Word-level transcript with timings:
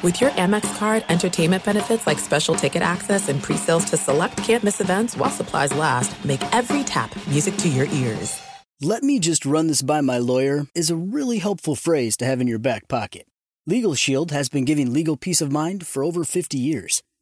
With 0.00 0.20
your 0.20 0.30
Amex 0.30 0.78
card, 0.78 1.04
entertainment 1.08 1.64
benefits 1.64 2.06
like 2.06 2.20
special 2.20 2.54
ticket 2.54 2.82
access 2.82 3.28
and 3.28 3.42
pre-sales 3.42 3.84
to 3.86 3.96
select 3.96 4.36
campus 4.36 4.80
events 4.80 5.16
while 5.16 5.28
supplies 5.28 5.74
last, 5.74 6.24
make 6.24 6.40
every 6.54 6.84
tap 6.84 7.10
music 7.26 7.56
to 7.56 7.68
your 7.68 7.86
ears. 7.86 8.40
Let 8.80 9.02
me 9.02 9.18
just 9.18 9.44
run 9.44 9.66
this 9.66 9.82
by 9.82 10.00
my 10.00 10.18
lawyer 10.18 10.68
is 10.72 10.88
a 10.88 10.94
really 10.94 11.38
helpful 11.38 11.74
phrase 11.74 12.16
to 12.18 12.24
have 12.24 12.40
in 12.40 12.46
your 12.46 12.60
back 12.60 12.86
pocket. 12.86 13.26
Legal 13.66 13.96
Shield 13.96 14.30
has 14.30 14.48
been 14.48 14.64
giving 14.64 14.92
legal 14.92 15.16
peace 15.16 15.40
of 15.40 15.50
mind 15.50 15.84
for 15.84 16.04
over 16.04 16.22
50 16.22 16.56
years. 16.56 17.02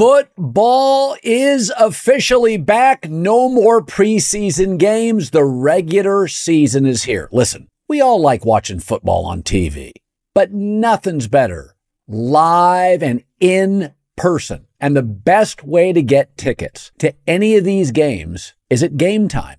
Football 0.00 1.14
is 1.22 1.70
officially 1.78 2.56
back. 2.56 3.10
No 3.10 3.50
more 3.50 3.84
preseason 3.84 4.78
games. 4.78 5.28
The 5.28 5.44
regular 5.44 6.26
season 6.26 6.86
is 6.86 7.02
here. 7.02 7.28
Listen, 7.32 7.68
we 7.86 8.00
all 8.00 8.18
like 8.18 8.42
watching 8.42 8.80
football 8.80 9.26
on 9.26 9.42
TV, 9.42 9.92
but 10.34 10.54
nothing's 10.54 11.28
better 11.28 11.76
live 12.08 13.02
and 13.02 13.22
in 13.40 13.92
person. 14.16 14.64
And 14.80 14.96
the 14.96 15.02
best 15.02 15.64
way 15.64 15.92
to 15.92 16.00
get 16.00 16.38
tickets 16.38 16.92
to 17.00 17.12
any 17.26 17.58
of 17.58 17.64
these 17.64 17.92
games 17.92 18.54
is 18.70 18.82
at 18.82 18.96
Game 18.96 19.28
Time, 19.28 19.58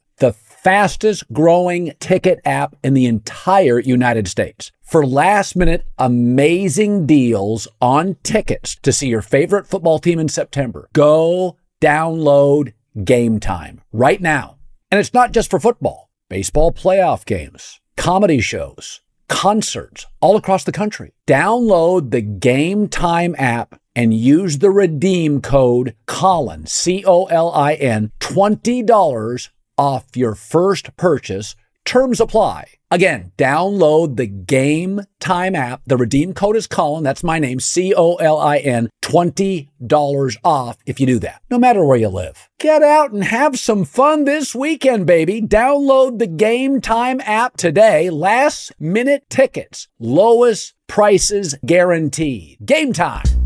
fastest 0.63 1.23
growing 1.33 1.91
ticket 1.99 2.39
app 2.45 2.75
in 2.83 2.93
the 2.93 3.07
entire 3.07 3.79
United 3.79 4.27
States 4.27 4.71
for 4.83 5.05
last 5.05 5.55
minute 5.55 5.87
amazing 5.97 7.07
deals 7.07 7.67
on 7.81 8.15
tickets 8.21 8.75
to 8.83 8.91
see 8.91 9.07
your 9.07 9.23
favorite 9.23 9.65
football 9.65 9.97
team 9.97 10.19
in 10.19 10.29
September. 10.29 10.87
Go 10.93 11.57
download 11.81 12.73
game 13.03 13.39
time 13.39 13.81
right 13.91 14.21
now. 14.21 14.57
And 14.91 14.99
it's 14.99 15.13
not 15.13 15.31
just 15.31 15.49
for 15.49 15.59
football, 15.59 16.11
baseball 16.29 16.71
playoff 16.71 17.25
games, 17.25 17.79
comedy 17.97 18.39
shows, 18.39 19.01
concerts 19.29 20.05
all 20.19 20.37
across 20.37 20.63
the 20.63 20.71
country. 20.71 21.11
Download 21.27 22.11
the 22.11 22.21
Game 22.21 22.87
Time 22.87 23.33
app 23.37 23.79
and 23.95 24.13
use 24.13 24.59
the 24.59 24.69
redeem 24.69 25.41
code 25.41 25.95
Colin, 26.05 26.67
C 26.67 27.03
O 27.05 27.25
L 27.25 27.51
I 27.51 27.73
N, 27.73 28.11
$20 28.19 29.49
off 29.81 30.05
your 30.15 30.35
first 30.35 30.95
purchase. 30.95 31.55
Terms 31.85 32.21
apply. 32.21 32.65
Again, 32.91 33.31
download 33.35 34.15
the 34.15 34.27
Game 34.27 35.01
Time 35.19 35.55
app. 35.55 35.81
The 35.87 35.97
redeem 35.97 36.35
code 36.35 36.55
is 36.55 36.67
Colin. 36.67 37.03
That's 37.03 37.23
my 37.23 37.39
name, 37.39 37.59
C 37.59 37.91
O 37.95 38.15
L 38.15 38.37
I 38.39 38.57
N. 38.57 38.91
$20 39.01 40.37
off 40.43 40.77
if 40.85 40.99
you 40.99 41.07
do 41.07 41.17
that, 41.19 41.41
no 41.49 41.57
matter 41.57 41.83
where 41.83 41.97
you 41.97 42.09
live. 42.09 42.47
Get 42.59 42.83
out 42.83 43.11
and 43.11 43.23
have 43.23 43.57
some 43.57 43.83
fun 43.83 44.25
this 44.25 44.53
weekend, 44.53 45.07
baby. 45.07 45.41
Download 45.41 46.19
the 46.19 46.27
Game 46.27 46.79
Time 46.79 47.19
app 47.21 47.57
today. 47.57 48.11
Last 48.11 48.73
minute 48.79 49.23
tickets, 49.31 49.87
lowest 49.97 50.75
prices 50.87 51.55
guaranteed. 51.65 52.59
Game 52.63 52.93
Time. 52.93 53.40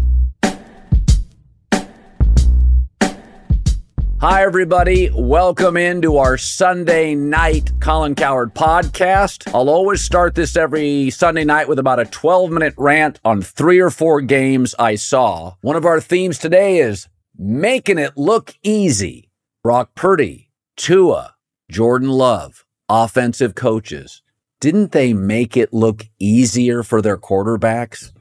Hi, 4.28 4.42
everybody. 4.42 5.12
Welcome 5.14 5.78
into 5.78 6.18
our 6.18 6.36
Sunday 6.36 7.14
night 7.14 7.72
Colin 7.80 8.16
Cowherd 8.16 8.56
podcast. 8.56 9.48
I'll 9.54 9.70
always 9.70 10.02
start 10.02 10.34
this 10.34 10.58
every 10.58 11.12
Sunday 11.12 11.44
night 11.44 11.68
with 11.68 11.78
about 11.78 12.00
a 12.00 12.06
12 12.06 12.50
minute 12.50 12.74
rant 12.76 13.20
on 13.24 13.44
three 13.44 13.80
or 13.80 13.92
four 13.92 14.22
games 14.22 14.74
I 14.80 14.96
saw. 14.96 15.54
One 15.62 15.76
of 15.76 15.86
our 15.86 16.02
themes 16.02 16.40
today 16.40 16.80
is 16.80 17.08
making 17.38 18.00
it 18.00 18.18
look 18.18 18.56
easy. 18.64 19.30
Brock 19.62 19.94
Purdy, 19.94 20.50
Tua, 20.76 21.36
Jordan 21.70 22.10
Love, 22.10 22.66
offensive 22.90 23.54
coaches. 23.54 24.24
Didn't 24.60 24.92
they 24.92 25.14
make 25.14 25.56
it 25.56 25.72
look 25.72 26.08
easier 26.18 26.82
for 26.82 27.00
their 27.00 27.18
quarterbacks? 27.18 28.12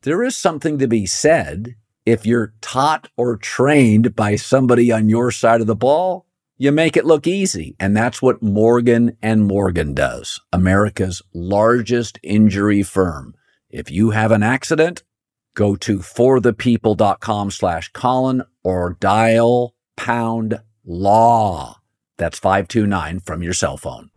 There 0.00 0.22
is 0.22 0.34
something 0.34 0.78
to 0.78 0.88
be 0.88 1.04
said 1.04 1.76
if 2.04 2.26
you're 2.26 2.54
taught 2.60 3.08
or 3.16 3.36
trained 3.36 4.16
by 4.16 4.36
somebody 4.36 4.90
on 4.90 5.08
your 5.08 5.30
side 5.30 5.60
of 5.60 5.66
the 5.66 5.76
ball, 5.76 6.26
you 6.56 6.72
make 6.72 6.96
it 6.96 7.06
look 7.06 7.26
easy. 7.26 7.76
And 7.78 7.96
that's 7.96 8.20
what 8.20 8.42
Morgan 8.42 9.16
and 9.22 9.46
Morgan 9.46 9.94
does, 9.94 10.40
America's 10.52 11.22
largest 11.32 12.18
injury 12.22 12.82
firm. 12.82 13.34
If 13.70 13.90
you 13.90 14.10
have 14.10 14.32
an 14.32 14.42
accident, 14.42 15.02
go 15.54 15.76
to 15.76 15.98
forthepeople.com 15.98 17.50
slash 17.50 17.88
Colin 17.92 18.42
or 18.62 18.96
dial 19.00 19.74
pound 19.96 20.60
law. 20.84 21.80
That's 22.18 22.38
529 22.38 23.20
from 23.20 23.42
your 23.42 23.54
cell 23.54 23.76
phone. 23.76 24.10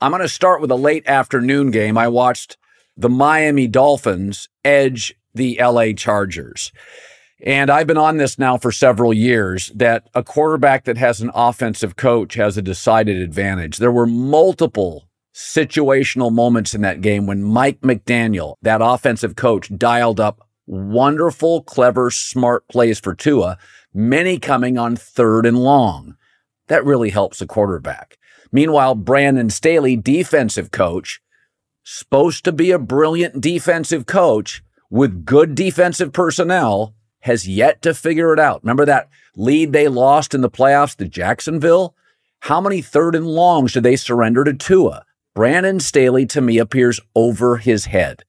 I'm 0.00 0.10
going 0.10 0.22
to 0.22 0.28
start 0.28 0.60
with 0.60 0.70
a 0.70 0.76
late 0.76 1.06
afternoon 1.06 1.70
game. 1.70 1.96
I 1.96 2.08
watched 2.08 2.58
the 2.96 3.08
Miami 3.08 3.66
Dolphins 3.66 4.48
edge 4.64 5.14
the 5.36 5.58
LA 5.60 5.92
Chargers. 5.92 6.72
And 7.44 7.70
I've 7.70 7.86
been 7.86 7.98
on 7.98 8.16
this 8.16 8.38
now 8.38 8.56
for 8.56 8.72
several 8.72 9.12
years 9.12 9.70
that 9.74 10.08
a 10.14 10.22
quarterback 10.22 10.84
that 10.84 10.96
has 10.96 11.20
an 11.20 11.30
offensive 11.34 11.96
coach 11.96 12.34
has 12.34 12.56
a 12.56 12.62
decided 12.62 13.20
advantage. 13.20 13.76
There 13.76 13.92
were 13.92 14.06
multiple 14.06 15.08
situational 15.34 16.32
moments 16.32 16.74
in 16.74 16.80
that 16.80 17.02
game 17.02 17.26
when 17.26 17.42
Mike 17.42 17.82
McDaniel, 17.82 18.54
that 18.62 18.80
offensive 18.82 19.36
coach, 19.36 19.70
dialed 19.76 20.18
up 20.18 20.40
wonderful, 20.66 21.62
clever, 21.62 22.10
smart 22.10 22.66
plays 22.68 22.98
for 22.98 23.14
Tua, 23.14 23.58
many 23.92 24.38
coming 24.38 24.78
on 24.78 24.96
third 24.96 25.44
and 25.44 25.58
long. 25.58 26.16
That 26.68 26.84
really 26.84 27.10
helps 27.10 27.38
the 27.38 27.46
quarterback. 27.46 28.16
Meanwhile, 28.50 28.94
Brandon 28.94 29.50
Staley, 29.50 29.96
defensive 29.96 30.70
coach, 30.70 31.20
supposed 31.84 32.44
to 32.44 32.52
be 32.52 32.70
a 32.70 32.78
brilliant 32.78 33.40
defensive 33.40 34.06
coach, 34.06 34.62
with 34.90 35.24
good 35.24 35.54
defensive 35.54 36.12
personnel 36.12 36.94
has 37.20 37.48
yet 37.48 37.82
to 37.82 37.94
figure 37.94 38.32
it 38.32 38.38
out. 38.38 38.62
Remember 38.62 38.84
that 38.84 39.08
lead 39.34 39.72
they 39.72 39.88
lost 39.88 40.34
in 40.34 40.40
the 40.40 40.50
playoffs 40.50 40.96
to 40.96 41.08
Jacksonville? 41.08 41.94
How 42.40 42.60
many 42.60 42.82
third 42.82 43.14
and 43.14 43.26
longs 43.26 43.72
did 43.72 43.82
they 43.82 43.96
surrender 43.96 44.44
to 44.44 44.54
Tua? 44.54 45.04
Brandon 45.34 45.80
Staley 45.80 46.24
to 46.26 46.40
me 46.40 46.58
appears 46.58 47.00
over 47.14 47.58
his 47.58 47.86
head. 47.86 48.24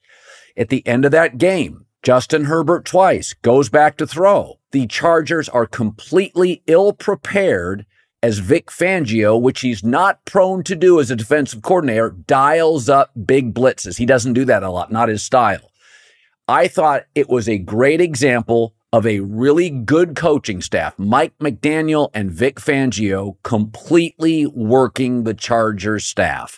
At 0.58 0.70
the 0.70 0.86
end 0.88 1.06
of 1.06 1.12
that 1.12 1.38
game, 1.38 1.86
Justin 2.02 2.46
Herbert 2.46 2.86
twice 2.86 3.34
goes 3.34 3.70
back 3.70 3.98
to 3.98 4.08
throw. 4.08 4.60
The 4.72 4.88
Chargers 4.88 5.48
are 5.50 5.66
completely 5.66 6.64
ill 6.68 6.94
prepared 6.94 7.86
as 8.24 8.40
Vic 8.40 8.68
Fangio, 8.68 9.40
which 9.40 9.62
he's 9.62 9.84
not 9.84 10.26
prone 10.26 10.64
to 10.64 10.76
do 10.76 11.00
as 11.00 11.12
a 11.12 11.16
defensive 11.16 11.62
coordinator, 11.62 12.10
dials 12.10 12.90
up 12.90 13.12
big 13.26 13.54
blitzes. 13.54 13.98
He 13.98 14.06
doesn't 14.06 14.34
do 14.34 14.46
that 14.46 14.64
a 14.64 14.72
lot, 14.72 14.92
not 14.92 15.10
his 15.10 15.24
style. 15.24 15.67
I 16.50 16.70
thought 16.70 17.04
it 17.14 17.28
was 17.28 17.50
a 17.50 17.58
great 17.58 18.00
example 18.00 18.74
of 18.94 19.06
a 19.06 19.20
really 19.20 19.70
good 19.70 20.16
coaching 20.16 20.62
staff, 20.62 20.98
Mike 20.98 21.38
McDaniel 21.40 22.10
and 22.14 22.32
Vic 22.32 22.56
Fangio, 22.56 23.36
completely 23.44 24.46
working 24.46 25.24
the 25.24 25.34
Chargers 25.34 26.06
staff. 26.06 26.58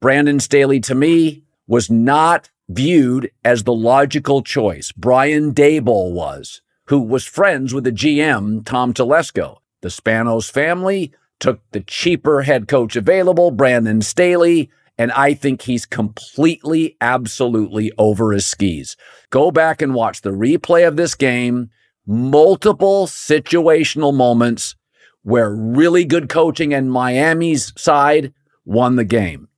Brandon 0.00 0.38
Staley, 0.38 0.80
to 0.80 0.94
me, 0.94 1.44
was 1.66 1.90
not 1.90 2.50
viewed 2.68 3.30
as 3.42 3.64
the 3.64 3.72
logical 3.72 4.42
choice. 4.42 4.92
Brian 4.92 5.54
Daboll 5.54 6.12
was, 6.12 6.60
who 6.88 7.00
was 7.00 7.24
friends 7.24 7.72
with 7.72 7.84
the 7.84 7.92
GM, 7.92 8.66
Tom 8.66 8.92
Telesco. 8.92 9.58
The 9.80 9.88
Spanos 9.88 10.50
family 10.50 11.10
took 11.40 11.60
the 11.70 11.80
cheaper 11.80 12.42
head 12.42 12.68
coach 12.68 12.96
available, 12.96 13.50
Brandon 13.50 14.02
Staley, 14.02 14.70
and 15.02 15.10
I 15.10 15.34
think 15.34 15.62
he's 15.62 15.84
completely, 15.84 16.96
absolutely 17.00 17.90
over 17.98 18.30
his 18.30 18.46
skis. 18.46 18.96
Go 19.30 19.50
back 19.50 19.82
and 19.82 19.96
watch 19.96 20.20
the 20.20 20.30
replay 20.30 20.86
of 20.86 20.94
this 20.94 21.16
game, 21.16 21.70
multiple 22.06 23.08
situational 23.08 24.14
moments 24.14 24.76
where 25.24 25.52
really 25.52 26.04
good 26.04 26.28
coaching 26.28 26.72
and 26.72 26.92
Miami's 26.92 27.72
side 27.76 28.32
won 28.64 28.94
the 28.94 29.04
game. 29.04 29.48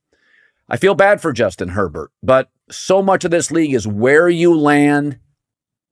I 0.67 0.77
feel 0.77 0.95
bad 0.95 1.21
for 1.21 1.31
Justin 1.31 1.69
Herbert, 1.69 2.09
but 2.23 2.49
so 2.71 3.03
much 3.03 3.23
of 3.23 3.29
this 3.29 3.51
league 3.51 3.75
is 3.75 3.87
where 3.87 4.27
you 4.27 4.57
land, 4.57 5.19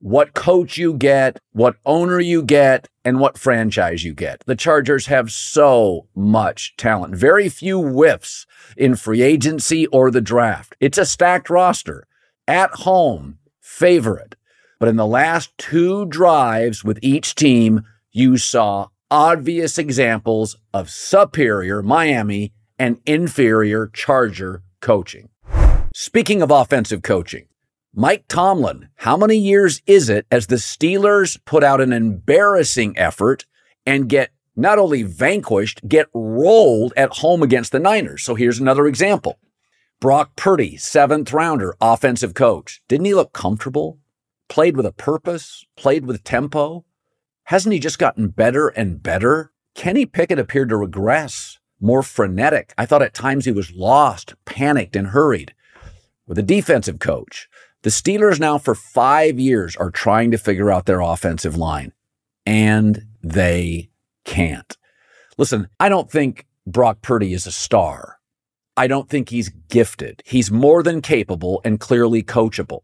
what 0.03 0.33
coach 0.33 0.77
you 0.77 0.93
get, 0.93 1.39
what 1.53 1.77
owner 1.85 2.19
you 2.19 2.43
get, 2.43 2.89
and 3.05 3.21
what 3.21 3.37
franchise 3.37 4.03
you 4.03 4.13
get. 4.13 4.43
The 4.45 4.55
Chargers 4.55 5.05
have 5.05 5.31
so 5.31 6.07
much 6.13 6.75
talent, 6.75 7.15
very 7.15 7.47
few 7.47 7.81
whiffs 7.81 8.45
in 8.75 8.97
free 8.97 9.21
agency 9.21 9.87
or 9.87 10.11
the 10.11 10.19
draft. 10.19 10.75
It's 10.81 10.97
a 10.97 11.05
stacked 11.05 11.49
roster. 11.49 12.05
At 12.45 12.71
home, 12.71 13.39
favorite. 13.61 14.35
But 14.77 14.89
in 14.89 14.97
the 14.97 15.07
last 15.07 15.57
two 15.57 16.05
drives 16.07 16.83
with 16.83 16.99
each 17.01 17.33
team, 17.33 17.83
you 18.11 18.37
saw 18.37 18.87
obvious 19.09 19.77
examples 19.77 20.57
of 20.73 20.89
superior 20.89 21.81
Miami 21.81 22.51
and 22.77 22.99
inferior 23.05 23.87
Charger 23.87 24.63
coaching. 24.81 25.29
Speaking 25.95 26.41
of 26.41 26.51
offensive 26.51 27.03
coaching, 27.03 27.45
Mike 27.95 28.25
Tomlin, 28.27 28.89
how 28.95 29.15
many 29.15 29.37
years 29.37 29.79
is 29.85 30.09
it 30.09 30.25
as 30.31 30.47
the 30.47 30.55
Steelers 30.55 31.37
put 31.45 31.63
out 31.63 31.79
an 31.79 31.93
embarrassing 31.93 32.97
effort 32.97 33.45
and 33.85 34.09
get 34.09 34.31
not 34.55 34.79
only 34.79 35.03
vanquished, 35.03 35.87
get 35.87 36.07
rolled 36.11 36.91
at 36.97 37.17
home 37.17 37.43
against 37.43 37.71
the 37.71 37.77
Niners? 37.77 38.23
So 38.23 38.33
here's 38.33 38.59
another 38.59 38.87
example. 38.87 39.37
Brock 40.01 40.35
Purdy, 40.35 40.75
seventh 40.75 41.31
rounder, 41.31 41.75
offensive 41.79 42.33
coach. 42.33 42.81
Didn't 42.87 43.05
he 43.05 43.13
look 43.13 43.31
comfortable? 43.31 43.99
Played 44.49 44.75
with 44.75 44.87
a 44.87 44.91
purpose, 44.91 45.63
played 45.77 46.07
with 46.07 46.23
tempo. 46.23 46.85
Hasn't 47.43 47.73
he 47.73 47.79
just 47.79 47.99
gotten 47.99 48.29
better 48.29 48.69
and 48.69 49.03
better? 49.03 49.51
Kenny 49.75 50.07
Pickett 50.07 50.39
appeared 50.39 50.69
to 50.69 50.77
regress, 50.77 51.59
more 51.79 52.01
frenetic. 52.01 52.73
I 52.75 52.87
thought 52.87 53.03
at 53.03 53.13
times 53.13 53.45
he 53.45 53.51
was 53.51 53.71
lost, 53.71 54.33
panicked, 54.45 54.95
and 54.95 55.09
hurried. 55.09 55.53
With 56.25 56.39
a 56.39 56.43
defensive 56.43 56.99
coach, 56.99 57.49
the 57.83 57.89
Steelers 57.89 58.39
now 58.39 58.57
for 58.57 58.75
five 58.75 59.39
years 59.39 59.75
are 59.75 59.91
trying 59.91 60.31
to 60.31 60.37
figure 60.37 60.71
out 60.71 60.85
their 60.85 61.01
offensive 61.01 61.57
line, 61.57 61.91
and 62.45 63.05
they 63.21 63.89
can't. 64.23 64.77
Listen, 65.37 65.67
I 65.79 65.89
don't 65.89 66.09
think 66.09 66.47
Brock 66.65 67.01
Purdy 67.01 67.33
is 67.33 67.45
a 67.45 67.51
star. 67.51 68.19
I 68.77 68.87
don't 68.87 69.09
think 69.09 69.29
he's 69.29 69.49
gifted. 69.69 70.23
He's 70.25 70.49
more 70.49 70.81
than 70.81 71.01
capable 71.01 71.61
and 71.63 71.79
clearly 71.79 72.23
coachable. 72.23 72.81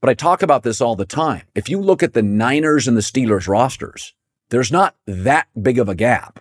But 0.00 0.10
I 0.10 0.14
talk 0.14 0.42
about 0.42 0.64
this 0.64 0.80
all 0.80 0.96
the 0.96 1.06
time. 1.06 1.42
If 1.54 1.68
you 1.68 1.80
look 1.80 2.02
at 2.02 2.12
the 2.12 2.22
Niners 2.22 2.86
and 2.86 2.96
the 2.96 3.02
Steelers 3.02 3.48
rosters, 3.48 4.14
there's 4.50 4.70
not 4.70 4.96
that 5.06 5.48
big 5.60 5.78
of 5.78 5.88
a 5.88 5.94
gap. 5.94 6.40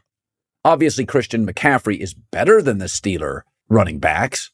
Obviously, 0.66 1.06
Christian 1.06 1.48
McCaffrey 1.48 1.98
is 1.98 2.14
better 2.14 2.62
than 2.62 2.80
the 2.80 2.86
Steeler 2.86 3.42
running 3.70 4.00
backs, 4.00 4.52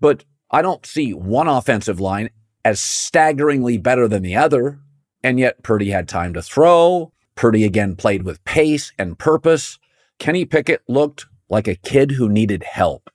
but 0.00 0.24
I 0.50 0.62
don't 0.62 0.84
see 0.84 1.14
one 1.14 1.46
offensive 1.46 2.00
line 2.00 2.30
as 2.68 2.82
staggeringly 2.82 3.78
better 3.78 4.06
than 4.06 4.22
the 4.22 4.36
other. 4.36 4.78
And 5.24 5.40
yet 5.40 5.62
Purdy 5.62 5.88
had 5.88 6.06
time 6.06 6.34
to 6.34 6.42
throw. 6.42 7.12
Purdy 7.34 7.64
again 7.64 7.96
played 7.96 8.24
with 8.24 8.44
pace 8.44 8.92
and 8.98 9.18
purpose. 9.18 9.78
Kenny 10.18 10.44
Pickett 10.44 10.82
looked 10.86 11.24
like 11.48 11.66
a 11.66 11.76
kid 11.76 12.10
who 12.10 12.28
needed 12.28 12.62
help. 12.64 13.08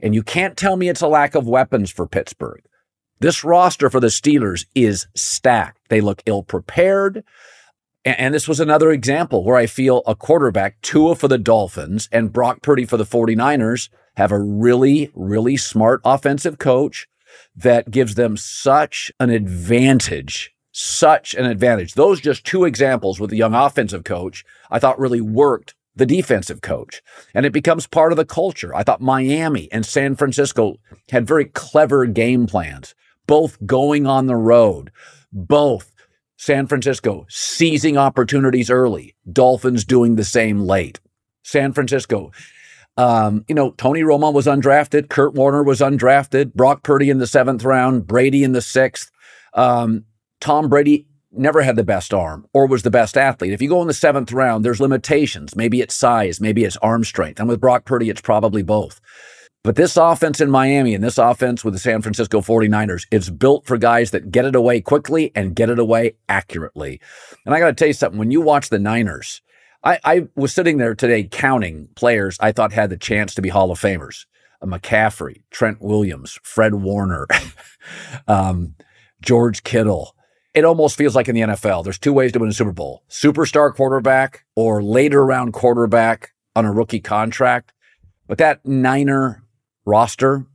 And 0.00 0.14
you 0.14 0.22
can't 0.22 0.56
tell 0.56 0.76
me 0.76 0.88
it's 0.88 1.00
a 1.00 1.08
lack 1.08 1.34
of 1.34 1.48
weapons 1.48 1.90
for 1.90 2.06
Pittsburgh. 2.06 2.62
This 3.18 3.42
roster 3.42 3.90
for 3.90 3.98
the 3.98 4.06
Steelers 4.06 4.66
is 4.76 5.08
stacked. 5.16 5.88
They 5.88 6.00
look 6.00 6.22
ill 6.24 6.44
prepared. 6.44 7.24
And 8.04 8.32
this 8.32 8.46
was 8.46 8.60
another 8.60 8.92
example 8.92 9.42
where 9.42 9.56
I 9.56 9.66
feel 9.66 10.04
a 10.06 10.14
quarterback, 10.14 10.80
Tua 10.82 11.16
for 11.16 11.26
the 11.26 11.36
Dolphins 11.36 12.08
and 12.12 12.32
Brock 12.32 12.62
Purdy 12.62 12.84
for 12.84 12.96
the 12.96 13.04
49ers, 13.04 13.88
have 14.16 14.30
a 14.30 14.38
really, 14.38 15.10
really 15.14 15.56
smart 15.56 16.00
offensive 16.04 16.58
coach 16.58 17.08
that 17.56 17.90
gives 17.90 18.14
them 18.14 18.36
such 18.36 19.10
an 19.20 19.30
advantage, 19.30 20.52
such 20.72 21.34
an 21.34 21.46
advantage. 21.46 21.94
Those 21.94 22.20
just 22.20 22.44
two 22.44 22.64
examples 22.64 23.20
with 23.20 23.30
the 23.30 23.36
young 23.36 23.54
offensive 23.54 24.04
coach, 24.04 24.44
I 24.70 24.78
thought 24.78 24.98
really 24.98 25.20
worked 25.20 25.74
the 25.96 26.06
defensive 26.06 26.60
coach. 26.60 27.02
And 27.34 27.44
it 27.44 27.52
becomes 27.52 27.86
part 27.86 28.12
of 28.12 28.16
the 28.16 28.24
culture. 28.24 28.74
I 28.74 28.82
thought 28.82 29.00
Miami 29.00 29.70
and 29.72 29.84
San 29.84 30.16
Francisco 30.16 30.76
had 31.10 31.26
very 31.26 31.46
clever 31.46 32.06
game 32.06 32.46
plans, 32.46 32.94
both 33.26 33.64
going 33.66 34.06
on 34.06 34.26
the 34.26 34.36
road, 34.36 34.90
both 35.32 35.92
San 36.36 36.66
Francisco 36.66 37.26
seizing 37.28 37.98
opportunities 37.98 38.70
early, 38.70 39.14
Dolphins 39.30 39.84
doing 39.84 40.16
the 40.16 40.24
same 40.24 40.60
late. 40.60 40.98
San 41.42 41.72
Francisco 41.72 42.32
um, 42.96 43.44
you 43.48 43.54
know, 43.54 43.70
Tony 43.72 44.02
Romo 44.02 44.32
was 44.32 44.46
undrafted. 44.46 45.08
Kurt 45.08 45.34
Warner 45.34 45.62
was 45.62 45.80
undrafted. 45.80 46.54
Brock 46.54 46.82
Purdy 46.82 47.10
in 47.10 47.18
the 47.18 47.26
seventh 47.26 47.64
round. 47.64 48.06
Brady 48.06 48.44
in 48.44 48.52
the 48.52 48.60
sixth. 48.60 49.10
Um, 49.54 50.04
Tom 50.40 50.68
Brady 50.68 51.06
never 51.32 51.62
had 51.62 51.76
the 51.76 51.84
best 51.84 52.12
arm 52.12 52.46
or 52.52 52.66
was 52.66 52.82
the 52.82 52.90
best 52.90 53.16
athlete. 53.16 53.52
If 53.52 53.62
you 53.62 53.68
go 53.68 53.80
in 53.82 53.88
the 53.88 53.94
seventh 53.94 54.32
round, 54.32 54.64
there's 54.64 54.80
limitations. 54.80 55.54
Maybe 55.54 55.80
it's 55.80 55.94
size, 55.94 56.40
maybe 56.40 56.64
it's 56.64 56.76
arm 56.78 57.04
strength. 57.04 57.38
And 57.38 57.48
with 57.48 57.60
Brock 57.60 57.84
Purdy, 57.84 58.10
it's 58.10 58.20
probably 58.20 58.62
both. 58.62 59.00
But 59.62 59.76
this 59.76 59.96
offense 59.98 60.40
in 60.40 60.50
Miami 60.50 60.94
and 60.94 61.04
this 61.04 61.18
offense 61.18 61.64
with 61.64 61.74
the 61.74 61.80
San 61.80 62.00
Francisco 62.00 62.40
49ers, 62.40 63.06
it's 63.10 63.28
built 63.28 63.66
for 63.66 63.76
guys 63.76 64.10
that 64.10 64.30
get 64.30 64.46
it 64.46 64.54
away 64.54 64.80
quickly 64.80 65.32
and 65.34 65.54
get 65.54 65.68
it 65.68 65.78
away 65.78 66.14
accurately. 66.30 66.98
And 67.44 67.54
I 67.54 67.60
got 67.60 67.66
to 67.66 67.74
tell 67.74 67.88
you 67.88 67.94
something 67.94 68.18
when 68.18 68.30
you 68.30 68.40
watch 68.40 68.70
the 68.70 68.78
Niners, 68.78 69.42
I, 69.82 69.98
I 70.04 70.28
was 70.34 70.52
sitting 70.52 70.76
there 70.76 70.94
today 70.94 71.24
counting 71.24 71.88
players 71.94 72.36
I 72.40 72.52
thought 72.52 72.72
had 72.72 72.90
the 72.90 72.96
chance 72.96 73.34
to 73.34 73.42
be 73.42 73.48
Hall 73.48 73.70
of 73.70 73.80
Famers. 73.80 74.26
McCaffrey, 74.62 75.42
Trent 75.50 75.80
Williams, 75.80 76.38
Fred 76.42 76.74
Warner, 76.74 77.26
um, 78.28 78.74
George 79.22 79.62
Kittle. 79.62 80.14
It 80.52 80.64
almost 80.64 80.98
feels 80.98 81.14
like 81.14 81.28
in 81.28 81.34
the 81.34 81.42
NFL, 81.42 81.84
there's 81.84 81.98
two 81.98 82.12
ways 82.12 82.32
to 82.32 82.38
win 82.38 82.50
a 82.50 82.52
Super 82.52 82.72
Bowl 82.72 83.04
superstar 83.08 83.74
quarterback 83.74 84.44
or 84.56 84.82
later 84.82 85.24
round 85.24 85.52
quarterback 85.52 86.32
on 86.56 86.64
a 86.64 86.72
rookie 86.72 87.00
contract. 87.00 87.72
But 88.26 88.38
that 88.38 88.64
Niner 88.66 89.44
roster, 89.86 90.46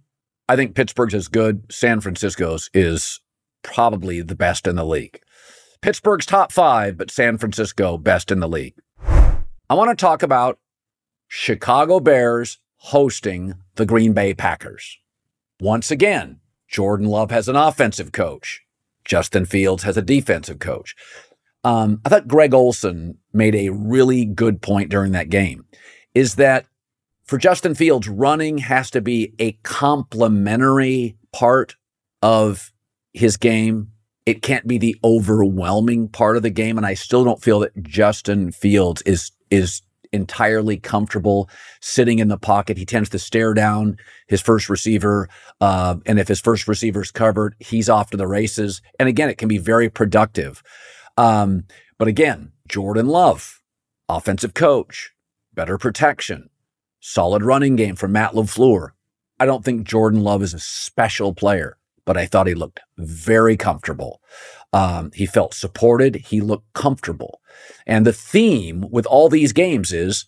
I 0.47 0.55
think 0.55 0.75
Pittsburgh's 0.75 1.13
is 1.13 1.27
good. 1.27 1.63
San 1.71 2.01
Francisco's 2.01 2.69
is 2.73 3.21
probably 3.63 4.21
the 4.21 4.35
best 4.35 4.67
in 4.67 4.75
the 4.75 4.85
league. 4.85 5.19
Pittsburgh's 5.81 6.25
top 6.25 6.51
five, 6.51 6.97
but 6.97 7.11
San 7.11 7.37
Francisco 7.37 7.97
best 7.97 8.31
in 8.31 8.39
the 8.39 8.47
league. 8.47 8.75
I 9.69 9.73
want 9.73 9.89
to 9.89 10.01
talk 10.01 10.21
about 10.21 10.59
Chicago 11.27 11.99
Bears 11.99 12.59
hosting 12.75 13.55
the 13.75 13.85
Green 13.85 14.13
Bay 14.13 14.33
Packers. 14.33 14.99
Once 15.59 15.89
again, 15.89 16.39
Jordan 16.67 17.07
Love 17.07 17.31
has 17.31 17.47
an 17.47 17.55
offensive 17.55 18.11
coach. 18.11 18.61
Justin 19.05 19.45
Fields 19.45 19.83
has 19.83 19.97
a 19.97 20.03
defensive 20.03 20.59
coach. 20.59 20.95
Um, 21.63 21.99
I 22.05 22.09
thought 22.09 22.27
Greg 22.27 22.53
Olsen 22.53 23.17
made 23.33 23.55
a 23.55 23.69
really 23.69 24.25
good 24.25 24.61
point 24.61 24.89
during 24.89 25.13
that 25.13 25.29
game 25.29 25.65
is 26.13 26.35
that 26.35 26.67
for 27.23 27.39
Justin 27.39 27.73
Fields, 27.73 28.07
running 28.07 28.59
has 28.59 28.91
to 28.91 29.01
be 29.01 29.33
a 29.39 29.53
complementary 29.63 31.17
part 31.31 31.75
of 32.21 32.71
his 33.13 33.35
game 33.35 33.91
it 34.25 34.41
can't 34.41 34.65
be 34.65 34.77
the 34.77 34.97
overwhelming 35.03 36.07
part 36.07 36.35
of 36.35 36.43
the 36.43 36.49
game. 36.49 36.77
And 36.77 36.85
I 36.85 36.95
still 36.95 37.23
don't 37.23 37.41
feel 37.41 37.59
that 37.59 37.83
Justin 37.83 38.51
Fields 38.51 39.01
is 39.03 39.31
is 39.49 39.81
entirely 40.11 40.77
comfortable 40.77 41.49
sitting 41.81 42.19
in 42.19 42.29
the 42.29 42.37
pocket. 42.37 42.77
He 42.77 42.85
tends 42.85 43.09
to 43.09 43.19
stare 43.19 43.53
down 43.53 43.97
his 44.27 44.41
first 44.41 44.69
receiver. 44.69 45.29
Uh, 45.61 45.97
and 46.05 46.19
if 46.19 46.27
his 46.27 46.39
first 46.39 46.67
receiver's 46.67 47.11
covered, 47.11 47.55
he's 47.59 47.89
off 47.89 48.11
to 48.11 48.17
the 48.17 48.27
races. 48.27 48.81
And 48.99 49.09
again, 49.09 49.29
it 49.29 49.37
can 49.37 49.47
be 49.47 49.57
very 49.57 49.89
productive. 49.89 50.63
Um, 51.17 51.65
but 51.97 52.07
again, 52.07 52.51
Jordan 52.67 53.07
Love, 53.07 53.61
offensive 54.09 54.53
coach, 54.53 55.11
better 55.53 55.77
protection, 55.77 56.49
solid 56.99 57.43
running 57.43 57.75
game 57.75 57.95
from 57.95 58.13
Matt 58.13 58.33
LaFleur. 58.33 58.89
I 59.39 59.45
don't 59.45 59.65
think 59.65 59.87
Jordan 59.87 60.21
Love 60.21 60.41
is 60.41 60.53
a 60.53 60.59
special 60.59 61.33
player 61.33 61.77
but 62.05 62.17
I 62.17 62.27
thought 62.27 62.47
he 62.47 62.53
looked 62.53 62.79
very 62.97 63.57
comfortable. 63.57 64.21
Um, 64.75 65.11
he 65.13 65.25
felt 65.25 65.53
supported. 65.53 66.17
He 66.17 66.41
looked 66.41 66.73
comfortable. 66.73 67.39
And 67.87 68.05
the 68.05 68.11
theme 68.11 68.85
with 68.91 69.05
all 69.05 69.29
these 69.29 69.53
games 69.53 69.93
is 69.93 70.25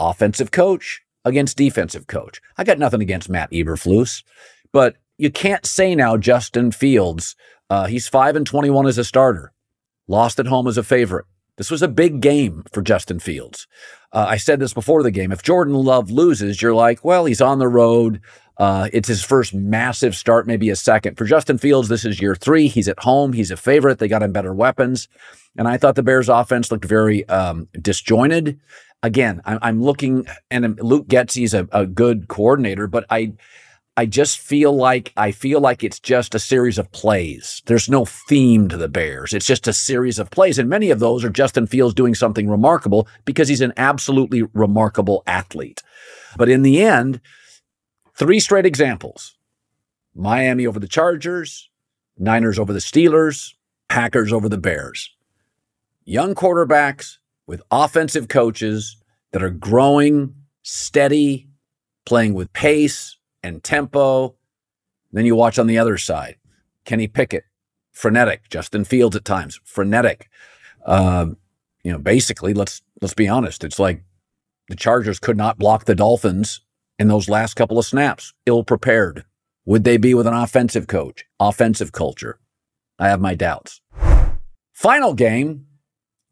offensive 0.00 0.50
coach 0.50 1.02
against 1.24 1.56
defensive 1.56 2.08
coach. 2.08 2.40
I 2.58 2.64
got 2.64 2.80
nothing 2.80 3.00
against 3.00 3.28
Matt 3.28 3.52
Eberflus, 3.52 4.24
but 4.72 4.96
you 5.16 5.30
can't 5.30 5.64
say 5.64 5.94
now 5.94 6.16
Justin 6.16 6.72
Fields, 6.72 7.36
uh, 7.70 7.86
he's 7.86 8.08
5 8.08 8.34
and 8.34 8.44
21 8.44 8.88
as 8.88 8.98
a 8.98 9.04
starter, 9.04 9.52
lost 10.08 10.40
at 10.40 10.48
home 10.48 10.66
as 10.66 10.76
a 10.76 10.82
favorite. 10.82 11.26
This 11.56 11.70
was 11.70 11.82
a 11.82 11.86
big 11.86 12.20
game 12.20 12.64
for 12.72 12.82
Justin 12.82 13.20
Fields. 13.20 13.68
Uh, 14.12 14.26
I 14.28 14.38
said 14.38 14.58
this 14.58 14.74
before 14.74 15.04
the 15.04 15.12
game. 15.12 15.30
If 15.30 15.44
Jordan 15.44 15.74
Love 15.74 16.10
loses, 16.10 16.60
you're 16.60 16.74
like, 16.74 17.04
well, 17.04 17.26
he's 17.26 17.40
on 17.40 17.60
the 17.60 17.68
road. 17.68 18.20
Uh, 18.56 18.88
it's 18.92 19.08
his 19.08 19.24
first 19.24 19.52
massive 19.54 20.14
start, 20.14 20.46
maybe 20.46 20.70
a 20.70 20.76
second. 20.76 21.16
For 21.16 21.24
Justin 21.24 21.58
Fields, 21.58 21.88
this 21.88 22.04
is 22.04 22.20
year 22.20 22.34
three. 22.34 22.68
He's 22.68 22.88
at 22.88 23.00
home. 23.00 23.32
He's 23.32 23.50
a 23.50 23.56
favorite. 23.56 23.98
They 23.98 24.08
got 24.08 24.22
him 24.22 24.32
better 24.32 24.54
weapons. 24.54 25.08
And 25.56 25.66
I 25.68 25.76
thought 25.76 25.94
the 25.94 26.02
Bears 26.02 26.28
offense 26.28 26.70
looked 26.70 26.84
very 26.84 27.28
um, 27.28 27.68
disjointed. 27.80 28.60
again, 29.04 29.42
I'm, 29.44 29.58
I'm 29.62 29.82
looking, 29.82 30.26
and 30.50 30.80
Luke 30.80 31.06
Getsy's 31.06 31.54
a, 31.54 31.68
a 31.70 31.86
good 31.86 32.26
coordinator, 32.26 32.88
but 32.88 33.04
I, 33.10 33.34
I 33.96 34.06
just 34.06 34.38
feel 34.38 34.74
like 34.74 35.12
I 35.16 35.30
feel 35.30 35.60
like 35.60 35.84
it's 35.84 36.00
just 36.00 36.34
a 36.34 36.40
series 36.40 36.78
of 36.78 36.90
plays. 36.90 37.62
There's 37.66 37.88
no 37.88 38.04
theme 38.04 38.66
to 38.68 38.76
the 38.76 38.88
Bears. 38.88 39.32
It's 39.32 39.46
just 39.46 39.68
a 39.68 39.72
series 39.72 40.18
of 40.18 40.30
plays, 40.30 40.58
and 40.58 40.68
many 40.68 40.90
of 40.90 40.98
those 40.98 41.22
are 41.22 41.30
Justin 41.30 41.68
Fields 41.68 41.94
doing 41.94 42.14
something 42.14 42.48
remarkable 42.48 43.06
because 43.24 43.46
he's 43.46 43.60
an 43.60 43.74
absolutely 43.76 44.42
remarkable 44.54 45.22
athlete. 45.26 45.82
But 46.36 46.48
in 46.48 46.62
the 46.62 46.82
end, 46.82 47.20
three 48.14 48.40
straight 48.40 48.66
examples: 48.66 49.36
Miami 50.14 50.66
over 50.66 50.80
the 50.80 50.88
Chargers, 50.88 51.70
Niners 52.18 52.58
over 52.58 52.72
the 52.72 52.78
Steelers, 52.78 53.54
Packers 53.88 54.32
over 54.32 54.48
the 54.48 54.58
Bears. 54.58 55.10
Young 56.04 56.34
quarterbacks 56.34 57.18
with 57.46 57.62
offensive 57.70 58.28
coaches 58.28 58.96
that 59.32 59.42
are 59.42 59.50
growing, 59.50 60.34
steady, 60.62 61.48
playing 62.04 62.34
with 62.34 62.52
pace 62.52 63.16
and 63.42 63.62
tempo. 63.62 64.34
Then 65.12 65.26
you 65.26 65.36
watch 65.36 65.58
on 65.58 65.66
the 65.66 65.78
other 65.78 65.98
side 65.98 66.36
Kenny 66.84 67.06
Pickett, 67.06 67.44
frenetic. 67.92 68.48
Justin 68.48 68.84
Fields 68.84 69.16
at 69.16 69.24
times, 69.24 69.60
frenetic. 69.64 70.28
Uh, 70.84 71.26
you 71.82 71.92
know, 71.92 71.98
basically, 71.98 72.54
let's 72.54 72.82
let's 73.00 73.14
be 73.14 73.28
honest. 73.28 73.64
It's 73.64 73.78
like 73.78 74.02
the 74.68 74.76
Chargers 74.76 75.18
could 75.18 75.36
not 75.36 75.58
block 75.58 75.84
the 75.84 75.94
Dolphins 75.94 76.60
in 76.98 77.08
those 77.08 77.28
last 77.28 77.54
couple 77.54 77.78
of 77.78 77.86
snaps. 77.86 78.32
Ill 78.46 78.64
prepared. 78.64 79.24
Would 79.66 79.84
they 79.84 79.96
be 79.96 80.14
with 80.14 80.26
an 80.26 80.34
offensive 80.34 80.86
coach, 80.86 81.24
offensive 81.40 81.92
culture? 81.92 82.38
I 82.98 83.08
have 83.08 83.20
my 83.20 83.34
doubts. 83.34 83.80
Final 84.72 85.14
game 85.14 85.66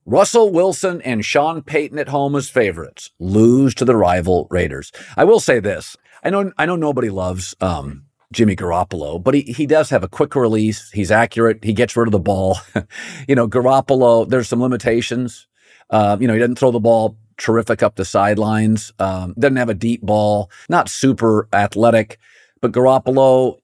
Russell 0.05 0.51
Wilson 0.51 1.01
and 1.03 1.25
Sean 1.25 1.63
Payton 1.63 1.99
at 1.99 2.09
home 2.09 2.35
as 2.35 2.51
favorites 2.51 3.11
lose 3.21 3.75
to 3.77 3.85
the 3.85 3.95
rival 3.95 4.49
Raiders. 4.51 4.91
I 5.17 5.25
will 5.25 5.39
say 5.39 5.61
this. 5.61 5.97
I 6.25 6.31
know 6.31 6.53
I 6.59 6.67
know 6.67 6.77
nobody 6.77 7.09
loves 7.09 7.55
um, 7.61 8.07
Jimmy 8.33 8.57
Garoppolo, 8.57 9.23
but 9.23 9.35
he, 9.35 9.43
he 9.43 9.67
does 9.67 9.91
have 9.91 10.03
a 10.03 10.09
quick 10.09 10.35
release. 10.35 10.91
He's 10.91 11.13
accurate. 11.13 11.63
He 11.63 11.73
gets 11.73 11.97
rid 11.97 12.09
of 12.09 12.13
the 12.13 12.19
ball. 12.19 12.59
you 13.29 13.37
know, 13.37 13.47
Garoppolo, 13.47 14.29
there's 14.29 14.49
some 14.49 14.61
limitations. 14.61 15.47
Uh, 15.89 16.17
you 16.19 16.27
know, 16.27 16.35
he 16.35 16.41
doesn't 16.41 16.59
throw 16.59 16.73
the 16.73 16.81
ball 16.81 17.17
terrific 17.43 17.83
up 17.83 17.97
the 17.97 18.05
sidelines. 18.05 18.93
Um, 18.99 19.35
doesn't 19.39 19.57
have 19.57 19.69
a 19.69 19.75
deep 19.75 20.01
ball. 20.01 20.51
Not 20.69 20.89
super 20.89 21.49
athletic, 21.53 22.19
but 22.61 22.73
Garoppolo, 22.73 23.59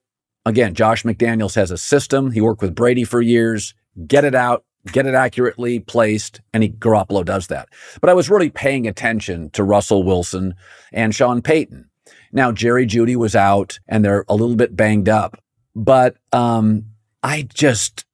again, 0.44 0.74
Josh 0.74 1.04
McDaniels 1.04 1.54
has 1.54 1.70
a 1.70 1.78
system. 1.78 2.32
He 2.32 2.40
worked 2.40 2.60
with 2.60 2.74
Brady 2.74 3.04
for 3.04 3.22
years. 3.22 3.74
Get 4.06 4.24
it 4.24 4.34
out, 4.34 4.64
get 4.92 5.06
it 5.06 5.14
accurately 5.14 5.78
placed, 5.78 6.40
and 6.52 6.62
he, 6.64 6.70
Garoppolo 6.70 7.24
does 7.24 7.46
that. 7.46 7.68
But 8.00 8.10
I 8.10 8.14
was 8.14 8.28
really 8.28 8.50
paying 8.50 8.86
attention 8.86 9.50
to 9.50 9.62
Russell 9.62 10.02
Wilson 10.02 10.54
and 10.92 11.14
Sean 11.14 11.40
Payton. 11.40 11.88
Now, 12.32 12.52
Jerry 12.52 12.86
Jeudy 12.86 13.16
was 13.16 13.36
out 13.36 13.78
and 13.86 14.04
they're 14.04 14.24
a 14.28 14.34
little 14.34 14.56
bit 14.56 14.76
banged 14.76 15.08
up, 15.08 15.40
but 15.74 16.16
um, 16.32 16.84
I 17.22 17.48
just, 17.54 18.04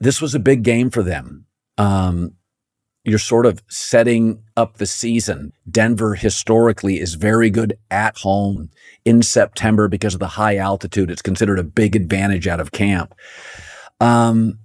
this 0.00 0.20
was 0.20 0.34
a 0.34 0.40
big 0.40 0.64
game 0.64 0.90
for 0.90 1.02
them. 1.02 1.46
Um, 1.78 2.34
you're 3.04 3.18
sort 3.18 3.46
of 3.46 3.62
setting 3.68 4.42
up 4.56 4.78
the 4.78 4.86
season. 4.86 5.52
Denver 5.70 6.14
historically 6.14 6.98
is 6.98 7.14
very 7.14 7.50
good 7.50 7.78
at 7.90 8.16
home 8.18 8.70
in 9.04 9.22
September 9.22 9.88
because 9.88 10.14
of 10.14 10.20
the 10.20 10.28
high 10.28 10.56
altitude. 10.56 11.10
It's 11.10 11.22
considered 11.22 11.58
a 11.58 11.64
big 11.64 11.94
advantage 11.94 12.48
out 12.48 12.60
of 12.60 12.72
camp. 12.72 13.14
Um, 14.00 14.58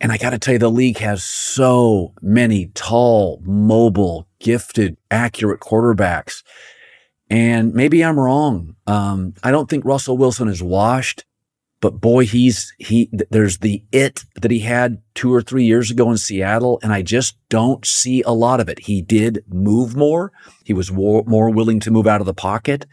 and 0.00 0.12
I 0.12 0.18
got 0.18 0.30
to 0.30 0.38
tell 0.38 0.54
you, 0.54 0.58
the 0.58 0.70
league 0.70 0.98
has 0.98 1.24
so 1.24 2.12
many 2.20 2.66
tall, 2.74 3.40
mobile, 3.44 4.26
gifted, 4.40 4.96
accurate 5.10 5.60
quarterbacks. 5.60 6.42
And 7.30 7.72
maybe 7.72 8.04
I'm 8.04 8.18
wrong. 8.18 8.76
Um, 8.86 9.34
I 9.42 9.50
don't 9.50 9.70
think 9.70 9.84
Russell 9.84 10.18
Wilson 10.18 10.48
is 10.48 10.62
washed, 10.62 11.24
but 11.86 12.00
boy, 12.00 12.26
he's, 12.26 12.74
he, 12.78 13.08
there's 13.30 13.58
the 13.58 13.84
it 13.92 14.24
that 14.42 14.50
he 14.50 14.58
had 14.58 15.00
two 15.14 15.32
or 15.32 15.40
three 15.40 15.62
years 15.62 15.88
ago 15.88 16.10
in 16.10 16.18
Seattle. 16.18 16.80
And 16.82 16.92
I 16.92 17.02
just 17.02 17.36
don't 17.48 17.86
see 17.86 18.22
a 18.22 18.32
lot 18.32 18.58
of 18.58 18.68
it. 18.68 18.80
He 18.80 19.00
did 19.00 19.44
move 19.46 19.94
more. 19.94 20.32
He 20.64 20.72
was 20.72 20.90
more, 20.90 21.22
more 21.28 21.48
willing 21.48 21.78
to 21.78 21.92
move 21.92 22.08
out 22.08 22.20
of 22.20 22.26
the 22.26 22.34
pocket, 22.34 22.86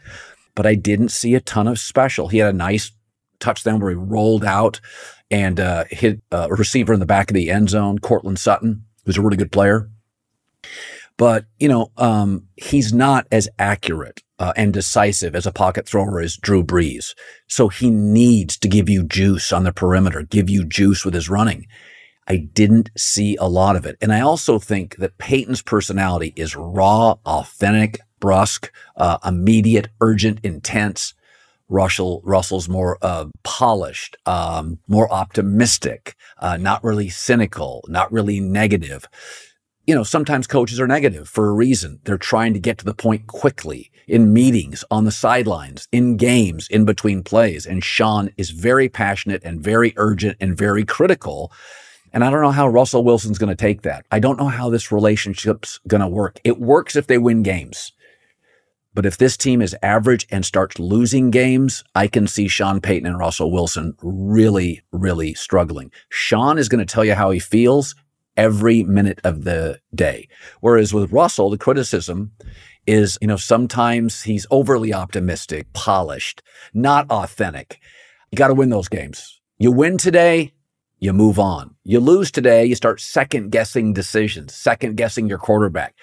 but 0.54 0.64
I 0.64 0.76
didn't 0.76 1.08
see 1.08 1.34
a 1.34 1.40
ton 1.40 1.66
of 1.66 1.80
special. 1.80 2.28
He 2.28 2.38
had 2.38 2.54
a 2.54 2.56
nice 2.56 2.92
touchdown 3.40 3.80
where 3.80 3.90
he 3.90 3.96
rolled 3.96 4.44
out 4.44 4.80
and 5.28 5.58
uh, 5.58 5.86
hit 5.90 6.22
uh, 6.30 6.46
a 6.48 6.54
receiver 6.54 6.92
in 6.92 7.00
the 7.00 7.04
back 7.04 7.32
of 7.32 7.34
the 7.34 7.50
end 7.50 7.70
zone, 7.70 7.98
Courtland 7.98 8.38
Sutton, 8.38 8.84
who's 9.04 9.18
a 9.18 9.22
really 9.22 9.36
good 9.36 9.50
player. 9.50 9.90
But, 11.16 11.44
you 11.58 11.68
know, 11.68 11.92
um, 11.96 12.48
he's 12.56 12.92
not 12.92 13.26
as 13.30 13.48
accurate 13.58 14.22
uh, 14.38 14.52
and 14.56 14.72
decisive 14.72 15.36
as 15.36 15.46
a 15.46 15.52
pocket 15.52 15.86
thrower 15.86 16.20
as 16.20 16.36
Drew 16.36 16.64
Brees. 16.64 17.14
So 17.46 17.68
he 17.68 17.90
needs 17.90 18.56
to 18.58 18.68
give 18.68 18.88
you 18.88 19.04
juice 19.04 19.52
on 19.52 19.64
the 19.64 19.72
perimeter, 19.72 20.22
give 20.22 20.50
you 20.50 20.64
juice 20.64 21.04
with 21.04 21.14
his 21.14 21.30
running. 21.30 21.66
I 22.26 22.36
didn't 22.36 22.90
see 22.96 23.36
a 23.36 23.48
lot 23.48 23.76
of 23.76 23.86
it. 23.86 23.96
And 24.00 24.12
I 24.12 24.20
also 24.20 24.58
think 24.58 24.96
that 24.96 25.18
Payton's 25.18 25.62
personality 25.62 26.32
is 26.36 26.56
raw, 26.56 27.16
authentic, 27.24 28.00
brusque, 28.18 28.70
uh, 28.96 29.18
immediate, 29.24 29.88
urgent, 30.00 30.40
intense. 30.42 31.14
Russell 31.68 32.20
Russell's 32.24 32.68
more 32.68 32.98
uh, 33.02 33.26
polished, 33.42 34.16
um, 34.26 34.78
more 34.86 35.10
optimistic, 35.12 36.14
uh, 36.38 36.56
not 36.58 36.84
really 36.84 37.08
cynical, 37.08 37.82
not 37.88 38.12
really 38.12 38.38
negative. 38.38 39.08
You 39.86 39.94
know, 39.94 40.02
sometimes 40.02 40.46
coaches 40.46 40.80
are 40.80 40.86
negative 40.86 41.28
for 41.28 41.48
a 41.48 41.52
reason. 41.52 42.00
They're 42.04 42.16
trying 42.16 42.54
to 42.54 42.60
get 42.60 42.78
to 42.78 42.84
the 42.86 42.94
point 42.94 43.26
quickly 43.26 43.90
in 44.06 44.32
meetings, 44.32 44.82
on 44.90 45.04
the 45.04 45.12
sidelines, 45.12 45.88
in 45.92 46.16
games, 46.16 46.68
in 46.68 46.84
between 46.84 47.22
plays. 47.22 47.66
And 47.66 47.84
Sean 47.84 48.30
is 48.36 48.50
very 48.50 48.88
passionate 48.88 49.42
and 49.44 49.60
very 49.60 49.92
urgent 49.96 50.38
and 50.40 50.56
very 50.56 50.84
critical. 50.84 51.52
And 52.12 52.24
I 52.24 52.30
don't 52.30 52.42
know 52.42 52.50
how 52.50 52.68
Russell 52.68 53.04
Wilson's 53.04 53.38
going 53.38 53.54
to 53.54 53.54
take 53.54 53.82
that. 53.82 54.06
I 54.10 54.20
don't 54.20 54.38
know 54.38 54.48
how 54.48 54.70
this 54.70 54.90
relationship's 54.90 55.80
going 55.86 56.00
to 56.00 56.08
work. 56.08 56.40
It 56.44 56.60
works 56.60 56.96
if 56.96 57.06
they 57.06 57.18
win 57.18 57.42
games. 57.42 57.92
But 58.94 59.06
if 59.06 59.16
this 59.16 59.36
team 59.36 59.60
is 59.60 59.76
average 59.82 60.26
and 60.30 60.46
starts 60.46 60.78
losing 60.78 61.30
games, 61.30 61.82
I 61.96 62.06
can 62.06 62.28
see 62.28 62.46
Sean 62.46 62.80
Payton 62.80 63.06
and 63.06 63.18
Russell 63.18 63.50
Wilson 63.50 63.96
really, 64.00 64.82
really 64.92 65.34
struggling. 65.34 65.90
Sean 66.08 66.56
is 66.58 66.68
going 66.68 66.84
to 66.84 66.90
tell 66.90 67.04
you 67.04 67.14
how 67.14 67.32
he 67.32 67.40
feels 67.40 67.96
every 68.36 68.82
minute 68.82 69.20
of 69.24 69.44
the 69.44 69.80
day. 69.94 70.28
Whereas 70.60 70.92
with 70.92 71.12
Russell, 71.12 71.50
the 71.50 71.58
criticism 71.58 72.32
is, 72.86 73.18
you 73.20 73.28
know, 73.28 73.36
sometimes 73.36 74.22
he's 74.22 74.46
overly 74.50 74.92
optimistic, 74.92 75.72
polished, 75.72 76.42
not 76.72 77.10
authentic. 77.10 77.80
You 78.30 78.36
got 78.36 78.48
to 78.48 78.54
win 78.54 78.70
those 78.70 78.88
games. 78.88 79.40
You 79.58 79.72
win 79.72 79.96
today, 79.96 80.52
you 80.98 81.12
move 81.12 81.38
on. 81.38 81.74
You 81.84 82.00
lose 82.00 82.30
today, 82.30 82.64
you 82.64 82.74
start 82.74 83.00
second 83.00 83.50
guessing 83.50 83.92
decisions, 83.92 84.54
second 84.54 84.96
guessing 84.96 85.28
your 85.28 85.38
quarterback, 85.38 85.94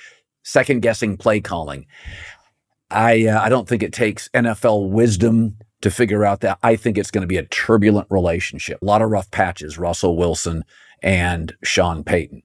second 0.44 0.82
guessing 0.82 1.18
play 1.18 1.42
calling. 1.42 1.86
I 2.90 3.26
uh, 3.28 3.42
I 3.42 3.50
don't 3.50 3.68
think 3.68 3.84
it 3.84 3.94
takes 3.94 4.30
NFL 4.30 4.90
wisdom 4.90 5.58
to 5.82 5.90
figure 5.90 6.26
out 6.26 6.42
that. 6.42 6.60
I 6.62 6.76
think 6.76 6.98
it's 6.98 7.12
going 7.12 7.22
to 7.22 7.28
be 7.28 7.38
a 7.38 7.46
turbulent 7.46 8.08
relationship. 8.10 8.80
A 8.82 8.86
lot 8.86 9.02
of 9.02 9.10
rough 9.10 9.32
patches. 9.32 9.78
Russell 9.78 10.18
Wilson 10.18 10.64
and 11.02 11.54
Sean 11.64 12.04
Payton. 12.04 12.44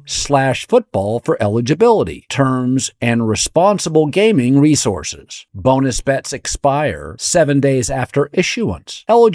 slash 0.07 0.65
football 0.65 1.19
for 1.19 1.37
eligibility, 1.39 2.25
terms, 2.29 2.89
and 2.99 3.29
responsible 3.29 4.07
gaming 4.07 4.59
resources. 4.59 5.45
Bonus 5.53 6.01
bets 6.01 6.33
expire 6.33 7.15
seven 7.19 7.59
days 7.59 7.91
after 7.91 8.31
issuance. 8.33 9.05
Eligibility 9.07 9.34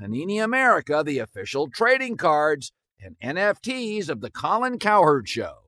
Panini 0.00 0.42
America, 0.42 1.04
the 1.06 1.20
official 1.20 1.68
trading 1.68 2.16
cards 2.16 2.72
and 3.00 3.16
NFTs 3.22 4.08
of 4.08 4.22
the 4.22 4.30
Colin 4.30 4.80
Cowherd 4.80 5.28
Show. 5.28 5.67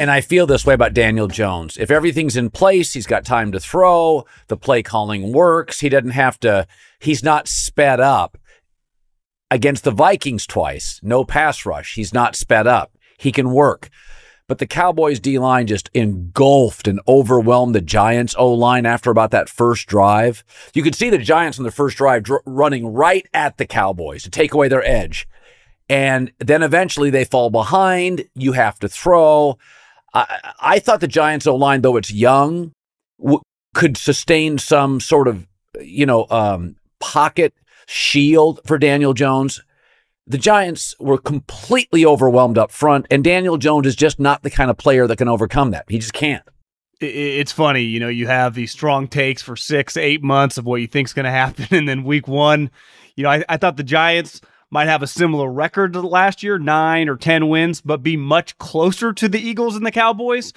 And 0.00 0.10
I 0.10 0.22
feel 0.22 0.46
this 0.46 0.64
way 0.64 0.72
about 0.72 0.94
Daniel 0.94 1.28
Jones. 1.28 1.76
If 1.76 1.90
everything's 1.90 2.34
in 2.34 2.48
place, 2.48 2.94
he's 2.94 3.06
got 3.06 3.22
time 3.22 3.52
to 3.52 3.60
throw, 3.60 4.24
the 4.48 4.56
play 4.56 4.82
calling 4.82 5.30
works, 5.30 5.80
he 5.80 5.90
doesn't 5.90 6.12
have 6.12 6.40
to, 6.40 6.66
he's 6.98 7.22
not 7.22 7.46
sped 7.46 8.00
up. 8.00 8.38
Against 9.50 9.84
the 9.84 9.90
Vikings 9.90 10.46
twice, 10.46 11.00
no 11.02 11.22
pass 11.22 11.66
rush. 11.66 11.96
He's 11.96 12.14
not 12.14 12.34
sped 12.34 12.66
up. 12.66 12.96
He 13.18 13.30
can 13.30 13.50
work. 13.50 13.90
But 14.48 14.56
the 14.56 14.66
Cowboys 14.66 15.20
D 15.20 15.38
line 15.38 15.66
just 15.66 15.90
engulfed 15.92 16.88
and 16.88 16.98
overwhelmed 17.06 17.74
the 17.74 17.82
Giants 17.82 18.34
O 18.38 18.50
line 18.54 18.86
after 18.86 19.10
about 19.10 19.32
that 19.32 19.50
first 19.50 19.86
drive. 19.86 20.44
You 20.72 20.82
could 20.82 20.94
see 20.94 21.10
the 21.10 21.18
Giants 21.18 21.58
on 21.58 21.64
the 21.66 21.70
first 21.70 21.98
drive 21.98 22.22
dr- 22.22 22.40
running 22.46 22.86
right 22.86 23.28
at 23.34 23.58
the 23.58 23.66
Cowboys 23.66 24.22
to 24.22 24.30
take 24.30 24.54
away 24.54 24.68
their 24.68 24.82
edge. 24.82 25.28
And 25.90 26.32
then 26.38 26.62
eventually 26.62 27.10
they 27.10 27.24
fall 27.24 27.50
behind. 27.50 28.24
You 28.34 28.52
have 28.52 28.78
to 28.78 28.88
throw. 28.88 29.58
I, 30.14 30.52
I 30.60 30.78
thought 30.78 31.00
the 31.00 31.08
Giants 31.08 31.46
O 31.46 31.54
line, 31.54 31.82
though 31.82 31.96
it's 31.96 32.12
young, 32.12 32.72
w- 33.18 33.42
could 33.74 33.96
sustain 33.96 34.58
some 34.58 35.00
sort 35.00 35.28
of, 35.28 35.46
you 35.80 36.06
know, 36.06 36.26
um, 36.30 36.76
pocket 36.98 37.54
shield 37.86 38.60
for 38.66 38.78
Daniel 38.78 39.14
Jones. 39.14 39.62
The 40.26 40.38
Giants 40.38 40.94
were 41.00 41.18
completely 41.18 42.04
overwhelmed 42.04 42.58
up 42.58 42.70
front, 42.70 43.06
and 43.10 43.24
Daniel 43.24 43.56
Jones 43.56 43.86
is 43.86 43.96
just 43.96 44.20
not 44.20 44.42
the 44.42 44.50
kind 44.50 44.70
of 44.70 44.76
player 44.76 45.06
that 45.06 45.16
can 45.16 45.28
overcome 45.28 45.70
that. 45.72 45.86
He 45.88 45.98
just 45.98 46.12
can't. 46.12 46.44
It's 47.00 47.52
funny, 47.52 47.80
you 47.80 47.98
know, 47.98 48.08
you 48.08 48.26
have 48.26 48.54
these 48.54 48.70
strong 48.70 49.08
takes 49.08 49.40
for 49.40 49.56
six, 49.56 49.96
eight 49.96 50.22
months 50.22 50.58
of 50.58 50.66
what 50.66 50.82
you 50.82 50.86
think 50.86 51.08
is 51.08 51.14
going 51.14 51.24
to 51.24 51.30
happen, 51.30 51.66
and 51.70 51.88
then 51.88 52.04
week 52.04 52.28
one, 52.28 52.70
you 53.16 53.24
know, 53.24 53.30
I, 53.30 53.44
I 53.48 53.56
thought 53.56 53.76
the 53.76 53.82
Giants 53.82 54.40
might 54.70 54.88
have 54.88 55.02
a 55.02 55.06
similar 55.06 55.50
record 55.50 55.92
to 55.92 56.00
last 56.00 56.42
year, 56.42 56.58
nine 56.58 57.08
or 57.08 57.16
10 57.16 57.48
wins, 57.48 57.80
but 57.80 58.02
be 58.02 58.16
much 58.16 58.56
closer 58.58 59.12
to 59.12 59.28
the 59.28 59.40
Eagles 59.40 59.76
and 59.76 59.84
the 59.84 59.90
Cowboys. 59.90 60.52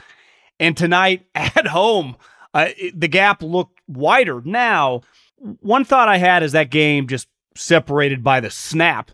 And 0.59 0.77
tonight 0.77 1.25
at 1.35 1.67
home, 1.67 2.15
uh, 2.53 2.69
it, 2.77 2.99
the 2.99 3.07
gap 3.07 3.41
looked 3.41 3.79
wider. 3.87 4.41
Now, 4.45 5.01
one 5.37 5.83
thought 5.83 6.07
I 6.07 6.17
had 6.17 6.43
is 6.43 6.51
that 6.51 6.69
game 6.69 7.07
just 7.07 7.27
separated 7.55 8.23
by 8.23 8.39
the 8.39 8.49
snap 8.49 9.11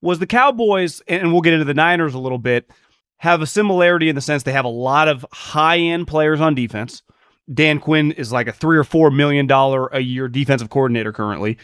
was 0.00 0.18
the 0.18 0.26
Cowboys, 0.26 1.02
and 1.08 1.32
we'll 1.32 1.42
get 1.42 1.52
into 1.52 1.64
the 1.64 1.74
Niners 1.74 2.14
a 2.14 2.18
little 2.18 2.38
bit. 2.38 2.70
have 3.18 3.40
a 3.40 3.46
similarity 3.46 4.08
in 4.08 4.14
the 4.14 4.20
sense 4.20 4.42
they 4.42 4.52
have 4.52 4.64
a 4.64 4.68
lot 4.68 5.08
of 5.08 5.24
high 5.32 5.78
end 5.78 6.06
players 6.06 6.40
on 6.40 6.54
defense. 6.54 7.02
Dan 7.52 7.78
Quinn 7.80 8.12
is 8.12 8.32
like 8.32 8.46
a 8.46 8.52
three 8.52 8.76
or 8.76 8.84
four 8.84 9.10
million 9.10 9.46
dollar 9.46 9.86
a 9.88 10.00
year 10.00 10.28
defensive 10.28 10.70
coordinator 10.70 11.12
currently. 11.12 11.58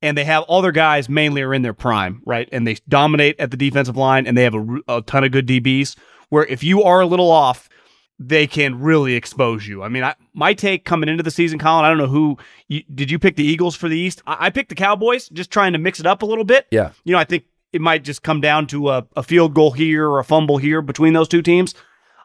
And 0.00 0.16
they 0.16 0.24
have 0.24 0.44
all 0.44 0.62
their 0.62 0.72
guys 0.72 1.08
mainly 1.08 1.42
are 1.42 1.52
in 1.52 1.62
their 1.62 1.74
prime, 1.74 2.22
right? 2.24 2.48
And 2.52 2.66
they 2.66 2.76
dominate 2.88 3.38
at 3.40 3.50
the 3.50 3.56
defensive 3.56 3.96
line 3.96 4.26
and 4.26 4.36
they 4.36 4.44
have 4.44 4.54
a, 4.54 4.78
a 4.86 5.02
ton 5.02 5.24
of 5.24 5.32
good 5.32 5.46
DBs 5.46 5.96
where 6.28 6.46
if 6.46 6.62
you 6.62 6.84
are 6.84 7.00
a 7.00 7.06
little 7.06 7.30
off, 7.30 7.68
they 8.18 8.46
can 8.46 8.80
really 8.80 9.14
expose 9.14 9.66
you. 9.66 9.82
I 9.82 9.88
mean, 9.88 10.02
I, 10.02 10.14
my 10.34 10.52
take 10.54 10.84
coming 10.84 11.08
into 11.08 11.22
the 11.22 11.30
season, 11.30 11.58
Colin, 11.58 11.84
I 11.84 11.88
don't 11.88 11.98
know 11.98 12.06
who 12.06 12.36
you, 12.66 12.82
did 12.92 13.10
you 13.10 13.18
pick 13.18 13.36
the 13.36 13.44
Eagles 13.44 13.76
for 13.76 13.88
the 13.88 13.98
East? 13.98 14.22
I, 14.26 14.46
I, 14.46 14.50
picked 14.50 14.70
the 14.70 14.74
Cowboys, 14.74 15.28
just 15.28 15.50
trying 15.50 15.72
to 15.72 15.78
mix 15.78 16.00
it 16.00 16.06
up 16.06 16.22
a 16.22 16.26
little 16.26 16.44
bit. 16.44 16.66
Yeah. 16.70 16.90
You 17.04 17.12
know, 17.12 17.18
I 17.18 17.24
think 17.24 17.44
it 17.72 17.80
might 17.80 18.02
just 18.02 18.22
come 18.22 18.40
down 18.40 18.66
to 18.68 18.90
a, 18.90 19.06
a 19.16 19.22
field 19.22 19.54
goal 19.54 19.70
here 19.70 20.08
or 20.08 20.18
a 20.18 20.24
fumble 20.24 20.58
here 20.58 20.82
between 20.82 21.12
those 21.12 21.28
two 21.28 21.42
teams. 21.42 21.74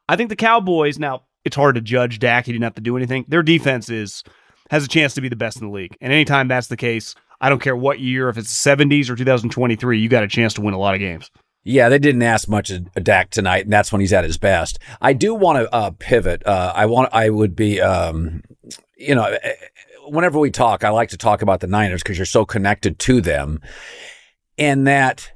I 0.09 0.15
think 0.15 0.29
the 0.29 0.35
Cowboys, 0.35 0.97
now 0.97 1.23
it's 1.45 1.55
hard 1.55 1.75
to 1.75 1.81
judge 1.81 2.19
Dak. 2.19 2.45
He 2.45 2.51
didn't 2.51 2.63
have 2.63 2.75
to 2.75 2.81
do 2.81 2.97
anything. 2.97 3.25
Their 3.27 3.43
defense 3.43 3.89
is 3.89 4.23
has 4.69 4.85
a 4.85 4.87
chance 4.87 5.13
to 5.13 5.21
be 5.21 5.29
the 5.29 5.35
best 5.35 5.61
in 5.61 5.67
the 5.67 5.73
league. 5.73 5.95
And 6.01 6.11
anytime 6.11 6.47
that's 6.47 6.67
the 6.67 6.77
case, 6.77 7.15
I 7.43 7.49
don't 7.49 7.61
care 7.61 7.75
what 7.75 7.99
year, 7.99 8.29
if 8.29 8.37
it's 8.37 8.53
70s 8.53 9.09
or 9.09 9.17
2023, 9.17 9.99
you 9.99 10.07
got 10.07 10.23
a 10.23 10.29
chance 10.29 10.53
to 10.53 10.61
win 10.61 10.73
a 10.73 10.79
lot 10.79 10.93
of 10.93 11.01
games. 11.01 11.29
Yeah, 11.65 11.89
they 11.89 11.99
didn't 11.99 12.21
ask 12.21 12.47
much 12.47 12.69
of 12.69 12.89
Dak 12.93 13.31
tonight, 13.31 13.65
and 13.65 13.73
that's 13.73 13.91
when 13.91 13.99
he's 13.99 14.13
at 14.13 14.23
his 14.23 14.37
best. 14.37 14.79
I 15.01 15.11
do 15.11 15.35
want 15.35 15.59
to 15.59 15.75
uh, 15.75 15.91
pivot. 15.99 16.47
Uh, 16.47 16.71
I 16.73 16.85
want. 16.85 17.09
I 17.11 17.29
would 17.29 17.53
be. 17.53 17.81
Um, 17.81 18.43
you 18.95 19.13
know, 19.13 19.25
eh, 19.25 19.55
whenever 20.07 20.39
we 20.39 20.51
talk, 20.51 20.85
I 20.85 20.89
like 20.89 21.09
to 21.09 21.17
talk 21.17 21.41
about 21.41 21.59
the 21.59 21.67
Niners 21.67 22.01
because 22.01 22.17
you're 22.17 22.25
so 22.25 22.45
connected 22.45 22.97
to 22.99 23.19
them, 23.19 23.59
and 24.57 24.87
that 24.87 25.33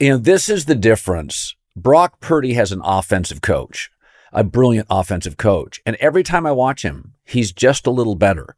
you 0.00 0.08
know 0.08 0.16
this 0.16 0.48
is 0.48 0.64
the 0.64 0.74
difference. 0.74 1.54
Brock 1.76 2.18
Purdy 2.18 2.54
has 2.54 2.72
an 2.72 2.80
offensive 2.82 3.42
coach, 3.42 3.92
a 4.32 4.42
brilliant 4.42 4.88
offensive 4.90 5.36
coach, 5.36 5.80
and 5.86 5.94
every 6.00 6.24
time 6.24 6.46
I 6.46 6.52
watch 6.52 6.82
him, 6.82 7.14
he's 7.24 7.52
just 7.52 7.86
a 7.86 7.92
little 7.92 8.16
better. 8.16 8.56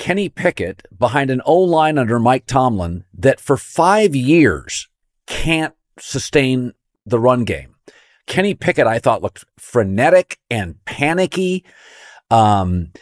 Kenny 0.00 0.30
Pickett 0.30 0.86
behind 0.98 1.30
an 1.30 1.42
O 1.44 1.60
line 1.60 1.98
under 1.98 2.18
Mike 2.18 2.46
Tomlin 2.46 3.04
that 3.12 3.38
for 3.38 3.58
five 3.58 4.16
years 4.16 4.88
can't 5.26 5.74
sustain 5.98 6.72
the 7.04 7.18
run 7.18 7.44
game. 7.44 7.76
Kenny 8.26 8.54
Pickett, 8.54 8.86
I 8.86 8.98
thought, 8.98 9.20
looked 9.20 9.44
frenetic 9.58 10.38
and 10.50 10.82
panicky. 10.86 11.66
Um, 12.30 12.92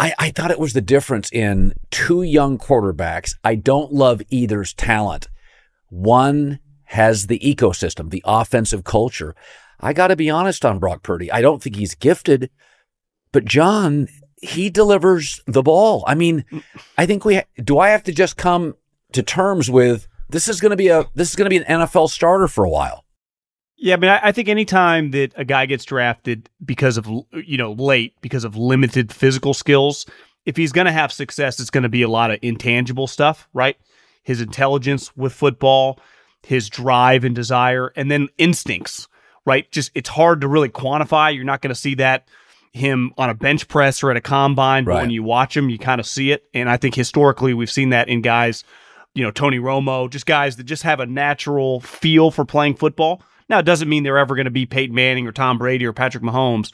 I, 0.00 0.12
I 0.18 0.30
thought 0.30 0.50
it 0.50 0.58
was 0.58 0.72
the 0.72 0.80
difference 0.80 1.30
in 1.30 1.72
two 1.92 2.22
young 2.22 2.58
quarterbacks. 2.58 3.36
I 3.44 3.54
don't 3.54 3.92
love 3.92 4.22
either's 4.28 4.74
talent. 4.74 5.28
One 5.88 6.58
has 6.86 7.28
the 7.28 7.38
ecosystem, 7.38 8.10
the 8.10 8.24
offensive 8.26 8.82
culture. 8.82 9.36
I 9.78 9.92
got 9.92 10.08
to 10.08 10.16
be 10.16 10.30
honest 10.30 10.64
on 10.64 10.80
Brock 10.80 11.04
Purdy. 11.04 11.30
I 11.30 11.42
don't 11.42 11.62
think 11.62 11.76
he's 11.76 11.94
gifted, 11.94 12.50
but 13.30 13.44
John, 13.44 14.08
he 14.42 14.68
delivers 14.68 15.40
the 15.46 15.62
ball. 15.62 16.04
I 16.06 16.14
mean, 16.14 16.44
I 16.98 17.06
think 17.06 17.24
we 17.24 17.36
ha- 17.36 17.44
do. 17.62 17.78
I 17.78 17.90
have 17.90 18.02
to 18.04 18.12
just 18.12 18.36
come 18.36 18.74
to 19.12 19.22
terms 19.22 19.70
with 19.70 20.08
this 20.28 20.48
is 20.48 20.60
going 20.60 20.70
to 20.70 20.76
be 20.76 20.88
a 20.88 21.06
this 21.14 21.30
is 21.30 21.36
going 21.36 21.46
to 21.46 21.50
be 21.50 21.64
an 21.64 21.80
NFL 21.80 22.10
starter 22.10 22.48
for 22.48 22.64
a 22.64 22.70
while. 22.70 23.04
Yeah, 23.76 23.94
I 23.94 23.96
mean, 23.98 24.10
I, 24.10 24.20
I 24.24 24.32
think 24.32 24.48
anytime 24.48 25.12
that 25.12 25.32
a 25.36 25.44
guy 25.44 25.66
gets 25.66 25.84
drafted 25.84 26.50
because 26.64 26.98
of 26.98 27.06
you 27.32 27.56
know 27.56 27.72
late 27.72 28.14
because 28.20 28.44
of 28.44 28.56
limited 28.56 29.12
physical 29.12 29.54
skills, 29.54 30.06
if 30.44 30.56
he's 30.56 30.72
going 30.72 30.86
to 30.86 30.92
have 30.92 31.12
success, 31.12 31.60
it's 31.60 31.70
going 31.70 31.82
to 31.84 31.88
be 31.88 32.02
a 32.02 32.08
lot 32.08 32.30
of 32.30 32.38
intangible 32.42 33.06
stuff, 33.06 33.48
right? 33.52 33.76
His 34.24 34.40
intelligence 34.40 35.16
with 35.16 35.32
football, 35.32 36.00
his 36.42 36.68
drive 36.68 37.24
and 37.24 37.34
desire, 37.34 37.92
and 37.94 38.10
then 38.10 38.28
instincts, 38.38 39.06
right? 39.46 39.70
Just 39.70 39.92
it's 39.94 40.08
hard 40.08 40.40
to 40.40 40.48
really 40.48 40.68
quantify. 40.68 41.34
You're 41.34 41.44
not 41.44 41.62
going 41.62 41.74
to 41.74 41.80
see 41.80 41.94
that 41.96 42.26
him 42.72 43.12
on 43.18 43.28
a 43.30 43.34
bench 43.34 43.68
press 43.68 44.02
or 44.02 44.10
at 44.10 44.16
a 44.16 44.20
combine, 44.20 44.84
but 44.84 44.92
Right. 44.92 45.00
when 45.02 45.10
you 45.10 45.22
watch 45.22 45.56
him, 45.56 45.68
you 45.68 45.78
kind 45.78 46.00
of 46.00 46.06
see 46.06 46.30
it. 46.32 46.44
And 46.54 46.68
I 46.70 46.76
think 46.76 46.94
historically, 46.94 47.52
we've 47.54 47.70
seen 47.70 47.90
that 47.90 48.08
in 48.08 48.22
guys 48.22 48.64
you 49.14 49.22
know, 49.22 49.30
Tony 49.30 49.58
Romo, 49.58 50.08
just 50.08 50.24
guys 50.24 50.56
that 50.56 50.64
just 50.64 50.84
have 50.84 50.98
a 50.98 51.04
natural 51.04 51.80
feel 51.80 52.30
for 52.30 52.46
playing 52.46 52.74
football. 52.76 53.20
Now, 53.46 53.58
it 53.58 53.64
doesn't 53.66 53.86
mean 53.90 54.04
they're 54.04 54.16
ever 54.16 54.34
going 54.34 54.46
to 54.46 54.50
be 54.50 54.64
Peyton 54.64 54.94
Manning 54.94 55.26
or 55.26 55.32
Tom 55.32 55.58
Brady 55.58 55.84
or 55.84 55.92
Patrick 55.92 56.24
Mahomes, 56.24 56.72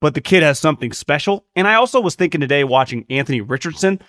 but 0.00 0.14
the 0.14 0.22
kid 0.22 0.42
has 0.42 0.58
something 0.58 0.90
special. 0.94 1.44
And 1.54 1.68
I 1.68 1.74
also 1.74 2.00
was 2.00 2.14
thinking 2.14 2.40
today 2.40 2.64
watching 2.64 3.04
Anthony 3.10 3.42
Richardson, 3.42 4.00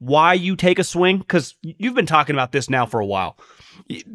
why 0.00 0.34
you 0.34 0.56
take 0.56 0.80
a 0.80 0.84
swing, 0.84 1.18
because 1.18 1.54
you've 1.62 1.94
been 1.94 2.06
talking 2.06 2.34
about 2.34 2.50
this 2.50 2.68
now 2.68 2.86
for 2.86 2.98
a 2.98 3.06
while. 3.06 3.38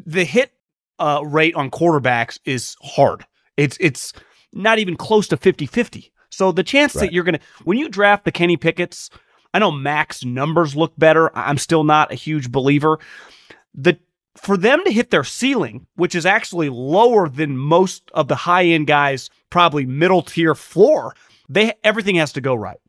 The 0.05 0.25
hit 0.25 0.51
uh, 0.99 1.21
rate 1.25 1.55
on 1.55 1.71
quarterbacks 1.71 2.39
is 2.43 2.75
hard. 2.81 3.25
It's 3.55 3.77
it's 3.79 4.11
not 4.51 4.79
even 4.79 4.97
close 4.97 5.29
to 5.29 5.37
50-50. 5.37 6.11
So 6.31 6.51
the 6.51 6.63
chance 6.63 6.95
Right. 6.95 7.01
that 7.01 7.13
you're 7.13 7.23
going 7.23 7.37
to 7.37 7.41
when 7.63 7.77
you 7.77 7.87
draft 7.89 8.25
the 8.25 8.31
Kenny 8.31 8.57
Pickett's, 8.57 9.09
I 9.53 9.59
know 9.59 9.71
Mac's 9.71 10.25
numbers 10.25 10.75
look 10.75 10.93
better. 10.97 11.29
I'm 11.37 11.57
still 11.57 11.83
not 11.83 12.11
a 12.11 12.15
huge 12.15 12.51
believer. 12.51 12.97
The 13.75 13.99
for 14.37 14.55
them 14.57 14.81
to 14.85 14.91
hit 14.91 15.11
their 15.11 15.25
ceiling, 15.25 15.85
which 15.95 16.15
is 16.15 16.25
actually 16.25 16.69
lower 16.69 17.27
than 17.27 17.57
most 17.57 18.09
of 18.13 18.27
the 18.29 18.35
high 18.35 18.63
end 18.65 18.87
guys, 18.87 19.29
probably 19.49 19.85
middle 19.85 20.21
tier 20.21 20.55
floor, 20.55 21.13
they 21.49 21.73
everything 21.83 22.15
has 22.15 22.31
to 22.33 22.41
go 22.41 22.55
right. 22.55 22.79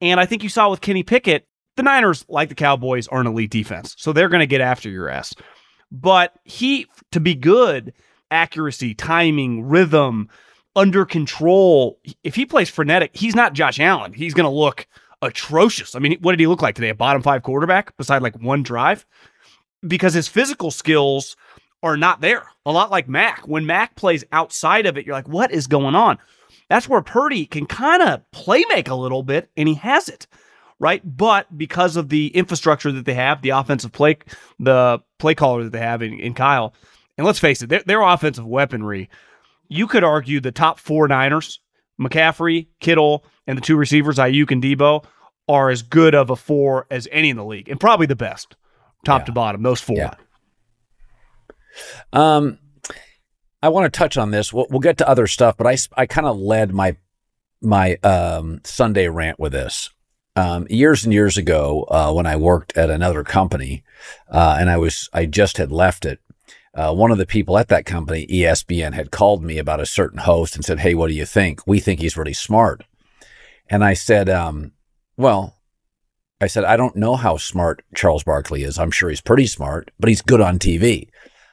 And 0.00 0.18
I 0.18 0.26
think 0.26 0.42
you 0.42 0.48
saw 0.48 0.70
with 0.70 0.80
Kenny 0.80 1.02
Pickett, 1.02 1.46
the 1.76 1.82
Niners, 1.82 2.24
like 2.28 2.48
the 2.48 2.54
Cowboys, 2.54 3.06
are 3.08 3.20
an 3.20 3.26
elite 3.26 3.50
defense, 3.50 3.94
so 3.98 4.12
they're 4.12 4.28
going 4.30 4.40
to 4.40 4.46
get 4.46 4.60
after 4.60 4.88
your 4.88 5.08
ass. 5.08 5.34
But 5.92 6.34
he, 6.44 6.86
to 7.12 7.20
be 7.20 7.34
good, 7.34 7.92
accuracy, 8.30 8.94
timing, 8.94 9.64
rhythm, 9.68 10.28
under 10.78 11.04
control. 11.04 11.98
If 12.22 12.36
he 12.36 12.46
plays 12.46 12.70
frenetic, 12.70 13.10
he's 13.12 13.34
not 13.34 13.52
Josh 13.52 13.80
Allen. 13.80 14.12
He's 14.12 14.32
going 14.32 14.44
to 14.44 14.50
look 14.50 14.86
atrocious. 15.22 15.96
I 15.96 15.98
mean, 15.98 16.16
what 16.20 16.32
did 16.32 16.40
he 16.40 16.46
look 16.46 16.62
like 16.62 16.76
today? 16.76 16.90
A 16.90 16.94
bottom 16.94 17.20
five 17.20 17.42
quarterback 17.42 17.96
beside 17.96 18.22
like 18.22 18.40
one 18.40 18.62
drive? 18.62 19.04
Because 19.86 20.14
his 20.14 20.28
physical 20.28 20.70
skills 20.70 21.36
are 21.82 21.96
not 21.96 22.20
there. 22.20 22.46
A 22.64 22.70
lot 22.70 22.92
like 22.92 23.08
Mac. 23.08 23.48
When 23.48 23.66
Mac 23.66 23.96
plays 23.96 24.22
outside 24.30 24.86
of 24.86 24.96
it, 24.96 25.04
you're 25.04 25.16
like, 25.16 25.28
what 25.28 25.50
is 25.50 25.66
going 25.66 25.96
on? 25.96 26.16
That's 26.68 26.88
where 26.88 27.02
Purdy 27.02 27.44
can 27.44 27.66
kind 27.66 28.02
of 28.02 28.30
play 28.30 28.64
make 28.68 28.88
a 28.88 28.94
little 28.94 29.24
bit, 29.24 29.50
and 29.56 29.66
he 29.66 29.74
has 29.74 30.08
it, 30.08 30.28
right? 30.78 31.02
But 31.04 31.58
because 31.58 31.96
of 31.96 32.08
the 32.08 32.28
infrastructure 32.28 32.92
that 32.92 33.04
they 33.04 33.14
have, 33.14 33.42
the 33.42 33.50
offensive 33.50 33.90
play, 33.90 34.18
the 34.60 35.00
play 35.18 35.34
caller 35.34 35.64
that 35.64 35.72
they 35.72 35.80
have 35.80 36.02
in, 36.02 36.20
in 36.20 36.34
Kyle, 36.34 36.74
and 37.16 37.26
let's 37.26 37.38
face 37.38 37.62
it, 37.62 37.68
their, 37.68 37.82
their 37.84 38.02
offensive 38.02 38.46
weaponry, 38.46 39.08
you 39.68 39.86
could 39.86 40.04
argue 40.04 40.40
the 40.40 40.52
top 40.52 40.78
four 40.78 41.06
Niners, 41.08 41.60
McCaffrey, 42.00 42.68
Kittle, 42.80 43.24
and 43.46 43.56
the 43.56 43.62
two 43.62 43.76
receivers, 43.76 44.16
Aiyuk 44.18 44.50
and 44.50 44.62
Deebo, 44.62 45.04
are 45.48 45.70
as 45.70 45.82
good 45.82 46.14
of 46.14 46.30
a 46.30 46.36
four 46.36 46.86
as 46.90 47.08
any 47.10 47.30
in 47.30 47.36
the 47.36 47.44
league, 47.44 47.68
and 47.68 47.80
probably 47.80 48.06
the 48.06 48.16
best, 48.16 48.56
top 49.04 49.22
Yeah. 49.22 49.26
to 49.26 49.32
bottom. 49.32 49.62
Those 49.62 49.80
four. 49.80 49.96
Yeah. 49.96 50.14
Um, 52.12 52.58
I 53.62 53.68
want 53.68 53.92
to 53.92 53.96
touch 53.96 54.16
on 54.16 54.30
this. 54.30 54.52
We'll, 54.52 54.66
we'll 54.70 54.80
get 54.80 54.98
to 54.98 55.08
other 55.08 55.26
stuff, 55.26 55.56
but 55.56 55.66
I 55.66 55.76
I 55.96 56.06
kind 56.06 56.26
of 56.26 56.38
led 56.38 56.72
my 56.72 56.96
my 57.60 57.96
um, 57.96 58.60
Sunday 58.64 59.08
rant 59.08 59.38
with 59.38 59.52
this. 59.52 59.90
Um, 60.36 60.66
years 60.70 61.04
and 61.04 61.12
years 61.12 61.36
ago, 61.36 61.84
uh, 61.90 62.12
when 62.12 62.26
I 62.26 62.36
worked 62.36 62.76
at 62.76 62.90
another 62.90 63.24
company, 63.24 63.82
uh, 64.30 64.56
and 64.60 64.70
I 64.70 64.76
was 64.76 65.08
I 65.12 65.26
just 65.26 65.56
had 65.56 65.72
left 65.72 66.04
it. 66.04 66.20
Uh, 66.78 66.94
one 66.94 67.10
of 67.10 67.18
the 67.18 67.26
people 67.26 67.58
at 67.58 67.66
that 67.66 67.84
company, 67.84 68.24
ESPN, 68.28 68.94
had 68.94 69.10
called 69.10 69.42
me 69.42 69.58
about 69.58 69.80
a 69.80 69.86
certain 69.86 70.20
host 70.20 70.54
and 70.54 70.64
said, 70.64 70.78
"Hey, 70.78 70.94
what 70.94 71.08
do 71.08 71.14
you 71.14 71.26
think? 71.26 71.66
We 71.66 71.80
think 71.80 71.98
he's 71.98 72.16
really 72.16 72.32
smart." 72.32 72.84
And 73.68 73.82
I 73.82 73.94
said, 73.94 74.28
um, 74.28 74.72
"Well, 75.16 75.56
I 76.40 76.46
said 76.46 76.62
I 76.62 76.76
don't 76.76 76.94
know 76.94 77.16
how 77.16 77.36
smart 77.36 77.82
Charles 77.96 78.22
Barkley 78.22 78.62
is. 78.62 78.78
I'm 78.78 78.92
sure 78.92 79.08
he's 79.10 79.20
pretty 79.20 79.48
smart, 79.48 79.90
but 79.98 80.08
he's 80.08 80.22
good 80.22 80.40
on 80.40 80.60
TV." 80.60 81.08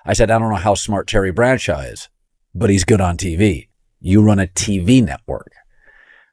I 0.05 0.13
said, 0.13 0.29
I 0.29 0.37
don't 0.37 0.51
know 0.51 0.57
how 0.57 0.75
smart 0.75 1.07
Terry 1.07 1.31
Bradshaw 1.31 1.79
is, 1.79 2.09
but 2.53 2.69
he's 2.69 2.83
good 2.83 3.01
on 3.01 3.17
TV. 3.17 3.69
You 3.99 4.21
run 4.21 4.39
a 4.39 4.45
TV 4.45 5.03
network. 5.03 5.51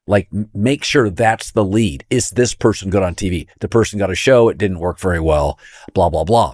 Like, 0.05 0.27
make 0.53 0.83
sure 0.83 1.09
that's 1.09 1.51
the 1.51 1.65
lead. 1.65 2.05
Is 2.11 2.29
this 2.29 2.53
person 2.53 2.91
good 2.91 3.01
on 3.01 3.15
TV? 3.15 3.47
The 3.61 3.67
person 3.67 3.97
got 3.97 4.11
a 4.11 4.15
show. 4.15 4.49
It 4.49 4.59
didn't 4.59 4.79
work 4.79 4.99
very 4.99 5.19
well. 5.19 5.57
Blah, 5.95 6.09
blah, 6.09 6.23
blah. 6.23 6.53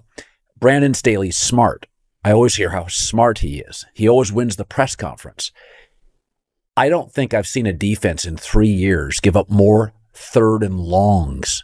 Brandon 0.58 0.94
Staley's 0.94 1.36
smart. 1.36 1.88
I 2.24 2.32
always 2.32 2.56
hear 2.56 2.72
how 2.72 2.88
smart 2.88 3.40
he 3.40 3.60
is. 3.60 3.86
He 3.94 4.08
always 4.08 4.32
wins 4.32 4.58
the 4.58 4.66
press 4.66 4.96
conference. 4.96 5.52
I 6.76 6.90
don't 6.90 7.12
think 7.12 7.34
I've 7.34 7.48
seen 7.48 7.66
a 7.66 7.74
defense 7.74 8.26
in 8.26 8.38
three 8.38 8.70
years 8.70 9.20
give 9.20 9.38
up 9.38 9.50
more 9.50 9.94
third 10.14 10.64
and 10.64 10.80
longs. 10.80 11.64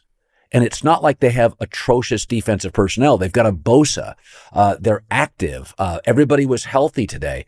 And 0.51 0.63
it's 0.63 0.83
not 0.83 1.03
like 1.03 1.19
they 1.19 1.31
have 1.31 1.55
atrocious 1.59 2.25
defensive 2.25 2.71
personnel. 2.71 3.17
They've 3.17 3.31
got 3.31 3.45
a 3.45 3.51
Bosa. 3.51 4.15
Uh, 4.53 4.77
they're 4.79 5.03
active. 5.11 5.73
Uh, 5.77 5.99
everybody 6.05 6.45
was 6.45 6.65
healthy 6.65 7.05
today. 7.05 7.45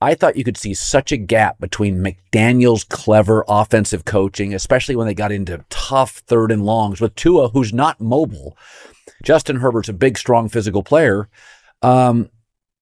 I 0.00 0.14
thought 0.14 0.36
you 0.36 0.44
could 0.44 0.56
see 0.56 0.72
such 0.72 1.12
a 1.12 1.18
gap 1.18 1.60
between 1.60 2.02
McDaniel's 2.02 2.84
clever 2.84 3.44
offensive 3.46 4.06
coaching, 4.06 4.54
especially 4.54 4.96
when 4.96 5.06
they 5.06 5.12
got 5.12 5.32
into 5.32 5.62
tough 5.68 6.22
third 6.26 6.50
and 6.50 6.64
longs 6.64 7.02
with 7.02 7.14
Tua, 7.14 7.50
who's 7.50 7.74
not 7.74 8.00
mobile. 8.00 8.56
Justin 9.22 9.56
Herbert's 9.56 9.90
a 9.90 9.92
big, 9.92 10.16
strong 10.16 10.48
physical 10.48 10.82
player. 10.82 11.28
Um, 11.82 12.30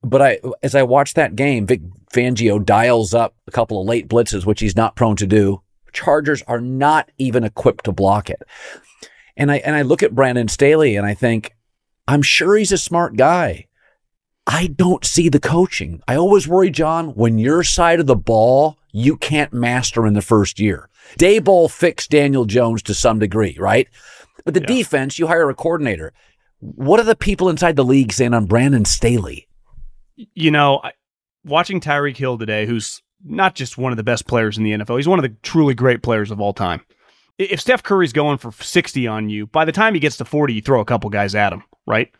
But 0.02 0.22
I, 0.22 0.38
as 0.62 0.74
I 0.74 0.82
watch 0.84 1.14
that 1.14 1.36
game, 1.36 1.66
Vic 1.66 1.80
Fangio 2.12 2.64
dials 2.64 3.14
up 3.14 3.34
a 3.46 3.50
couple 3.50 3.80
of 3.80 3.86
late 3.86 4.08
blitzes, 4.08 4.46
which 4.46 4.60
he's 4.60 4.76
not 4.76 4.96
prone 4.96 5.16
to 5.16 5.26
do. 5.26 5.62
Chargers 5.92 6.42
are 6.42 6.60
not 6.60 7.10
even 7.18 7.44
equipped 7.44 7.84
to 7.86 7.92
block 7.92 8.30
it. 8.30 8.42
And 9.36 9.50
I 9.50 9.56
and 9.58 9.74
I 9.74 9.82
look 9.82 10.02
at 10.02 10.14
Brandon 10.14 10.48
Staley 10.48 10.96
and 10.96 11.06
I 11.06 11.14
think, 11.14 11.56
I'm 12.06 12.22
sure 12.22 12.56
he's 12.56 12.72
a 12.72 12.78
smart 12.78 13.16
guy. 13.16 13.66
I 14.46 14.68
don't 14.68 15.04
see 15.04 15.28
the 15.28 15.40
coaching. 15.40 16.00
I 16.08 16.16
always 16.16 16.48
worry, 16.48 16.70
John, 16.70 17.08
when 17.08 17.38
your 17.38 17.62
side 17.62 18.00
of 18.00 18.06
the 18.06 18.16
ball 18.16 18.78
you 18.92 19.16
can't 19.16 19.52
master 19.52 20.06
in 20.06 20.14
the 20.14 20.22
first 20.22 20.58
year. 20.58 20.88
Daboll 21.18 21.70
fixed 21.70 22.10
Daniel 22.10 22.44
Jones 22.46 22.82
to 22.84 22.94
some 22.94 23.18
degree, 23.18 23.56
right? 23.58 23.88
But 24.44 24.54
the 24.54 24.60
yeah. 24.60 24.66
defense, 24.66 25.18
you 25.18 25.26
hire 25.26 25.50
a 25.50 25.54
coordinator. 25.54 26.12
What 26.60 27.00
are 27.00 27.04
the 27.04 27.16
people 27.16 27.48
inside 27.48 27.76
the 27.76 27.84
league 27.84 28.12
saying 28.12 28.34
on 28.34 28.46
Brandon 28.46 28.84
Staley? 28.84 29.48
You 30.16 30.50
know, 30.50 30.82
watching 31.44 31.80
Tyreek 31.80 32.16
Hill 32.16 32.38
today, 32.38 32.66
who's 32.66 33.02
not 33.24 33.54
just 33.54 33.78
one 33.78 33.92
of 33.92 33.96
the 33.96 34.02
best 34.04 34.26
players 34.26 34.58
in 34.58 34.64
the 34.64 34.72
NFL, 34.72 34.96
he's 34.96 35.08
one 35.08 35.18
of 35.18 35.22
the 35.22 35.36
truly 35.42 35.74
great 35.74 36.02
players 36.02 36.30
of 36.30 36.40
all 36.40 36.52
time. 36.52 36.80
If 37.38 37.60
Steph 37.60 37.84
Curry's 37.84 38.12
going 38.12 38.38
for 38.38 38.50
60 38.50 39.06
on 39.06 39.28
you, 39.28 39.46
by 39.46 39.64
the 39.64 39.72
time 39.72 39.94
he 39.94 40.00
gets 40.00 40.16
to 40.16 40.24
40, 40.24 40.54
you 40.54 40.60
throw 40.60 40.80
a 40.80 40.84
couple 40.84 41.08
guys 41.08 41.36
at 41.36 41.52
him, 41.52 41.62
right? 41.86 42.10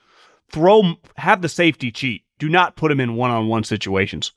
Throw, 0.53 0.95
have 1.17 1.43
the 1.43 1.49
safety 1.49 1.91
cheat. 1.91 2.23
Do 2.39 2.49
not 2.49 2.77
put 2.77 2.93
him 2.93 3.01
in 3.01 3.17
one 3.17 3.33
on 3.33 3.49
one 3.49 3.65
situations. 3.65 4.31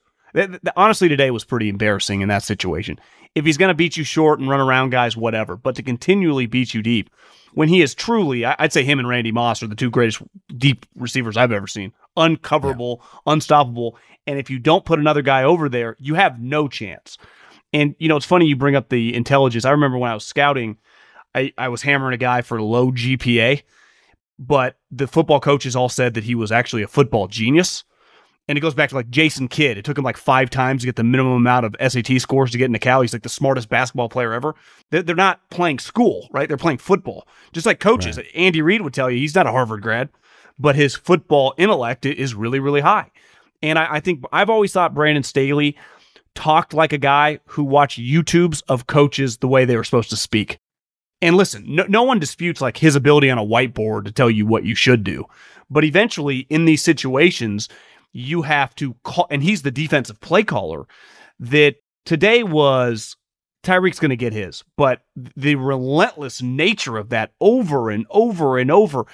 Honestly, 0.76 1.08
today 1.08 1.30
was 1.30 1.44
pretty 1.44 1.70
embarrassing 1.70 2.22
in 2.22 2.30
that 2.30 2.42
situation. 2.42 3.00
If 3.36 3.46
he's 3.46 3.58
going 3.58 3.70
to 3.70 3.76
beat 3.76 3.96
you 3.96 4.04
short 4.04 4.40
and 4.40 4.50
run 4.50 4.60
around 4.60 4.90
guys, 4.90 5.16
whatever, 5.16 5.56
but 5.56 5.76
to 5.76 5.84
continually 5.84 6.48
beat 6.48 6.74
you 6.74 6.82
deep, 6.82 7.12
when 7.54 7.70
he 7.70 7.82
is 7.82 7.94
truly, 7.96 8.46
I'd 8.46 8.74
say 8.74 8.84
him 8.84 9.00
and 9.00 9.08
Randy 9.08 9.32
Moss 9.32 9.62
are 9.62 9.68
the 9.68 9.76
two 9.76 9.90
greatest 9.90 10.22
deep 10.58 10.86
receivers 10.96 11.38
I've 11.38 11.52
ever 11.52 11.68
seen. 11.68 11.94
Uncoverable, 12.18 13.02
yeah. 13.02 13.34
unstoppable. 13.34 13.98
And 14.28 14.40
if 14.40 14.50
you 14.50 14.60
don't 14.60 14.86
put 14.86 15.00
another 15.00 15.22
guy 15.22 15.44
over 15.44 15.70
there, 15.70 15.96
you 16.00 16.16
have 16.16 16.40
no 16.40 16.68
chance. 16.68 17.18
And, 17.74 17.96
you 18.00 18.08
know, 18.08 18.18
it's 18.18 18.26
funny 18.26 18.46
you 18.46 18.56
bring 18.56 18.76
up 18.76 18.90
the 18.90 19.16
intelligence. 19.16 19.66
I 19.66 19.72
remember 19.72 19.98
when 19.98 20.12
I 20.12 20.14
was 20.14 20.26
scouting, 20.26 20.78
I, 21.34 21.54
I 21.58 21.70
was 21.70 21.82
hammering 21.82 22.14
a 22.14 22.18
guy 22.18 22.42
for 22.42 22.62
low 22.62 22.92
GPA, 22.92 23.64
but 24.38 24.78
the 24.92 25.08
football 25.08 25.40
coaches 25.40 25.76
all 25.76 25.90
said 25.90 26.14
that 26.16 26.26
he 26.26 26.36
was 26.36 26.52
actually 26.52 26.84
a 26.84 26.88
football 26.88 27.28
genius. 27.28 27.84
And 28.52 28.58
it 28.58 28.62
goes 28.62 28.74
back 28.74 28.90
to 28.90 28.96
like 28.96 29.10
Jason 29.10 29.48
Kidd. 29.48 29.78
It 29.78 29.86
took 29.86 29.98
him 29.98 30.04
like 30.04 30.18
five 30.18 30.50
times 30.50 30.82
to 30.82 30.86
get 30.86 30.98
the 30.98 31.06
minimum 31.06 31.32
amount 31.32 31.66
of 31.66 31.74
SAT 31.80 32.20
scores 32.20 32.52
to 32.52 32.58
get 32.58 32.66
into 32.66 32.80
Cal. 32.80 33.00
He's 33.00 33.14
like 33.14 33.22
the 33.24 33.30
smartest 33.30 33.70
basketball 33.70 34.10
player 34.10 34.34
ever. 34.34 34.56
They're, 34.90 35.02
they're 35.02 35.16
not 35.16 35.40
playing 35.52 35.80
school, 35.80 36.28
right? 36.34 36.50
They're 36.50 36.58
playing 36.58 36.80
football. 36.80 37.26
Just 37.54 37.66
like 37.66 37.80
coaches. 37.80 38.18
Right. 38.18 38.28
Andy 38.36 38.62
Reid 38.62 38.82
would 38.82 38.94
tell 38.94 39.10
you 39.10 39.20
he's 39.20 39.36
not 39.36 39.48
a 39.48 39.52
Harvard 39.52 39.82
grad, 39.82 40.10
but 40.60 40.76
his 40.76 40.98
football 40.98 41.54
intellect 41.58 42.06
is 42.06 42.36
really, 42.36 42.60
really 42.60 42.82
high. 42.82 43.10
And 43.64 43.80
I, 43.80 43.88
I 43.90 44.00
think 44.02 44.26
I've 44.34 44.50
always 44.50 44.74
thought 44.74 44.94
Brandon 44.94 45.24
Staley 45.24 45.78
talked 46.36 46.74
like 46.74 46.92
a 46.92 46.98
guy 46.98 47.40
who 47.46 47.64
watched 47.64 48.02
YouTubes 48.02 48.64
of 48.68 48.86
coaches 48.86 49.38
the 49.38 49.48
way 49.48 49.64
they 49.64 49.78
were 49.78 49.86
supposed 49.86 50.10
to 50.10 50.18
speak. 50.18 50.60
And 51.22 51.38
listen, 51.38 51.64
no, 51.74 51.86
no 51.88 52.04
one 52.04 52.20
disputes 52.20 52.60
like 52.60 52.76
his 52.76 52.98
ability 52.98 53.30
on 53.30 53.38
a 53.38 53.46
whiteboard 53.46 54.04
to 54.08 54.12
tell 54.12 54.30
you 54.30 54.46
what 54.46 54.66
you 54.66 54.76
should 54.76 55.06
do. 55.06 55.26
But 55.70 55.86
eventually, 55.86 56.40
in 56.50 56.66
these 56.66 56.82
situations, 56.82 57.70
you 58.14 58.42
have 58.44 58.76
to 58.76 58.96
call, 59.04 59.28
and 59.30 59.44
he's 59.44 59.62
the 59.62 59.72
defensive 59.72 60.20
play 60.20 60.44
caller. 60.44 60.86
That 61.40 61.78
today 62.06 62.44
was 62.44 63.16
Tyreek's 63.64 64.00
going 64.00 64.10
to 64.10 64.16
get 64.16 64.34
his, 64.34 64.64
but 64.78 65.02
the 65.16 65.56
relentless 65.56 66.42
nature 66.42 66.98
of 66.98 67.10
that 67.10 67.32
over 67.40 67.90
and 67.90 68.06
over 68.10 68.58
and 68.58 68.72
over. 68.72 69.06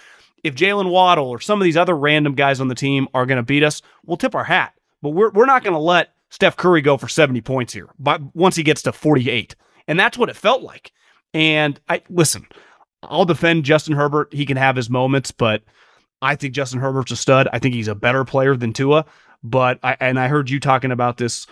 If 0.44 0.56
Jaylen 0.56 0.92
Waddle 0.92 1.30
or 1.30 1.40
some 1.40 1.60
of 1.60 1.66
these 1.66 1.78
other 1.78 1.98
random 1.98 2.36
guys 2.36 2.62
on 2.62 2.68
the 2.68 2.76
team 2.76 3.08
are 3.14 3.26
going 3.26 3.38
to 3.38 3.44
beat 3.44 3.64
us, 3.64 3.82
we'll 4.06 4.18
tip 4.18 4.36
our 4.36 4.44
hat. 4.44 4.74
But 5.02 5.10
we're, 5.10 5.32
we're 5.32 5.46
not 5.46 5.64
going 5.64 5.74
to 5.74 5.80
let 5.80 6.14
Steph 6.30 6.58
Curry 6.58 6.82
go 6.82 6.98
for 6.98 7.08
70 7.08 7.42
points 7.42 7.74
here 7.74 7.90
but 8.00 8.22
once 8.36 8.56
he 8.56 8.64
gets 8.64 8.82
to 8.84 8.92
48. 8.92 9.56
And 9.88 10.00
that's 10.00 10.18
what 10.18 10.30
it 10.30 10.36
felt 10.36 10.62
like. 10.62 10.92
And 11.34 11.80
I 11.90 12.02
listen, 12.10 12.46
I'll 13.04 13.26
defend 13.26 13.66
Justin 13.66 13.96
Herbert. 13.96 14.34
He 14.34 14.46
can 14.46 14.58
have 14.58 14.76
his 14.76 14.90
moments, 14.90 15.32
but 15.32 15.64
I 16.22 16.36
think 16.36 16.54
Justin 16.54 16.80
Herbert's 16.80 17.12
a 17.12 17.16
stud. 17.16 17.48
I 17.54 17.60
think 17.60 17.76
he's 17.76 17.88
a 17.88 17.96
better 17.96 18.26
player 18.26 18.56
than 18.56 18.74
Tua. 18.74 19.06
But 19.44 19.80
I 19.84 19.96
and 20.00 20.20
I 20.20 20.28
heard 20.28 20.50
you 20.50 20.60
talking 20.60 20.92
about 20.92 21.18
this, 21.18 21.48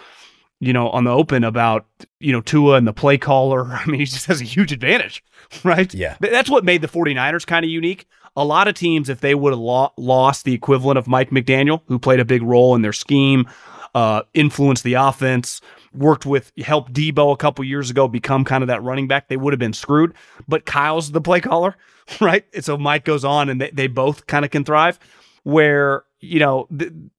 you 0.59 0.73
know, 0.73 0.89
on 0.89 1.03
the 1.03 1.11
open 1.11 1.43
about 1.43 1.85
you 2.19 2.31
know 2.31 2.41
Tua 2.41 2.75
and 2.75 2.87
the 2.87 2.93
play 2.93 3.17
caller. 3.17 3.65
I 3.71 3.85
mean, 3.85 3.99
he 3.99 4.05
just 4.05 4.25
has 4.25 4.41
a 4.41 4.45
huge 4.45 4.71
advantage, 4.71 5.23
right? 5.63 5.93
Yeah, 5.93 6.17
that's 6.19 6.49
what 6.49 6.65
made 6.65 6.81
the 6.81 6.87
49ers 6.87 7.45
kind 7.45 7.63
of 7.63 7.71
unique. 7.71 8.07
A 8.37 8.43
lot 8.43 8.67
of 8.67 8.75
teams, 8.75 9.07
if 9.07 9.21
they 9.21 9.33
would 9.33 9.53
have 9.53 9.59
lo- 9.59 9.93
lost 9.97 10.43
the 10.43 10.53
equivalent 10.53 10.97
of 10.97 11.07
Mike 11.07 11.29
McDaniel, 11.29 11.81
who 11.87 11.97
played 11.97 12.19
a 12.19 12.25
big 12.25 12.41
role 12.43 12.75
in 12.75 12.81
their 12.81 12.91
scheme, 12.91 13.47
uh, 13.93 14.23
influenced 14.33 14.83
the 14.83 14.95
offense, 14.95 15.61
worked 15.95 16.25
with, 16.25 16.51
helped 16.57 16.93
Deebo 16.93 17.33
a 17.33 17.37
couple 17.37 17.65
years 17.65 17.89
ago 17.89 18.07
become 18.07 18.43
kind 18.43 18.63
of 18.63 18.67
that 18.67 18.83
running 18.83 19.07
back, 19.07 19.27
they 19.27 19.37
would 19.37 19.53
have 19.53 19.59
been 19.59 19.73
screwed. 19.73 20.13
But 20.47 20.65
Kyle's 20.65 21.11
the 21.11 21.21
play 21.21 21.41
caller, 21.41 21.75
right? 22.21 22.45
And 22.53 22.63
so 22.63 22.77
Mike 22.77 23.05
goes 23.05 23.25
on 23.25 23.49
and 23.49 23.61
they, 23.61 23.71
they 23.71 23.87
both 23.87 24.27
kind 24.27 24.45
of 24.45 24.51
can 24.51 24.63
thrive. 24.63 24.99
Where, 25.43 26.05
you 26.19 26.39
know, 26.39 26.67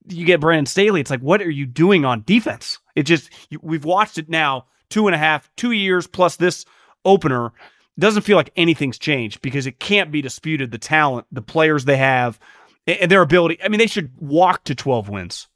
you 0.09 0.27
get 0.27 0.41
Brandon 0.41 0.67
Staley, 0.67 1.01
it's 1.01 1.11
like, 1.11 1.21
what 1.21 1.41
are 1.41 1.51
you 1.51 1.65
doing 1.65 2.05
on 2.05 2.25
defense? 2.27 2.81
It 2.97 3.05
just, 3.05 3.31
you, 3.51 3.61
we've 3.63 3.85
watched 3.85 4.19
it 4.19 4.29
now 4.29 4.67
two 4.89 5.07
and 5.07 5.15
a 5.15 5.19
half, 5.19 5.49
two 5.57 5.71
years 5.71 6.09
plus 6.09 6.35
this 6.35 6.65
opener. 7.05 7.53
Doesn't 7.99 8.23
feel 8.23 8.37
like 8.37 8.51
anything's 8.57 8.99
changed 8.99 9.43
because 9.43 9.67
it 9.67 9.79
can't 9.79 10.11
be 10.11 10.23
disputed 10.23 10.73
the 10.73 10.79
talent, 10.79 11.27
the 11.31 11.41
players 11.41 11.85
they 11.85 11.97
have, 11.97 12.41
and 12.87 13.11
their 13.11 13.23
ability. 13.23 13.59
I 13.63 13.69
mean, 13.69 13.79
they 13.79 13.87
should 13.87 14.11
walk 14.19 14.65
to 14.65 14.75
12 14.75 15.09
wins 15.09 15.47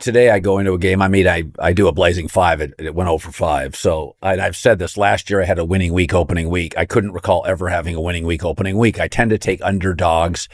today 0.00 0.30
I 0.30 0.38
go 0.38 0.58
into 0.58 0.72
a 0.72 0.78
game. 0.78 1.00
I 1.00 1.08
mean, 1.08 1.28
I, 1.28 1.44
I 1.58 1.72
do 1.72 1.88
a 1.88 1.92
blazing 1.92 2.28
five. 2.28 2.60
It, 2.60 2.74
it 2.78 2.94
went 2.94 3.08
over 3.08 3.28
oh 3.28 3.32
five. 3.32 3.76
So 3.76 4.16
I, 4.22 4.36
have 4.36 4.56
said 4.56 4.78
this 4.78 4.96
last 4.96 5.30
year. 5.30 5.42
I 5.42 5.44
had 5.44 5.58
a 5.58 5.64
winning 5.64 5.92
week 5.92 6.14
opening 6.14 6.48
week. 6.48 6.76
I 6.76 6.84
couldn't 6.84 7.12
recall 7.12 7.44
ever 7.46 7.68
having 7.68 7.94
a 7.94 8.00
winning 8.00 8.26
week 8.26 8.44
opening 8.44 8.76
week. 8.76 9.00
I 9.00 9.08
tend 9.08 9.30
to 9.30 9.38
take 9.38 9.62
underdogs. 9.62 10.48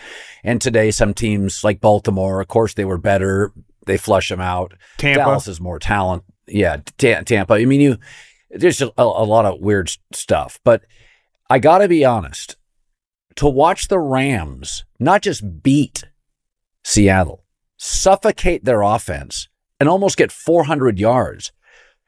And 0.45 0.61
today, 0.61 0.91
some 0.91 1.15
teams 1.15 1.65
like 1.65 1.81
Baltimore, 1.81 2.41
of 2.41 2.49
course, 2.49 2.75
they 2.75 2.85
were 2.85 2.99
better. 2.99 3.53
They 3.87 3.97
flush 3.97 4.29
them 4.29 4.41
out. 4.41 4.75
Tampa. 4.99 5.21
Dallas 5.21 5.49
is 5.49 5.61
more 5.61 5.79
talent. 5.79 6.25
Yeah. 6.47 6.79
Tampa. 6.99 7.55
I 7.55 7.65
mean, 7.65 7.81
you, 7.81 7.99
there's 8.51 8.83
a, 8.83 8.91
a 8.97 9.05
lot 9.05 9.47
of 9.47 9.61
weird 9.61 9.91
stuff, 10.13 10.61
but 10.65 10.83
I 11.49 11.59
got 11.59 11.79
to 11.79 11.89
be 11.89 12.05
honest 12.05 12.57
to 13.37 13.49
watch 13.49 13.89
the 13.89 13.99
Rams 13.99 14.85
not 14.99 15.23
just 15.23 15.63
beat 15.63 16.05
Seattle, 16.85 17.40
suffocate 17.83 18.67
their 18.67 18.83
offense, 18.83 19.49
and 19.81 19.89
almost 19.89 20.19
get 20.19 20.31
400 20.31 20.99
yards. 20.99 21.51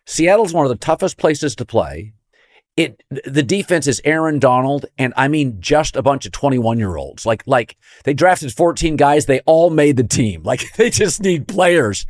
Seattle's 0.05 0.53
one 0.53 0.67
of 0.67 0.69
the 0.69 0.77
toughest 0.77 1.17
places 1.17 1.57
to 1.57 1.65
play. 1.65 2.13
It 2.77 3.03
the 3.11 3.43
defense 3.43 3.87
is 3.87 4.01
Aaron 4.05 4.39
Donald, 4.39 4.85
and 4.99 5.15
I 5.17 5.29
mean 5.29 5.61
just 5.61 5.97
a 5.97 6.03
bunch 6.03 6.27
of 6.27 6.33
21 6.33 6.79
year 6.79 6.97
olds. 6.97 7.25
Like 7.25 7.43
like 7.47 7.77
they 8.05 8.13
drafted 8.13 8.53
14 8.53 8.97
guys, 8.97 9.25
they 9.25 9.41
all 9.41 9.71
made 9.71 9.97
the 9.97 10.05
team. 10.05 10.43
Like 10.45 10.73
they 10.77 10.91
just 10.91 11.23
need 11.23 11.49
players. 11.49 12.07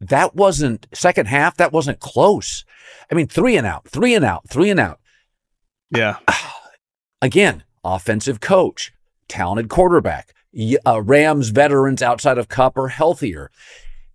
That 0.00 0.34
wasn't 0.34 0.86
second 0.92 1.26
half. 1.26 1.56
That 1.56 1.72
wasn't 1.72 2.00
close. 2.00 2.64
I 3.10 3.14
mean, 3.14 3.28
three 3.28 3.56
and 3.56 3.66
out, 3.66 3.88
three 3.88 4.14
and 4.14 4.24
out, 4.24 4.48
three 4.48 4.70
and 4.70 4.80
out. 4.80 5.00
Yeah. 5.90 6.16
Again, 7.22 7.64
offensive 7.84 8.40
coach, 8.40 8.92
talented 9.28 9.68
quarterback, 9.68 10.32
uh, 10.84 11.00
Rams 11.02 11.50
veterans 11.50 12.02
outside 12.02 12.38
of 12.38 12.48
Kupp 12.48 12.76
are 12.76 12.88
healthier. 12.88 13.50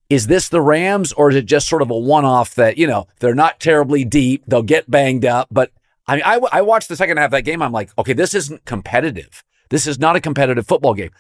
Is 0.10 0.28
this 0.28 0.50
the 0.50 0.62
Rams 0.62 1.14
or 1.14 1.30
is 1.30 1.36
it 1.36 1.46
just 1.46 1.68
sort 1.68 1.82
of 1.82 1.90
a 1.90 1.98
one 1.98 2.26
off 2.26 2.56
that, 2.56 2.78
you 2.78 2.86
know, 2.86 3.08
they're 3.20 3.34
not 3.34 3.60
terribly 3.60 4.04
deep, 4.04 4.44
they'll 4.46 4.62
get 4.62 4.92
banged 4.92 5.26
up? 5.26 5.48
But 5.50 5.72
I 6.06 6.16
mean, 6.16 6.24
I, 6.26 6.40
I 6.52 6.62
watched 6.62 6.90
the 6.90 6.96
second 6.96 7.18
half 7.18 7.28
of 7.28 7.32
that 7.32 7.44
game. 7.44 7.62
I'm 7.62 7.72
like, 7.72 7.90
okay, 7.98 8.14
this 8.14 8.36
isn't 8.36 8.66
competitive. 8.66 9.44
This 9.70 9.88
is 9.88 9.98
not 9.98 10.16
a 10.16 10.22
competitive 10.22 10.68
football 10.68 10.94
game. 10.94 11.12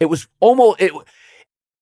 It 0.00 0.06
was 0.06 0.26
almost, 0.40 0.80
it, 0.80 0.92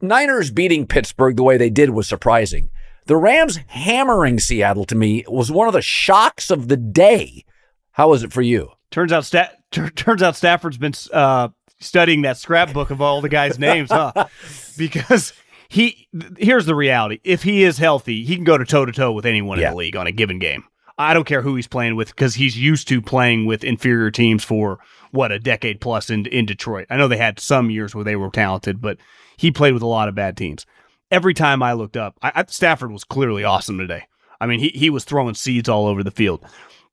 Niners 0.01 0.51
beating 0.51 0.87
Pittsburgh 0.87 1.37
the 1.37 1.43
way 1.43 1.57
they 1.57 1.71
did 1.71 1.91
was 1.91 2.07
surprising. 2.07 2.71
The 3.07 3.17
Rams 3.17 3.59
hammering 3.69 4.39
Seattle 4.39 4.85
to 4.85 4.95
me 4.95 5.25
was 5.27 5.51
one 5.51 5.67
of 5.67 5.75
the 5.75 5.83
shocks 5.83 6.51
of 6.51 6.69
the 6.69 6.77
day. 6.77 7.45
How 7.93 8.11
was 8.11 8.23
it 8.23 8.33
for 8.33 8.43
you? 8.43 8.71
Turns 8.91 9.13
out, 9.13 9.25
Stat- 9.25 9.57
t- 9.71 9.89
turns 9.91 10.23
out 10.23 10.37
Stafford's 10.37 10.79
been 10.79 10.93
uh, 11.13 11.49
studying 11.81 12.23
that 12.23 12.37
scrapbook 12.37 12.91
of 12.91 13.01
all 13.01 13.21
the 13.21 13.29
guys' 13.29 13.59
names, 13.59 13.91
huh? 13.91 14.13
Because 14.79 15.35
he 15.69 16.09
here's 16.39 16.65
the 16.65 16.75
reality: 16.75 17.21
if 17.23 17.43
he 17.43 17.65
is 17.65 17.79
healthy, 17.79 18.25
he 18.25 18.35
can 18.35 18.45
go 18.45 18.57
to 18.57 18.65
toe 18.65 18.87
to 18.87 18.93
toe 18.93 19.13
with 19.13 19.27
anyone 19.27 19.59
yeah. 19.59 19.69
in 19.69 19.73
the 19.73 19.79
league 19.79 19.97
on 19.97 20.07
a 20.07 20.13
given 20.13 20.39
game. 20.39 20.65
I 20.99 21.15
don't 21.15 21.25
care 21.25 21.43
who 21.43 21.57
he's 21.57 21.67
playing 21.67 21.97
with 21.97 22.09
because 22.09 22.35
he's 22.35 22.59
used 22.59 22.87
to 22.89 23.01
playing 23.01 23.47
with 23.47 23.65
inferior 23.65 24.11
teams 24.11 24.45
for 24.45 24.79
what 25.13 25.33
a 25.33 25.39
decade 25.39 25.81
plus 25.81 26.11
in 26.11 26.27
in 26.27 26.47
Detroit. 26.47 26.87
I 26.91 26.97
know 26.97 27.09
they 27.09 27.17
had 27.17 27.41
some 27.41 27.71
years 27.71 27.95
where 27.95 28.05
they 28.05 28.17
were 28.17 28.31
talented, 28.31 28.81
but 28.81 28.99
he 29.37 29.51
played 29.51 29.75
with 29.75 29.83
a 29.83 29.87
lot 29.87 30.09
of 30.09 30.15
bad 30.15 30.37
teams. 30.37 30.67
Every 31.11 31.35
time 31.35 31.63
I 31.63 31.73
looked 31.73 31.97
up, 31.97 32.17
I, 32.23 32.33
I, 32.37 32.45
Stafford 32.49 32.93
was 32.93 33.05
clearly 33.05 33.45
awesome 33.45 33.79
today. 33.79 34.05
I 34.41 34.47
mean, 34.47 34.61
he 34.61 34.69
he 34.69 34.91
was 34.91 35.05
throwing 35.05 35.35
seeds 35.35 35.69
all 35.69 35.87
over 35.87 36.03
the 36.03 36.11
field 36.11 36.45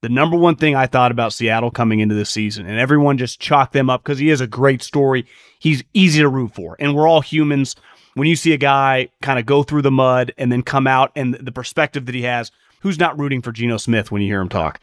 the 0.02 0.10
number 0.10 0.38
one 0.38 0.56
thing 0.56 0.76
I 0.76 0.88
thought 0.88 1.12
about 1.12 1.34
Seattle 1.34 1.72
coming 1.72 2.00
into 2.00 2.16
this 2.16 2.30
season, 2.30 2.68
and 2.68 2.80
everyone 2.80 3.18
just 3.18 3.40
chalked 3.40 3.74
them 3.74 3.90
up 3.90 4.04
because 4.04 4.20
he 4.20 4.30
is 4.30 4.42
a 4.42 4.48
great 4.48 4.84
story. 4.84 5.26
He's 5.60 5.84
easy 5.94 6.22
to 6.22 6.30
root 6.30 6.54
for, 6.54 6.76
and 6.80 6.96
we're 6.96 7.08
all 7.08 7.22
humans. 7.22 7.76
when 8.18 8.28
you 8.28 8.36
see 8.36 8.52
a 8.52 8.58
guy 8.58 9.10
kind 9.22 9.38
of 9.38 9.46
go 9.46 9.62
through 9.62 9.84
the 9.84 9.92
mud 9.92 10.34
and 10.40 10.52
then 10.52 10.64
come 10.64 10.88
out 10.88 11.12
and 11.16 11.36
the 11.36 11.52
perspective 11.52 12.08
that 12.08 12.16
he 12.16 12.24
has, 12.24 12.52
who's 12.82 13.00
not 13.00 13.18
rooting 13.20 13.44
for 13.44 13.52
Geno 13.52 13.78
Smith 13.78 14.12
when 14.12 14.24
you 14.24 14.28
hear 14.28 14.42
him 14.42 14.50
talk? 14.50 14.80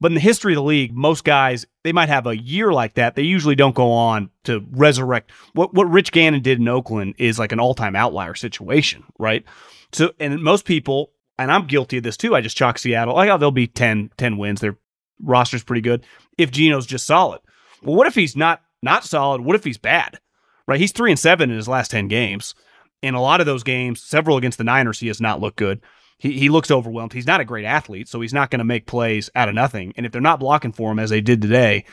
But 0.00 0.12
in 0.12 0.14
the 0.14 0.20
history 0.20 0.54
of 0.54 0.56
the 0.56 0.62
league, 0.62 0.94
most 0.94 1.24
guys, 1.24 1.66
they 1.84 1.92
might 1.92 2.08
have 2.08 2.26
a 2.26 2.40
year 2.40 2.72
like 2.72 2.94
that. 2.94 3.16
They 3.16 3.22
usually 3.22 3.54
don't 3.54 3.74
go 3.74 3.92
on 3.92 4.30
to 4.44 4.64
resurrect. 4.70 5.30
What 5.52 5.74
what 5.74 5.90
Rich 5.90 6.12
Gannon 6.12 6.40
did 6.40 6.58
in 6.58 6.68
Oakland 6.68 7.16
is 7.18 7.38
like 7.38 7.52
an 7.52 7.60
all-time 7.60 7.94
outlier 7.94 8.34
situation, 8.34 9.04
right? 9.18 9.44
So 9.92 10.12
and 10.18 10.42
most 10.42 10.64
people, 10.64 11.10
and 11.42 11.52
I'm 11.52 11.66
guilty 11.66 11.98
of 11.98 12.02
this 12.02 12.16
too, 12.16 12.34
I 12.34 12.40
just 12.40 12.56
chalk 12.56 12.78
Seattle. 12.78 13.14
Like, 13.14 13.30
oh, 13.30 13.38
they'll 13.38 13.50
be 13.50 13.66
10, 13.66 14.10
10 14.16 14.36
wins. 14.38 14.60
Their 14.60 14.76
roster's 15.20 15.64
pretty 15.64 15.82
good. 15.82 16.04
If 16.38 16.50
Geno's 16.50 16.86
just 16.86 17.06
solid. 17.06 17.40
Well, 17.82 17.96
what 17.96 18.06
if 18.06 18.14
he's 18.14 18.36
not 18.36 18.62
not 18.82 19.04
solid? 19.04 19.42
What 19.42 19.56
if 19.56 19.64
he's 19.64 19.78
bad? 19.78 20.20
Right? 20.66 20.80
He's 20.80 20.92
three 20.92 21.10
and 21.10 21.18
seven 21.18 21.50
in 21.50 21.56
his 21.56 21.68
last 21.68 21.90
10 21.90 22.08
games. 22.08 22.54
In 23.02 23.14
a 23.14 23.22
lot 23.22 23.40
of 23.40 23.46
those 23.46 23.62
games, 23.62 24.02
several 24.02 24.36
against 24.36 24.58
the 24.58 24.64
Niners, 24.64 25.00
he 25.00 25.08
has 25.08 25.20
not 25.20 25.40
looked 25.40 25.56
good 25.56 25.80
he, 26.20 26.38
he 26.38 26.48
looks 26.50 26.70
overwhelmed. 26.70 27.14
He's 27.14 27.26
not 27.26 27.40
a 27.40 27.46
great 27.46 27.64
athlete, 27.64 28.06
so 28.06 28.20
he's 28.20 28.34
not 28.34 28.50
going 28.50 28.58
to 28.58 28.64
make 28.64 28.86
plays 28.86 29.30
out 29.34 29.48
of 29.48 29.54
nothing. 29.54 29.94
And 29.96 30.04
if 30.04 30.12
they're 30.12 30.20
not 30.20 30.38
blocking 30.38 30.72
for 30.72 30.92
him 30.92 30.98
as 30.98 31.08
they 31.08 31.22
did 31.22 31.40
today, 31.40 31.86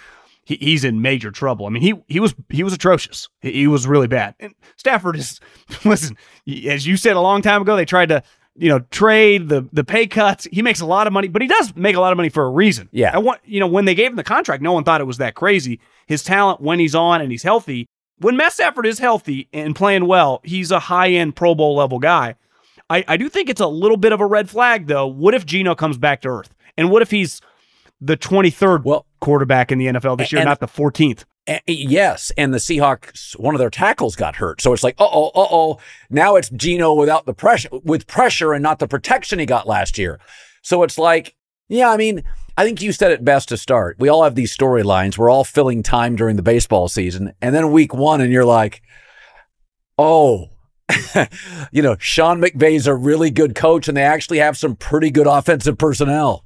he, 0.43 0.57
he's 0.57 0.83
in 0.83 1.01
major 1.01 1.31
trouble. 1.31 1.65
I 1.65 1.69
mean, 1.69 1.81
he 1.81 1.93
he 2.07 2.19
was 2.19 2.35
he 2.49 2.61
was 2.61 2.73
atrocious. 2.73 3.29
He, 3.41 3.53
he 3.53 3.67
was 3.67 3.87
really 3.87 4.07
bad. 4.07 4.35
And 4.39 4.53
Stafford 4.75 5.15
is 5.15 5.39
listen, 5.85 6.17
as 6.67 6.85
you 6.85 6.97
said 6.97 7.15
a 7.15 7.21
long 7.21 7.41
time 7.41 7.61
ago, 7.61 7.77
they 7.77 7.85
tried 7.85 8.09
to 8.09 8.21
you 8.57 8.69
know 8.69 8.79
trade 8.91 9.49
the 9.49 9.67
the 9.71 9.83
pay 9.83 10.07
cuts. 10.07 10.47
He 10.51 10.61
makes 10.61 10.81
a 10.81 10.85
lot 10.85 11.07
of 11.07 11.13
money, 11.13 11.27
but 11.27 11.41
he 11.41 11.47
does 11.47 11.75
make 11.75 11.95
a 11.95 11.99
lot 11.99 12.11
of 12.11 12.17
money 12.17 12.29
for 12.29 12.43
a 12.43 12.49
reason. 12.49 12.89
Yeah, 12.91 13.11
I 13.13 13.19
want 13.19 13.41
you 13.45 13.59
know 13.59 13.67
when 13.67 13.85
they 13.85 13.95
gave 13.95 14.11
him 14.11 14.15
the 14.15 14.23
contract, 14.23 14.61
no 14.61 14.73
one 14.73 14.83
thought 14.83 15.01
it 15.01 15.05
was 15.05 15.17
that 15.17 15.35
crazy. 15.35 15.79
His 16.07 16.23
talent 16.23 16.61
when 16.61 16.79
he's 16.79 16.95
on 16.95 17.21
and 17.21 17.31
he's 17.31 17.43
healthy. 17.43 17.87
When 18.19 18.35
Matt 18.35 18.53
Stafford 18.53 18.87
is 18.87 18.97
healthy 18.97 19.47
and 19.53 19.75
playing 19.75 20.07
well, 20.07 20.41
he's 20.43 20.71
a 20.71 20.79
high 20.79 21.09
end 21.09 21.35
Pro 21.35 21.53
Bowl 21.53 21.75
level 21.75 21.99
guy. 21.99 22.35
I, 22.89 23.03
I 23.07 23.17
do 23.17 23.29
think 23.29 23.49
it's 23.49 23.61
a 23.61 23.67
little 23.67 23.97
bit 23.97 24.13
of 24.13 24.21
a 24.21 24.25
red 24.25 24.49
flag, 24.49 24.87
though. 24.87 25.07
What 25.07 25.33
if 25.33 25.45
Geno 25.45 25.75
comes 25.75 25.97
back 25.97 26.21
to 26.21 26.29
earth? 26.29 26.53
And 26.77 26.89
what 26.89 27.01
if 27.01 27.11
he's 27.11 27.41
the 27.99 28.15
23rd 28.15 28.83
well, 28.85 29.05
quarterback 29.19 29.71
in 29.71 29.77
the 29.77 29.87
NFL 29.87 30.17
this 30.17 30.31
year, 30.31 30.43
not 30.43 30.59
the 30.59 30.67
14th? 30.67 31.25
Yes, 31.67 32.31
and 32.37 32.53
the 32.53 32.57
Seahawks, 32.57 33.37
one 33.39 33.55
of 33.55 33.59
their 33.59 33.69
tackles 33.69 34.15
got 34.15 34.35
hurt, 34.37 34.61
so 34.61 34.73
it's 34.73 34.83
like, 34.83 34.95
uh 34.99 35.07
oh, 35.11 35.27
uh 35.27 35.47
oh. 35.49 35.79
Now 36.09 36.35
it's 36.35 36.49
Geno 36.49 36.93
without 36.93 37.25
the 37.25 37.33
pressure, 37.33 37.69
with 37.71 38.07
pressure, 38.07 38.53
and 38.53 38.63
not 38.63 38.79
the 38.79 38.87
protection 38.87 39.39
he 39.39 39.45
got 39.45 39.67
last 39.67 39.97
year. 39.97 40.19
So 40.61 40.83
it's 40.83 40.97
like, 40.97 41.35
yeah, 41.69 41.89
I 41.89 41.97
mean, 41.97 42.23
I 42.57 42.65
think 42.65 42.81
you 42.81 42.91
said 42.91 43.11
it 43.11 43.23
best 43.23 43.49
to 43.49 43.57
start. 43.57 43.97
We 43.99 44.09
all 44.09 44.23
have 44.23 44.35
these 44.35 44.55
storylines. 44.55 45.17
We're 45.17 45.29
all 45.29 45.43
filling 45.43 45.83
time 45.83 46.15
during 46.15 46.35
the 46.35 46.43
baseball 46.43 46.87
season, 46.87 47.33
and 47.41 47.55
then 47.55 47.71
week 47.71 47.93
one, 47.93 48.21
and 48.21 48.31
you're 48.31 48.45
like, 48.45 48.81
oh, 49.97 50.49
you 51.71 51.81
know, 51.81 51.95
Sean 51.99 52.41
McVay's 52.41 52.87
a 52.87 52.95
really 52.95 53.29
good 53.29 53.55
coach 53.55 53.87
and 53.87 53.97
they 53.97 54.03
actually 54.03 54.39
have 54.39 54.57
some 54.57 54.75
pretty 54.75 55.11
good 55.11 55.27
offensive 55.27 55.77
personnel. 55.77 56.45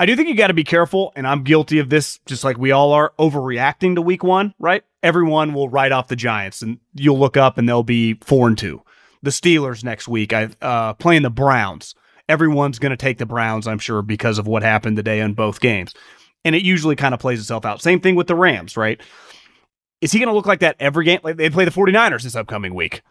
I 0.00 0.06
do 0.06 0.14
think 0.14 0.28
you 0.28 0.34
got 0.34 0.46
to 0.46 0.54
be 0.54 0.64
careful, 0.64 1.12
and 1.16 1.26
I'm 1.26 1.42
guilty 1.42 1.80
of 1.80 1.88
this, 1.88 2.20
just 2.24 2.44
like 2.44 2.56
we 2.56 2.70
all 2.70 2.92
are, 2.92 3.12
overreacting 3.18 3.96
to 3.96 4.02
week 4.02 4.22
one, 4.22 4.54
right? 4.60 4.84
Everyone 5.02 5.54
will 5.54 5.68
write 5.68 5.90
off 5.90 6.06
the 6.06 6.16
Giants, 6.16 6.62
and 6.62 6.78
you'll 6.94 7.18
look 7.18 7.36
up 7.36 7.58
and 7.58 7.68
they'll 7.68 7.82
be 7.82 8.14
four 8.22 8.46
and 8.46 8.56
two. 8.56 8.82
The 9.22 9.30
Steelers 9.30 9.82
next 9.82 10.06
week, 10.06 10.32
I 10.32 10.50
uh, 10.62 10.94
playing 10.94 11.22
the 11.22 11.30
Browns. 11.30 11.96
Everyone's 12.28 12.78
going 12.78 12.90
to 12.90 12.96
take 12.96 13.18
the 13.18 13.26
Browns, 13.26 13.66
I'm 13.66 13.80
sure, 13.80 14.02
because 14.02 14.38
of 14.38 14.46
what 14.46 14.62
happened 14.62 14.96
today 14.96 15.18
in 15.18 15.34
both 15.34 15.60
games. 15.60 15.94
And 16.44 16.54
it 16.54 16.62
usually 16.62 16.94
kind 16.94 17.14
of 17.14 17.18
plays 17.20 17.40
itself 17.40 17.64
out. 17.64 17.82
Same 17.82 18.00
thing 18.00 18.14
with 18.14 18.28
the 18.28 18.36
Rams, 18.36 18.76
right? 18.76 19.00
Is 20.00 20.12
he 20.12 20.20
going 20.20 20.28
to 20.28 20.34
look 20.34 20.46
like 20.46 20.60
that 20.60 20.76
every 20.78 21.04
game? 21.04 21.20
Like 21.24 21.36
they 21.36 21.50
play 21.50 21.64
the 21.64 21.72
49ers 21.72 22.22
this 22.22 22.36
upcoming 22.36 22.74
week. 22.74 23.02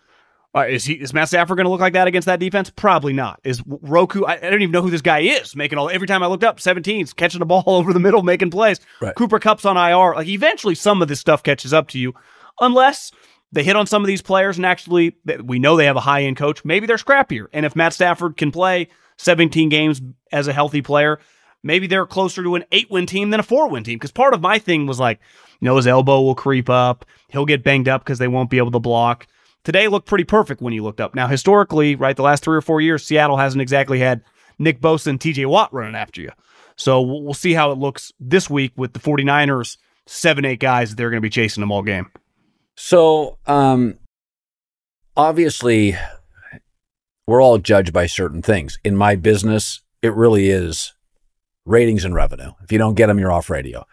Uh, 0.58 0.66
is 0.68 0.86
he 0.86 0.94
is 0.94 1.14
Matt 1.14 1.28
Stafford 1.28 1.58
going 1.58 1.66
to 1.66 1.70
look 1.70 1.82
like 1.82 1.94
that 1.94 2.08
against 2.08 2.26
that 2.26 2.40
defense? 2.40 2.70
Probably 2.70 3.14
not. 3.14 3.40
Is 3.44 3.62
Roku? 3.66 4.24
I, 4.24 4.34
I, 4.34 4.50
don't 4.50 4.62
even 4.62 4.72
know 4.72 4.82
who 4.82 4.90
this 4.90 5.02
guy 5.02 5.20
is. 5.20 5.56
Making 5.56 5.78
all 5.78 5.90
every 5.90 6.08
time 6.08 6.24
I 6.24 6.28
looked 6.28 6.44
up, 6.44 6.58
17s 6.58 7.16
catching 7.16 7.40
the 7.40 7.46
ball 7.46 7.64
over 7.68 7.94
the 7.94 8.00
middle, 8.00 8.24
making 8.24 8.52
plays. 8.52 8.80
Right. 9.02 9.16
Cooper 9.16 9.40
Kupp's 9.40 9.66
on 9.66 9.78
IR. 9.78 10.16
Like 10.16 10.28
eventually, 10.28 10.76
some 10.76 11.02
of 11.02 11.08
this 11.08 11.20
stuff 11.20 11.44
catches 11.44 11.74
up 11.74 11.90
to 11.90 12.00
you, 12.00 12.14
unless 12.60 13.12
they 13.52 13.64
hit 13.64 13.76
on 13.76 13.88
some 13.88 14.04
of 14.04 14.08
these 14.08 14.22
players 14.22 14.58
and 14.58 14.66
actually 14.66 15.16
we 15.44 15.60
know 15.60 15.78
they 15.78 15.86
have 15.86 15.96
a 15.96 16.02
high 16.02 16.24
end 16.24 16.38
coach. 16.38 16.66
Maybe 16.66 16.88
they're 16.88 16.98
scrappier. 16.98 17.48
And 17.54 17.66
if 17.66 17.76
Matt 17.76 17.94
Stafford 17.94 18.38
can 18.38 18.52
play 18.52 18.90
17 19.18 19.70
games 19.70 20.02
as 20.32 20.48
a 20.48 20.54
healthy 20.54 20.82
player, 20.82 21.20
maybe 21.64 21.88
they're 21.88 22.06
closer 22.06 22.44
to 22.44 22.56
an 22.56 22.66
eight 22.72 22.90
win 22.92 23.06
team 23.06 23.30
than 23.30 23.40
a 23.40 23.44
four 23.44 23.70
win 23.70 23.84
team. 23.84 23.96
Because 23.96 24.12
part 24.12 24.34
of 24.34 24.42
my 24.42 24.60
thing 24.60 24.86
was 24.86 25.00
like, 25.00 25.20
you 25.60 25.66
know, 25.66 25.78
his 25.78 25.88
elbow 25.88 26.22
will 26.22 26.36
creep 26.36 26.70
up. 26.70 27.06
He'll 27.30 27.46
get 27.46 27.64
banged 27.64 27.88
up 27.88 28.04
because 28.04 28.20
they 28.20 28.28
won't 28.28 28.50
be 28.50 28.58
able 28.58 28.72
to 28.72 28.80
block. 28.80 29.28
Today 29.64 29.88
looked 29.88 30.08
pretty 30.08 30.24
perfect 30.24 30.62
when 30.62 30.74
you 30.74 30.84
looked 30.84 31.02
up. 31.02 31.14
Now, 31.14 31.28
historically, 31.28 31.96
right, 31.96 32.16
the 32.16 32.24
last 32.24 32.44
three 32.44 32.58
or 32.58 32.62
four 32.62 32.80
years, 32.80 33.06
Seattle 33.06 33.38
hasn't 33.38 33.62
exactly 33.62 34.00
had 34.00 34.24
Nick 34.60 34.80
Bosa 34.80 35.08
and 35.08 35.20
TJ 35.20 35.46
Watt 35.48 35.74
running 35.74 35.96
after 35.96 36.22
you. 36.22 36.32
So 36.76 37.02
we'll 37.02 37.34
see 37.34 37.54
how 37.54 37.72
it 37.72 37.78
looks 37.78 38.12
this 38.20 38.50
week 38.50 38.72
with 38.78 38.94
the 38.94 39.00
49ers, 39.00 39.78
seven, 40.06 40.46
eight 40.46 40.60
guys, 40.60 40.90
that 40.90 40.96
they're 40.96 41.10
going 41.10 41.22
to 41.22 41.26
be 41.26 41.30
chasing 41.30 41.62
them 41.62 41.72
all 41.72 41.82
game. 41.82 42.10
So, 42.76 43.40
um, 43.48 43.98
obviously, 45.16 45.98
we're 47.26 47.42
all 47.42 47.58
judged 47.58 47.92
by 47.92 48.06
certain 48.06 48.42
things. 48.42 48.78
In 48.84 48.96
my 48.96 49.16
business, 49.16 49.82
it 50.02 50.14
really 50.14 50.50
is 50.50 50.94
ratings 51.66 52.06
and 52.06 52.16
revenue. 52.16 52.52
If 52.64 52.72
you 52.72 52.78
don't 52.78 52.96
get 52.96 53.08
them, 53.08 53.20
you're 53.20 53.32
off 53.32 53.50
radio, 53.50 53.86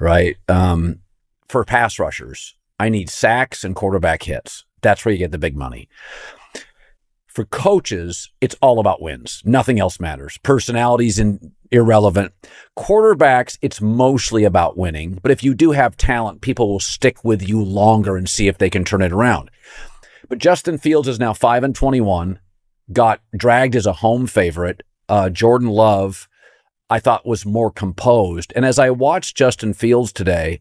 right? 0.00 0.36
Um, 0.48 1.00
for 1.48 1.64
pass 1.64 1.98
rushers, 1.98 2.54
I 2.80 2.88
need 2.88 3.10
sacks 3.10 3.62
and 3.62 3.76
quarterback 3.76 4.22
hits. 4.22 4.64
That's 4.82 5.04
where 5.04 5.12
you 5.12 5.18
get 5.18 5.30
the 5.30 5.38
big 5.38 5.56
money. 5.56 5.88
For 7.26 7.46
coaches, 7.46 8.30
it's 8.42 8.56
all 8.60 8.78
about 8.78 9.00
wins. 9.00 9.40
Nothing 9.46 9.80
else 9.80 9.98
matters. 9.98 10.38
Personalities 10.42 11.18
and 11.18 11.52
irrelevant. 11.70 12.34
Quarterbacks, 12.78 13.56
it's 13.62 13.80
mostly 13.80 14.44
about 14.44 14.76
winning. 14.76 15.18
But 15.22 15.32
if 15.32 15.42
you 15.42 15.54
do 15.54 15.70
have 15.70 15.96
talent, 15.96 16.42
people 16.42 16.68
will 16.68 16.80
stick 16.80 17.24
with 17.24 17.48
you 17.48 17.62
longer 17.62 18.16
and 18.16 18.28
see 18.28 18.48
if 18.48 18.58
they 18.58 18.68
can 18.68 18.84
turn 18.84 19.00
it 19.00 19.12
around. 19.12 19.50
But 20.28 20.38
Justin 20.38 20.76
Fields 20.76 21.08
is 21.08 21.18
now 21.18 21.32
5 21.32 21.64
and 21.64 21.74
21, 21.74 22.38
got 22.92 23.20
dragged 23.34 23.76
as 23.76 23.86
a 23.86 23.94
home 23.94 24.26
favorite. 24.26 24.82
Uh, 25.08 25.30
Jordan 25.30 25.68
Love, 25.68 26.28
I 26.90 26.98
thought, 26.98 27.26
was 27.26 27.46
more 27.46 27.70
composed. 27.70 28.52
And 28.54 28.64
as 28.66 28.78
I 28.78 28.90
watched 28.90 29.36
Justin 29.36 29.72
Fields 29.72 30.12
today, 30.12 30.60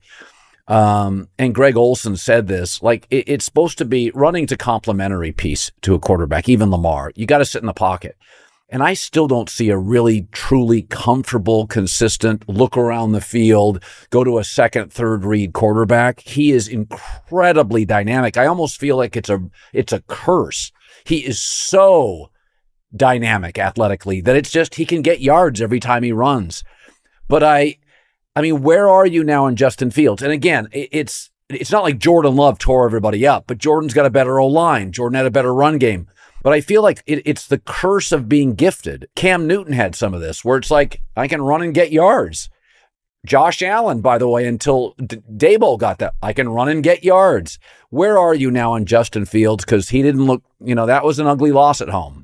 um, 0.68 1.28
and 1.38 1.56
Greg 1.56 1.76
Olsen 1.76 2.16
said 2.16 2.48
this, 2.48 2.82
like 2.82 3.08
it, 3.10 3.28
it's 3.28 3.46
supposed 3.46 3.78
to 3.80 3.86
be 3.86 4.12
running 4.14 4.48
to 4.48 4.58
complementary 4.58 5.32
piece 5.32 5.72
to 5.82 5.96
a 5.96 6.00
quarterback, 6.00 6.48
even 6.48 6.72
Lamar. 6.72 7.12
You 7.16 7.26
got 7.26 7.40
to 7.40 7.46
sit 7.46 7.62
in 7.62 7.68
the 7.68 7.74
pocket. 7.74 8.16
And 8.74 8.82
I 8.82 8.94
still 8.94 9.28
don't 9.28 9.50
see 9.50 9.70
a 9.70 9.78
really 9.78 10.30
truly 10.32 10.84
comfortable, 10.84 11.68
consistent 11.68 12.48
look 12.48 12.78
around 12.78 13.12
the 13.12 13.20
field, 13.20 13.84
go 14.12 14.24
to 14.24 14.38
a 14.38 14.46
second, 14.46 14.94
third 14.94 15.26
read 15.26 15.52
quarterback. 15.52 16.22
He 16.22 16.54
is 16.54 16.70
incredibly 16.70 17.84
dynamic. 17.84 18.38
I 18.38 18.46
almost 18.46 18.80
feel 18.80 18.96
like 18.96 19.18
it's 19.18 19.30
a, 19.30 19.44
it's 19.74 19.92
a 19.92 20.04
curse. 20.08 20.72
He 21.04 21.18
is 21.26 21.38
so 21.38 22.32
dynamic 22.96 23.60
athletically 23.60 24.22
that 24.22 24.38
it's 24.38 24.52
just, 24.52 24.76
he 24.76 24.86
can 24.86 25.02
get 25.02 25.20
yards 25.20 25.60
every 25.60 25.82
time 25.82 26.04
he 26.04 26.14
runs. 26.14 26.64
But 27.28 27.44
I, 27.44 27.78
I 28.36 28.42
mean, 28.42 28.62
where 28.62 28.88
are 28.90 29.06
you 29.06 29.24
now 29.24 29.48
in 29.48 29.56
Justin 29.56 29.92
Fields? 29.92 30.22
And 30.22 30.32
again, 30.32 30.68
it's 30.72 31.30
it's 31.50 31.72
not 31.72 31.84
like 31.84 31.98
Jordan 31.98 32.36
Love 32.36 32.60
tore 32.60 32.86
everybody 32.86 33.28
up, 33.28 33.46
but 33.48 33.58
Jordan's 33.58 33.94
got 33.94 34.06
a 34.06 34.12
better 34.12 34.40
O 34.40 34.48
line. 34.48 34.92
Jordan 34.92 35.18
had 35.18 35.26
a 35.26 35.32
better 35.32 35.54
run 35.54 35.78
game. 35.78 36.08
But 36.44 36.54
I 36.54 36.62
feel 36.62 36.82
like 36.82 37.04
it, 37.06 37.22
it's 37.26 37.46
the 37.46 37.60
curse 37.60 38.12
of 38.12 38.30
being 38.30 38.56
gifted. 38.56 39.08
Cam 39.16 39.48
Newton 39.48 39.74
had 39.74 39.96
some 39.96 40.14
of 40.14 40.22
this, 40.22 40.44
where 40.44 40.58
it's 40.58 40.72
like 40.72 41.02
I 41.16 41.28
can 41.28 41.42
run 41.42 41.62
and 41.62 41.74
get 41.74 41.92
yards. 41.92 42.50
Josh 43.26 43.62
Allen, 43.62 44.02
by 44.02 44.18
the 44.18 44.28
way, 44.28 44.48
until 44.48 44.96
D- 44.98 45.22
Daboll 45.32 45.78
got 45.78 46.00
that, 46.00 46.16
I 46.24 46.34
can 46.34 46.50
run 46.50 46.70
and 46.70 46.84
get 46.84 47.04
yards. 47.04 47.60
Where 47.90 48.18
are 48.18 48.34
you 48.34 48.50
now 48.50 48.74
on 48.74 48.86
Justin 48.86 49.26
Fields? 49.26 49.64
Because 49.64 49.90
he 49.90 50.02
didn't 50.02 50.26
look, 50.26 50.44
you 50.60 50.74
know, 50.74 50.88
that 50.88 51.04
was 51.04 51.20
an 51.20 51.28
ugly 51.28 51.52
loss 51.52 51.82
at 51.82 51.90
home. 51.90 52.21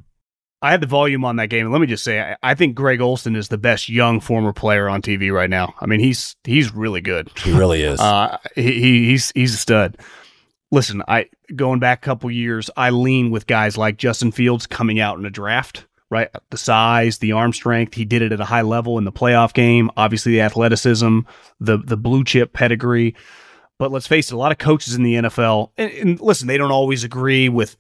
I 0.62 0.72
had 0.72 0.82
the 0.82 0.88
volume 0.88 1.24
on 1.24 1.36
that 1.36 1.50
game, 1.50 1.66
and 1.66 1.72
let 1.72 1.82
me 1.82 1.88
just 1.88 2.04
say, 2.04 2.20
I, 2.20 2.36
I, 2.42 2.56
think 2.56 2.74
Greg 2.74 3.00
Olsen 3.00 3.36
is 3.36 3.50
the 3.50 3.60
best 3.60 3.90
young 3.90 4.20
former 4.20 4.54
player 4.54 4.90
on 4.90 5.04
TV 5.04 5.32
right 5.32 5.50
now. 5.50 5.76
I 5.80 5.86
mean, 5.86 6.00
he's 6.00 6.36
he's 6.44 6.74
really 6.74 7.02
good. 7.02 7.30
He 7.44 7.52
really 7.52 7.84
is. 7.84 8.00
Uh, 8.08 8.38
he, 8.56 9.06
he's 9.10 9.32
he's 9.32 9.54
a 9.54 9.58
stud. 9.58 9.98
Listen, 10.72 11.04
I 11.08 11.28
going 11.56 11.80
back 11.80 12.00
a 12.00 12.06
couple 12.06 12.32
years, 12.32 12.70
I 12.76 12.90
lean 12.90 13.30
with 13.32 13.48
guys 13.48 13.78
like 13.78 13.98
Justin 13.98 14.32
Fields 14.32 14.66
coming 14.66 15.00
out 15.00 15.20
in 15.20 15.26
a 15.26 15.30
draft. 15.30 15.86
Right, 16.10 16.30
the 16.52 16.58
size, 16.58 17.18
the 17.18 17.34
arm 17.34 17.52
strength. 17.52 17.94
He 17.94 18.06
did 18.06 18.22
it 18.22 18.32
at 18.32 18.40
a 18.40 18.46
high 18.46 18.62
level 18.62 18.98
in 18.98 19.04
the 19.04 19.12
playoff 19.12 19.54
game. 19.54 19.92
Obviously, 19.98 20.32
the 20.32 20.42
athleticism, 20.42 21.20
the 21.60 21.78
the 21.78 21.98
blue 21.98 22.24
chip 22.24 22.54
pedigree. 22.54 23.14
But 23.78 23.92
let's 23.92 24.08
face 24.08 24.32
it, 24.32 24.34
a 24.34 24.38
lot 24.38 24.52
of 24.54 24.58
coaches 24.58 24.96
in 24.96 25.04
the 25.04 25.16
NFL, 25.16 25.72
and, 25.78 25.92
and 25.92 26.20
listen, 26.22 26.48
they 26.48 26.58
don't 26.58 26.72
always 26.72 27.04
agree 27.04 27.50
with 27.50 27.78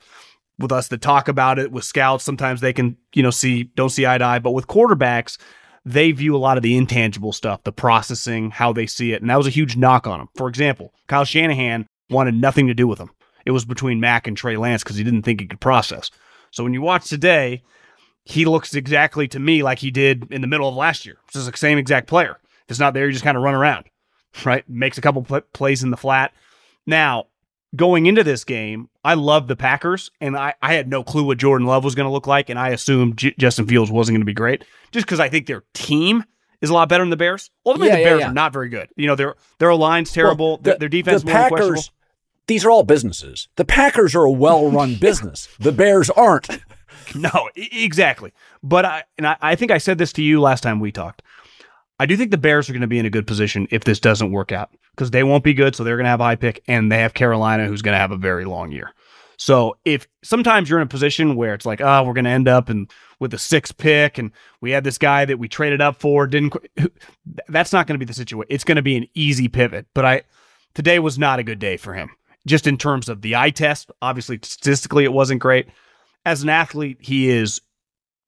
with 0.60 0.72
us 0.72 0.88
that 0.88 1.02
talk 1.02 1.28
about 1.28 1.60
it 1.60 1.72
with 1.72 1.84
scouts 1.84 2.24
sometimes 2.24 2.62
they 2.62 2.74
can 2.74 2.98
you 3.14 3.24
know 3.24 3.32
see 3.32 3.64
don't 3.76 3.90
see 3.90 4.06
eye 4.06 4.18
to 4.18 4.26
eye 4.26 4.40
but 4.40 4.52
with 4.52 4.68
quarterbacks 4.68 5.38
they 5.86 6.12
view 6.12 6.36
a 6.36 6.38
lot 6.38 6.58
of 6.58 6.64
the 6.64 6.76
intangible 6.76 7.32
stuff 7.32 7.64
the 7.64 7.72
processing 7.72 8.52
how 8.52 8.74
they 8.74 8.86
see 8.86 9.14
it 9.14 9.22
and 9.22 9.30
that 9.30 9.38
was 9.38 9.48
a 9.48 9.52
huge 9.52 9.78
knock 9.78 10.08
on 10.08 10.20
him 10.20 10.28
for 10.36 10.48
example 10.48 10.94
kyle 11.08 11.26
shanahan 11.26 11.88
wanted 12.10 12.36
nothing 12.36 12.68
to 12.68 12.74
do 12.74 12.88
with 12.88 13.00
him 13.00 13.10
It 13.46 13.52
was 13.52 13.66
between 13.66 14.00
Mac 14.00 14.28
and 14.28 14.36
Trey 14.36 14.58
Lance 14.58 14.84
because 14.84 14.98
he 14.98 15.04
didn't 15.04 15.24
think 15.24 15.40
he 15.40 15.48
could 15.48 15.62
process. 15.62 16.12
So 16.52 16.64
when 16.64 16.74
you 16.74 16.82
watch 16.82 17.08
today, 17.10 17.64
he 18.26 18.44
looks 18.46 18.74
exactly 18.74 19.28
to 19.30 19.40
me 19.40 19.64
like 19.64 19.80
he 19.80 19.90
did 19.90 20.32
in 20.32 20.42
the 20.42 20.48
middle 20.48 20.68
of 20.68 20.76
last 20.76 21.06
year. 21.06 21.18
Is 21.34 21.46
the 21.46 21.56
same 21.56 21.78
exact 21.78 22.08
player. 22.08 22.40
If 22.66 22.72
it's 22.72 22.80
not 22.80 22.94
there, 22.94 23.06
you 23.06 23.14
just 23.14 23.24
kind 23.24 23.38
of 23.38 23.44
run 23.44 23.56
around, 23.56 23.86
right? 24.46 24.68
Makes 24.70 24.98
a 24.98 25.02
couple 25.02 25.24
plays 25.54 25.82
in 25.82 25.92
the 25.92 25.98
flat. 25.98 26.34
Now, 26.86 27.28
going 27.78 28.06
into 28.08 28.24
this 28.24 28.44
game, 28.44 28.90
I 29.04 29.14
love 29.14 29.48
the 29.48 29.56
Packers, 29.56 30.12
and 30.20 30.36
I, 30.36 30.54
I 30.62 30.74
had 30.74 30.90
no 30.90 31.04
clue 31.04 31.24
what 31.24 31.38
Jordan 31.38 31.66
Love 31.68 31.84
was 31.84 31.96
going 31.96 32.08
to 32.08 32.12
look 32.12 32.28
like, 32.28 32.50
and 32.50 32.60
I 32.60 32.70
assumed 32.70 33.18
J- 33.18 33.36
Justin 33.38 33.68
Fields 33.68 33.90
wasn't 33.92 34.16
going 34.16 34.22
to 34.22 34.26
be 34.26 34.34
great, 34.34 34.66
just 34.92 35.06
because 35.06 35.20
I 35.20 35.30
think 35.30 35.48
their 35.48 35.64
team 35.74 36.24
is 36.62 36.70
a 36.70 36.74
lot 36.74 36.90
better 36.90 37.04
than 37.04 37.12
the 37.12 37.18
Bears. 37.18 37.50
Ultimately, 37.66 37.90
Yeah, 37.90 37.96
the 37.96 38.02
yeah, 38.02 38.08
Bears 38.10 38.20
yeah. 38.22 38.30
are 38.30 38.34
not 38.34 38.52
very 38.52 38.70
good. 38.70 38.90
You 38.98 39.08
know, 39.08 39.16
their 39.16 39.36
their 39.60 39.74
line's 39.76 40.12
terrible. 40.12 40.48
Well, 40.48 40.58
their, 40.58 40.74
the- 40.74 40.80
their 40.80 40.90
defense 40.90 41.24
the 41.24 41.30
is 41.30 41.34
more 41.34 41.48
questionable. 41.50 41.76
Packers. 41.76 41.92
These 42.48 42.66
are 42.66 42.72
all 42.72 42.84
businesses. 42.84 43.48
The 43.58 43.66
Packers 43.66 44.16
are 44.16 44.24
a 44.24 44.32
well-run 44.32 44.96
business. 45.02 45.48
The 45.60 45.72
Bears 45.72 46.10
aren't. 46.10 46.50
No, 47.16 47.50
exactly. 47.56 48.34
But 48.62 48.84
I 48.84 49.04
and 49.18 49.26
I, 49.28 49.38
I 49.42 49.56
think 49.56 49.72
I 49.72 49.78
said 49.78 49.98
this 49.98 50.12
to 50.14 50.22
you 50.24 50.42
last 50.42 50.62
time 50.62 50.82
we 50.82 50.92
talked. 50.92 51.22
I 52.00 52.06
do 52.06 52.16
think 52.16 52.32
the 52.32 52.38
Bears 52.38 52.70
are 52.70 52.74
going 52.74 52.82
to 52.82 52.88
be 52.88 53.00
in 53.00 53.06
a 53.06 53.10
good 53.10 53.26
position 53.28 53.68
if 53.72 53.84
this 53.84 54.00
doesn't 54.00 54.32
work 54.32 54.52
out 54.52 54.70
because 54.92 55.12
they 55.12 55.24
won't 55.24 55.44
be 55.44 55.54
good, 55.54 55.76
so 55.76 55.84
they're 55.84 55.98
going 55.98 56.06
to 56.06 56.10
have 56.10 56.22
a 56.22 56.26
high 56.26 56.36
pick, 56.36 56.64
and 56.68 56.92
they 56.92 57.00
have 57.00 57.14
Carolina, 57.14 57.66
who's 57.68 57.82
going 57.82 57.94
to 57.94 58.00
have 58.00 58.12
a 58.12 58.18
very 58.18 58.46
long 58.46 58.72
year. 58.72 58.94
So 59.40 59.78
if 59.86 60.08
sometimes 60.24 60.70
you're 60.70 60.80
in 60.80 60.86
a 60.86 60.90
position 60.90 61.36
where 61.36 61.54
it's 61.54 61.66
like, 61.66 61.80
oh, 61.82 62.04
we're 62.04 62.14
going 62.14 62.26
to 62.26 62.32
end 62.32 62.48
up 62.48 62.70
in 62.70 62.88
with 63.20 63.34
a 63.34 63.38
sixth 63.40 63.78
pick, 63.78 64.18
and 64.18 64.32
we 64.62 64.72
had 64.72 64.84
this 64.84 64.98
guy 64.98 65.26
that 65.26 65.38
we 65.40 65.48
traded 65.48 65.82
up 65.82 66.00
for, 66.00 66.28
didn't. 66.28 66.56
That's 67.48 67.74
not 67.74 67.88
going 67.88 67.96
to 67.96 68.04
be 68.04 68.08
the 68.10 68.14
situation. 68.14 68.48
It's 68.50 68.64
going 68.64 68.76
to 68.78 68.82
be 68.82 68.96
an 68.96 69.08
easy 69.14 69.48
pivot. 69.48 69.88
But 69.94 70.06
I 70.06 70.22
today 70.76 71.00
was 71.00 71.18
not 71.20 71.40
a 71.40 71.44
good 71.44 71.60
day 71.60 71.78
for 71.78 71.94
him, 71.94 72.10
just 72.48 72.68
in 72.68 72.78
terms 72.78 73.10
of 73.10 73.22
the 73.22 73.36
eye 73.36 73.52
test. 73.52 73.92
Obviously, 74.02 74.40
statistically, 74.42 75.04
it 75.04 75.14
wasn't 75.14 75.42
great. 75.42 75.68
As 76.26 76.42
an 76.44 76.50
athlete, 76.50 76.98
he 77.00 77.30
is 77.30 77.62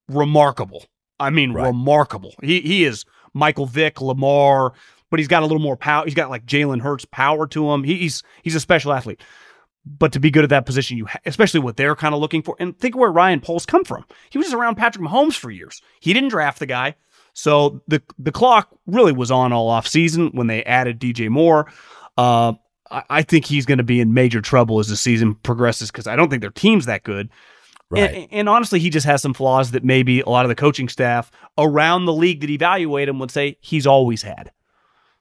remarkable. 0.08 0.86
I 1.20 1.30
mean, 1.32 1.54
Right. 1.54 1.68
remarkable. 1.68 2.34
He 2.42 2.62
he 2.62 2.84
is 2.84 3.04
Michael 3.34 3.66
Vick, 3.66 4.02
Lamar, 4.02 4.74
but 5.10 5.20
he's 5.20 5.28
got 5.28 5.44
a 5.44 5.46
little 5.46 5.62
more 5.62 5.78
power. 5.78 6.06
He's 6.06 6.14
got 6.14 6.30
like 6.30 6.46
Jalen 6.46 6.82
Hurts 6.82 7.06
power 7.06 7.48
to 7.48 7.72
him. 7.72 7.84
He's 7.84 8.24
he's 8.44 8.56
a 8.56 8.60
special 8.60 8.94
athlete. 8.94 9.22
But 9.86 10.12
to 10.12 10.20
be 10.20 10.30
good 10.30 10.44
at 10.44 10.50
that 10.50 10.66
position, 10.66 10.98
you 10.98 11.06
ha- 11.06 11.20
especially 11.26 11.62
what 11.62 11.78
they're 11.78 11.96
kind 11.96 12.14
of 12.14 12.22
looking 12.22 12.44
for, 12.44 12.56
and 12.60 12.78
think 12.78 12.96
where 12.96 13.12
Ryan 13.12 13.40
Poles 13.40 13.66
come 13.66 13.84
from. 13.84 14.06
He 14.30 14.38
was 14.38 14.48
just 14.48 14.56
around 14.56 14.76
Patrick 14.76 15.04
Mahomes 15.04 15.36
for 15.36 15.50
years. 15.50 15.82
He 16.00 16.14
didn't 16.14 16.30
draft 16.30 16.60
the 16.60 16.66
guy, 16.66 16.96
so 17.34 17.82
the 17.88 18.02
the 18.18 18.32
clock 18.32 18.70
really 18.86 19.14
was 19.14 19.32
on 19.32 19.54
all 19.54 19.70
off 19.70 19.88
season 19.88 20.30
when 20.34 20.48
they 20.48 20.64
added 20.64 21.00
DJ 21.00 21.30
Moore. 21.30 21.72
Uh, 22.18 22.54
I, 22.92 23.04
I 23.10 23.22
think 23.22 23.46
he's 23.46 23.66
going 23.66 23.78
to 23.78 23.84
be 23.84 24.00
in 24.00 24.14
major 24.14 24.42
trouble 24.42 24.80
as 24.80 24.90
the 24.90 24.98
season 24.98 25.36
progresses 25.36 25.92
because 25.92 26.08
I 26.08 26.16
don't 26.16 26.30
think 26.30 26.42
their 26.42 26.52
team's 26.52 26.86
that 26.86 27.04
good. 27.04 27.30
Right. 27.92 28.14
And, 28.14 28.28
and 28.32 28.50
honestly, 28.50 28.80
he 28.80 28.90
just 28.90 29.06
has 29.06 29.22
some 29.22 29.34
flaws 29.34 29.72
that 29.72 29.84
maybe 29.84 30.22
a 30.22 30.30
lot 30.30 30.46
of 30.46 30.50
the 30.50 30.56
coaching 30.56 30.90
staff 30.90 31.32
around 31.58 32.06
the 32.06 32.14
league 32.14 32.42
that 32.42 32.50
evaluate 32.50 33.10
him 33.10 33.20
would 33.20 33.32
say 33.32 33.58
he's 33.62 33.88
always 33.88 34.22
had. 34.22 34.52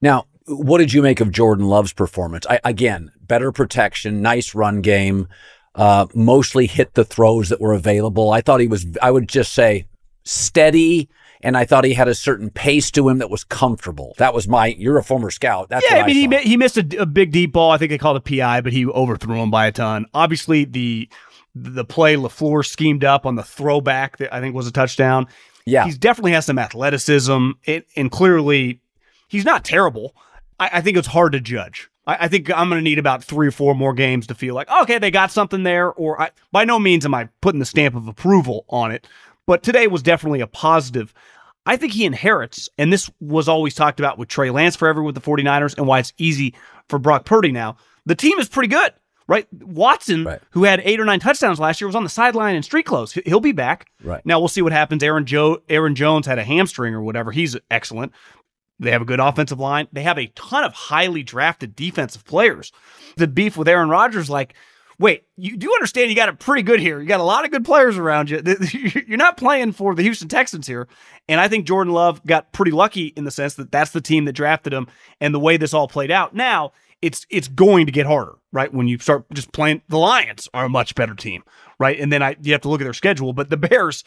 Now, 0.03 0.27
what 0.47 0.79
did 0.79 0.93
you 0.93 1.03
make 1.03 1.21
of 1.21 1.33
Jordan 1.33 1.67
Love's 1.67 1.93
performance? 1.93 2.47
I, 2.49 2.61
again, 2.65 3.11
better 3.21 3.53
protection, 3.53 4.21
nice 4.21 4.55
run 4.55 4.83
game, 4.83 5.29
uh, 5.75 6.07
mostly 6.15 6.67
hit 6.67 6.95
the 6.95 7.05
throws 7.05 7.49
that 7.49 7.61
were 7.61 7.73
available. 7.73 8.31
I 8.31 8.41
thought 8.41 8.61
he 8.61 8.69
was, 8.69 8.87
I 9.01 9.11
would 9.11 9.29
just 9.29 9.53
say, 9.53 9.87
steady, 10.25 11.09
and 11.41 11.57
I 11.57 11.65
thought 11.65 11.85
he 11.85 11.95
had 11.95 12.09
a 12.09 12.15
certain 12.15 12.51
pace 12.51 12.91
to 12.93 13.09
him 13.09 13.19
that 13.19 13.31
was 13.31 13.45
comfortable. 13.45 14.15
That 14.19 14.35
was 14.35 14.49
my. 14.49 14.67
You're 14.67 14.99
a 14.99 15.05
former 15.05 15.31
scout. 15.31 15.69
That's 15.69 15.89
yeah, 15.89 15.99
what 15.99 16.05
I 16.05 16.07
mean, 16.07 16.17
he, 16.17 16.29
mi- 16.29 16.43
he 16.43 16.57
missed 16.57 16.77
a, 16.77 17.03
a 17.03 17.07
big 17.07 17.31
deep 17.31 17.53
ball. 17.53 17.71
I 17.71 17.79
think 17.79 17.91
they 17.91 17.99
called 17.99 18.17
it 18.17 18.25
PI, 18.25 18.61
but 18.61 18.73
he 18.73 18.87
overthrew 18.87 19.37
him 19.37 19.51
by 19.51 19.67
a 19.67 19.73
ton. 19.73 20.07
Obviously, 20.13 20.65
the 20.65 21.09
the 21.55 21.85
play 21.85 22.17
LaFleur 22.17 22.65
schemed 22.65 23.05
up 23.05 23.27
on 23.27 23.35
the 23.35 23.43
throwback 23.43 24.19
that 24.19 24.33
I 24.33 24.41
think 24.41 24.55
was 24.55 24.67
a 24.67 24.73
touchdown. 24.73 25.27
yeah, 25.67 25.85
He's 25.85 25.99
definitely 25.99 26.33
has 26.33 26.47
some 26.47 26.59
athleticism, 26.59 27.51
it, 27.65 27.87
and 27.97 28.11
clearly 28.11 28.81
he's 29.29 29.45
not 29.45 29.65
terrible. 29.65 30.15
I, 30.61 30.71
I 30.75 30.81
think 30.81 30.97
it's 30.97 31.09
hard 31.09 31.33
to 31.33 31.41
judge. 31.41 31.91
I, 32.07 32.17
I 32.21 32.29
think 32.29 32.51
I'm 32.51 32.69
going 32.69 32.79
to 32.81 32.85
need 32.85 32.99
about 32.99 33.25
three 33.25 33.49
or 33.49 33.53
four 33.53 33.75
more 33.75 33.93
games 33.93 34.27
to 34.29 34.35
feel 34.35 34.55
like, 34.55 34.71
okay, 34.83 34.99
they 34.99 35.11
got 35.11 35.31
something 35.31 35.63
there. 35.63 35.93
Or 35.93 36.21
I, 36.21 36.31
by 36.53 36.65
no 36.65 36.79
means 36.79 37.05
am 37.05 37.15
I 37.15 37.29
putting 37.41 37.61
the 37.61 37.67
stamp 37.67 37.95
of 37.95 38.09
approval 38.09 38.65
on 38.69 38.91
it, 38.91 39.07
but 39.47 39.63
today 39.63 39.87
was 39.87 40.03
definitely 40.03 40.41
a 40.41 40.47
positive. 40.47 41.13
I 41.67 41.77
think 41.77 41.93
he 41.93 42.07
inherits, 42.07 42.71
and 42.79 42.91
this 42.91 43.11
was 43.21 43.47
always 43.47 43.75
talked 43.75 44.01
about 44.01 44.17
with 44.17 44.29
Trey 44.29 44.49
Lance 44.51 44.75
forever 44.75 45.03
with 45.03 45.15
the 45.15 45.21
49ers 45.21 45.77
and 45.77 45.87
why 45.87 45.99
it's 45.99 46.15
easy 46.17 46.55
for 46.89 46.99
Brock 46.99 47.27
Purdy 47.27 47.53
now. 47.53 47.77
The 48.07 48.15
team 48.15 48.39
is 48.39 48.49
pretty 48.49 48.69
good, 48.69 48.91
right? 49.29 49.47
Watson, 49.53 50.25
Right. 50.25 50.41
who 50.51 50.65
had 50.65 50.81
eight 50.85 50.99
or 50.99 51.05
nine 51.05 51.21
touchdowns 51.21 51.61
last 51.61 51.81
year, 51.81 51.87
was 51.87 51.95
on 51.95 52.03
the 52.03 52.09
sideline 52.11 52.57
in 52.57 52.63
street 52.65 52.85
clothes. 52.87 53.13
He- 53.13 53.23
He'll 53.27 53.39
be 53.41 53.53
back. 53.53 53.87
Right. 54.03 54.25
Now 54.27 54.41
we'll 54.41 54.49
see 54.49 54.63
what 54.63 54.73
happens. 54.73 55.03
Aaron 55.03 55.27
Joe 55.27 55.63
Aaron 55.69 55.95
Jones 55.95 56.27
had 56.27 56.39
a 56.39 56.45
hamstring 56.45 56.95
or 56.95 57.03
whatever. 57.03 57.31
He's 57.31 57.57
excellent. 57.71 58.13
They 58.81 58.91
have 58.93 59.03
a 59.03 59.05
good 59.07 59.21
offensive 59.21 59.59
line. 59.61 59.89
They 59.93 60.03
have 60.03 60.19
a 60.19 60.29
ton 60.35 60.65
of 60.65 60.73
highly 60.73 61.23
drafted 61.23 61.75
defensive 61.77 62.25
players. 62.25 62.73
The 63.17 63.27
beef 63.27 63.57
with 63.57 63.67
Aaron 63.69 63.89
Rodgers, 63.89 64.31
like, 64.31 64.55
wait, 65.01 65.25
you 65.37 65.57
do 65.57 65.73
understand 65.75 66.11
you 66.11 66.17
got 66.17 66.29
it 66.29 66.39
pretty 66.39 66.63
good 66.63 66.79
here. 66.79 67.01
You 67.01 67.07
got 67.07 67.19
a 67.19 67.25
lot 67.25 67.45
of 67.45 67.51
good 67.51 67.65
players 67.65 67.99
around 67.99 68.31
you. 68.31 68.41
You're 69.07 69.17
not 69.19 69.37
playing 69.37 69.73
for 69.73 69.97
the 69.97 70.03
Houston 70.05 70.29
Texans 70.29 70.67
here. 70.69 70.87
And 71.29 71.41
I 71.41 71.49
think 71.49 71.67
Jordan 71.67 71.93
Love 71.93 72.25
got 72.25 72.53
pretty 72.53 72.71
lucky 72.71 73.09
in 73.17 73.25
the 73.25 73.31
sense 73.33 73.55
that 73.55 73.73
that's 73.73 73.91
the 73.91 74.01
team 74.01 74.25
that 74.27 74.33
drafted 74.35 74.73
him 74.73 74.87
and 75.21 75.35
the 75.35 75.41
way 75.41 75.57
this 75.57 75.75
all 75.75 75.89
played 75.89 76.13
out. 76.13 76.35
Now, 76.37 76.71
it's 77.03 77.27
it's 77.31 77.49
going 77.49 77.87
to 77.87 77.93
get 77.93 78.07
harder, 78.07 78.35
right? 78.53 78.73
When 78.73 78.89
you 78.89 78.99
start 78.99 79.25
just 79.33 79.53
playing 79.53 79.83
the 79.89 79.99
Lions 79.99 80.49
are 80.55 80.67
a 80.67 80.69
much 80.69 80.95
better 80.95 81.15
team, 81.15 81.43
right? 81.79 81.99
And 81.99 82.13
then 82.13 82.23
I 82.23 82.37
you 82.41 82.53
have 82.53 82.63
to 82.63 82.69
look 82.69 82.81
at 82.81 82.85
their 82.85 82.95
schedule, 82.95 83.33
but 83.33 83.51
the 83.51 83.57
Bears 83.57 84.05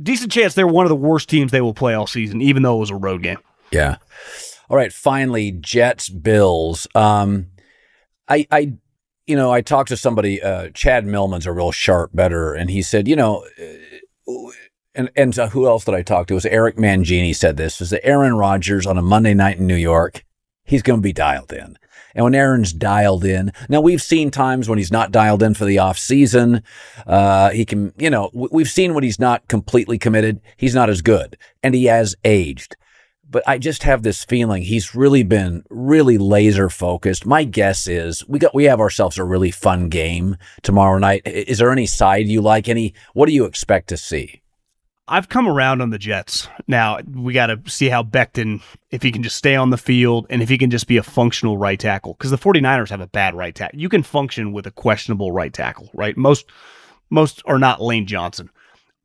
decent 0.00 0.30
chance 0.30 0.54
they're 0.54 0.66
one 0.66 0.84
of 0.84 0.90
the 0.90 0.96
worst 0.96 1.28
teams 1.28 1.50
they 1.50 1.60
will 1.60 1.74
play 1.74 1.92
all 1.92 2.06
season 2.06 2.40
even 2.40 2.62
though 2.62 2.76
it 2.76 2.80
was 2.80 2.90
a 2.90 2.96
road 2.96 3.22
game. 3.22 3.38
Yeah. 3.72 3.96
All 4.68 4.76
right. 4.76 4.92
Finally, 4.92 5.52
Jets 5.52 6.08
Bills. 6.08 6.86
Um, 6.94 7.48
I, 8.28 8.46
I, 8.50 8.74
you 9.26 9.36
know, 9.36 9.50
I 9.50 9.60
talked 9.60 9.88
to 9.88 9.96
somebody. 9.96 10.42
Uh, 10.42 10.68
Chad 10.70 11.06
Millman's 11.06 11.46
a 11.46 11.52
real 11.52 11.72
sharp 11.72 12.10
better, 12.14 12.54
and 12.54 12.70
he 12.70 12.82
said, 12.82 13.08
you 13.08 13.16
know, 13.16 13.46
uh, 13.60 14.50
and 14.94 15.10
and 15.16 15.34
who 15.34 15.66
else 15.66 15.84
did 15.84 15.94
I 15.94 16.02
talk 16.02 16.26
to? 16.26 16.34
It 16.34 16.36
was 16.36 16.46
Eric 16.46 16.76
Mangini 16.76 17.34
said 17.34 17.56
this. 17.56 17.80
Is 17.80 17.90
that 17.90 18.04
Aaron 18.04 18.36
Rodgers 18.36 18.86
on 18.86 18.98
a 18.98 19.02
Monday 19.02 19.34
night 19.34 19.58
in 19.58 19.66
New 19.66 19.76
York? 19.76 20.24
He's 20.64 20.82
going 20.82 20.98
to 20.98 21.02
be 21.02 21.12
dialed 21.12 21.52
in. 21.52 21.78
And 22.18 22.24
when 22.24 22.34
Aaron's 22.34 22.72
dialed 22.72 23.24
in, 23.24 23.52
now 23.68 23.80
we've 23.80 24.02
seen 24.02 24.32
times 24.32 24.68
when 24.68 24.76
he's 24.76 24.90
not 24.90 25.12
dialed 25.12 25.40
in 25.40 25.54
for 25.54 25.64
the 25.64 25.78
off 25.78 25.96
season. 25.96 26.64
Uh, 27.06 27.50
he 27.50 27.64
can, 27.64 27.92
you 27.96 28.10
know, 28.10 28.28
we've 28.32 28.68
seen 28.68 28.92
when 28.92 29.04
he's 29.04 29.20
not 29.20 29.46
completely 29.46 29.98
committed. 29.98 30.40
He's 30.56 30.74
not 30.74 30.90
as 30.90 31.00
good, 31.00 31.38
and 31.62 31.76
he 31.76 31.84
has 31.84 32.16
aged 32.24 32.74
but 33.30 33.42
I 33.46 33.58
just 33.58 33.82
have 33.82 34.02
this 34.02 34.24
feeling 34.24 34.62
he's 34.62 34.94
really 34.94 35.22
been 35.22 35.62
really 35.68 36.16
laser 36.18 36.70
focused. 36.70 37.26
My 37.26 37.44
guess 37.44 37.86
is 37.86 38.26
we 38.26 38.38
got 38.38 38.54
we 38.54 38.64
have 38.64 38.80
ourselves 38.80 39.18
a 39.18 39.24
really 39.24 39.50
fun 39.50 39.88
game 39.88 40.38
tomorrow 40.62 40.98
night. 40.98 41.22
Is 41.26 41.58
there 41.58 41.70
any 41.70 41.86
side 41.86 42.26
you 42.26 42.40
like? 42.40 42.68
Any? 42.70 42.94
What 43.12 43.26
do 43.26 43.34
you 43.34 43.44
expect 43.44 43.90
to 43.90 43.96
see? 43.96 44.40
I've 45.08 45.28
come 45.28 45.48
around 45.48 45.80
on 45.80 45.90
the 45.90 45.98
Jets. 45.98 46.48
Now 46.66 46.98
we 47.00 47.32
got 47.32 47.46
to 47.46 47.60
see 47.66 47.88
how 47.88 48.02
Becton, 48.02 48.62
if 48.90 49.02
he 49.02 49.10
can 49.10 49.22
just 49.22 49.36
stay 49.36 49.56
on 49.56 49.70
the 49.70 49.78
field 49.78 50.26
and 50.28 50.42
if 50.42 50.48
he 50.48 50.58
can 50.58 50.70
just 50.70 50.86
be 50.86 50.98
a 50.98 51.02
functional 51.02 51.56
right 51.56 51.80
tackle, 51.80 52.14
because 52.14 52.30
the 52.30 52.38
49ers 52.38 52.90
have 52.90 53.00
a 53.00 53.06
bad 53.06 53.34
right 53.34 53.54
tackle. 53.54 53.78
You 53.78 53.88
can 53.88 54.02
function 54.02 54.52
with 54.52 54.66
a 54.66 54.70
questionable 54.70 55.32
right 55.32 55.52
tackle, 55.52 55.90
right? 55.94 56.16
Most, 56.16 56.46
most 57.10 57.42
are 57.46 57.58
not 57.58 57.80
Lane 57.80 58.06
Johnson. 58.06 58.50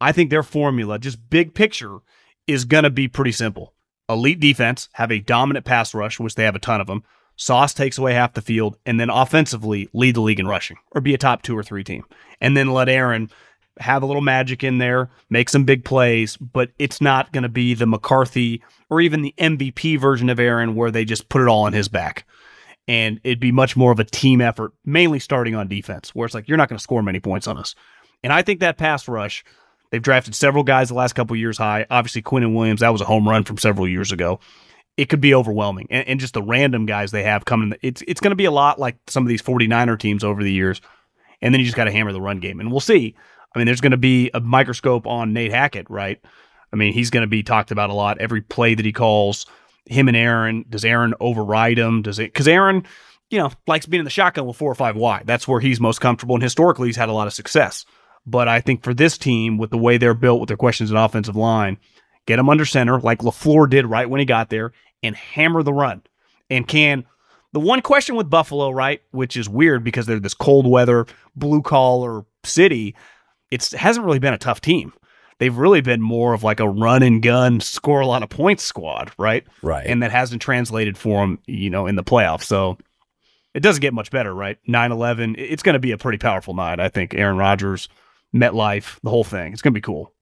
I 0.02 0.12
think 0.12 0.30
their 0.30 0.44
formula, 0.44 1.00
just 1.00 1.30
big 1.30 1.54
picture, 1.54 2.00
is 2.46 2.66
going 2.66 2.84
to 2.84 2.90
be 2.90 3.08
pretty 3.08 3.32
simple. 3.32 3.74
Elite 4.10 4.40
defense, 4.40 4.90
have 4.94 5.12
a 5.12 5.20
dominant 5.20 5.66
pass 5.66 5.94
rush, 5.94 6.20
which 6.20 6.36
they 6.36 6.44
have 6.44 6.56
a 6.56 6.60
ton 6.60 6.82
of 6.82 6.88
them. 6.88 7.04
Sauce 7.36 7.74
takes 7.74 7.98
away 7.98 8.14
half 8.14 8.34
the 8.34 8.42
field, 8.42 8.78
and 8.86 9.00
then 9.00 9.10
offensively 9.10 9.90
lead 9.94 10.16
the 10.16 10.22
league 10.22 10.40
in 10.40 10.48
rushing 10.48 10.78
or 10.92 11.02
be 11.02 11.14
a 11.14 11.18
top 11.18 11.42
two 11.42 11.58
or 11.58 11.64
three 11.64 11.84
team. 11.84 12.04
And 12.42 12.56
then 12.56 12.72
let 12.72 12.90
Aaron 12.90 13.30
have 13.80 14.04
a 14.04 14.06
little 14.06 14.22
magic 14.22 14.64
in 14.64 14.78
there, 14.78 15.10
make 15.30 15.50
some 15.50 15.64
big 15.64 15.84
plays, 15.84 16.38
but 16.38 16.72
it's 16.78 17.02
not 17.02 17.32
going 17.32 17.44
to 17.44 17.50
be 17.50 17.74
the 17.74 17.86
McCarthy 17.86 18.62
or 18.90 19.02
even 19.02 19.22
the 19.22 19.34
MVP 19.38 20.00
version 20.00 20.30
of 20.30 20.40
Aaron 20.40 20.76
where 20.76 20.92
they 20.92 21.06
just 21.06 21.30
put 21.30 21.42
it 21.42 21.48
all 21.48 21.64
on 21.64 21.74
his 21.74 21.88
back. 21.88 22.26
And 22.88 23.20
it'd 23.24 23.40
be 23.40 23.52
much 23.52 23.78
more 23.78 23.92
of 23.92 24.00
a 24.00 24.04
team 24.04 24.42
effort, 24.42 24.74
mainly 24.86 25.20
starting 25.20 25.56
on 25.56 25.68
defense, 25.68 26.14
where 26.14 26.26
it's 26.26 26.36
like, 26.36 26.48
you're 26.48 26.58
not 26.58 26.70
going 26.70 26.78
to 26.78 26.84
score 26.84 27.02
many 27.02 27.20
points 27.20 27.48
on 27.48 27.58
us. 27.58 27.76
And 28.24 28.32
I 28.32 28.42
think 28.42 28.60
that 28.60 28.78
pass 28.78 29.08
rush, 29.08 29.44
they've 29.90 30.02
drafted 30.02 30.36
several 30.36 30.64
guys 30.64 30.90
the 30.90 30.96
last 30.96 31.14
couple 31.14 31.36
years 31.36 31.58
high. 31.58 31.86
Obviously, 31.90 32.22
Quinnen 32.22 32.54
Williams, 32.54 32.82
that 32.82 32.90
was 32.90 33.02
a 33.02 33.06
home 33.06 33.28
run 33.28 33.44
from 33.44 33.58
several 33.58 33.88
years 33.88 34.12
ago. 34.12 34.40
It 34.98 35.10
could 35.10 35.22
be 35.22 35.34
overwhelming. 35.34 35.88
And, 35.90 36.08
and 36.08 36.20
just 36.20 36.34
the 36.34 36.44
random 36.44 36.86
guys 36.86 37.12
they 37.12 37.24
have 37.24 37.46
coming, 37.46 37.74
it's, 37.82 38.04
it's 38.08 38.22
going 38.22 38.32
to 38.32 38.36
be 38.36 38.46
a 38.46 38.52
lot 38.52 38.80
like 38.80 38.98
some 39.08 39.24
of 39.24 39.30
these 39.30 39.42
49er 39.42 39.98
teams 39.98 40.24
over 40.24 40.44
the 40.44 40.52
years. 40.52 40.82
And 41.42 41.54
then 41.54 41.60
you 41.60 41.66
just 41.66 41.78
got 41.78 41.86
to 41.86 41.92
hammer 41.92 42.14
the 42.14 42.22
run 42.22 42.40
game. 42.40 42.60
And 42.60 42.70
we'll 42.70 42.80
see. 42.80 43.16
I 43.54 43.60
mean, 43.60 43.66
there's 43.66 43.82
going 43.82 43.92
to 43.92 43.98
be 43.98 44.32
a 44.34 44.40
microscope 44.40 45.06
on 45.06 45.34
Nate 45.34 45.52
Hackett, 45.52 45.90
right? 45.90 46.20
I 46.72 46.76
mean, 46.76 46.94
he's 46.94 47.10
going 47.10 47.22
to 47.22 47.28
be 47.28 47.44
talked 47.44 47.72
about 47.72 47.90
a 47.90 47.94
lot. 47.94 48.18
Every 48.18 48.42
play 48.42 48.74
that 48.74 48.86
he 48.86 48.92
calls, 48.92 49.46
him 49.86 50.08
and 50.08 50.18
Aaron, 50.18 50.66
does 50.70 50.84
Aaron 50.84 51.14
override 51.20 51.78
him? 51.78 52.02
Does 52.02 52.20
it? 52.20 52.34
Because 52.34 52.48
Aaron, 52.48 52.84
you 53.30 53.38
know, 53.38 53.52
likes 53.68 53.86
being 53.86 54.00
in 54.00 54.06
the 54.06 54.10
shotgun 54.10 54.48
with 54.48 54.58
four 54.58 54.72
or 54.72 54.76
five 54.76 54.96
wide. 54.96 55.24
That's 55.26 55.48
where 55.48 55.60
he's 55.60 55.80
most 55.80 56.02
comfortable. 56.02 56.36
And 56.36 56.44
historically, 56.44 56.88
he's 56.88 56.96
had 56.96 57.10
a 57.10 57.14
lot 57.14 57.28
of 57.28 57.34
success. 57.34 57.86
But 58.26 58.48
I 58.48 58.62
think 58.62 58.84
for 58.84 58.94
this 58.94 59.18
team, 59.18 59.58
with 59.58 59.70
the 59.70 59.78
way 59.78 59.98
they're 59.98 60.14
built, 60.14 60.40
with 60.40 60.48
their 60.48 60.58
questions 60.58 60.92
at 60.92 60.98
offensive 60.98 61.36
line, 61.36 61.78
get 62.26 62.40
him 62.40 62.50
under 62.50 62.66
center 62.66 63.00
like 63.00 63.20
LaFleur 63.20 63.70
did 63.70 63.86
right 63.86 64.10
when 64.10 64.20
he 64.20 64.26
got 64.26 64.50
there 64.50 64.72
and 65.04 65.16
hammer 65.16 65.62
the 65.62 65.74
run. 65.74 66.02
And 66.50 66.68
can 66.68 67.06
the 67.52 67.60
one 67.60 67.82
question 67.82 68.16
with 68.16 68.30
Buffalo, 68.30 68.72
right, 68.72 69.02
which 69.12 69.38
is 69.38 69.48
weird 69.48 69.84
because 69.84 70.06
they're 70.08 70.20
this 70.20 70.34
cold 70.34 70.66
weather, 70.66 71.06
blue 71.36 71.62
collar 71.62 72.26
city, 72.44 72.96
it 73.54 73.72
hasn't 73.72 74.06
really 74.06 74.20
been 74.20 74.34
a 74.34 74.38
tough 74.38 74.62
team. 74.62 74.94
They've 75.40 75.56
really 75.56 75.82
been 75.82 76.02
more 76.02 76.34
of 76.34 76.44
like 76.44 76.60
a 76.60 76.68
run 76.68 77.04
and 77.04 77.22
gun, 77.22 77.60
score 77.60 78.02
a 78.02 78.08
lot 78.08 78.24
of 78.24 78.30
points 78.30 78.64
squad, 78.64 79.12
right? 79.18 79.46
Right. 79.62 79.86
And 79.86 80.02
that 80.04 80.12
hasn't 80.12 80.42
translated 80.42 80.98
for 80.98 81.22
them, 81.22 81.40
you 81.46 81.70
know, 81.70 81.88
in 81.88 81.96
the 81.96 82.04
playoffs. 82.04 82.44
So 82.44 82.78
it 83.54 83.62
doesn't 83.62 83.82
get 83.82 83.94
much 83.94 84.12
better, 84.12 84.34
right? 84.34 84.58
9 84.68 84.92
11. 84.92 85.36
It's 85.38 85.64
going 85.64 85.74
to 85.74 85.80
be 85.80 85.92
a 85.92 85.98
pretty 85.98 86.18
powerful 86.18 86.54
night, 86.54 86.80
I 86.80 86.90
think. 86.90 87.14
Aaron 87.14 87.38
Rodgers, 87.38 87.90
MetLife, 88.34 89.00
the 89.02 89.10
whole 89.10 89.24
thing. 89.24 89.54
It's 89.54 89.62
going 89.62 89.74
to 89.74 89.78
be 89.78 89.82
cool. 89.82 90.14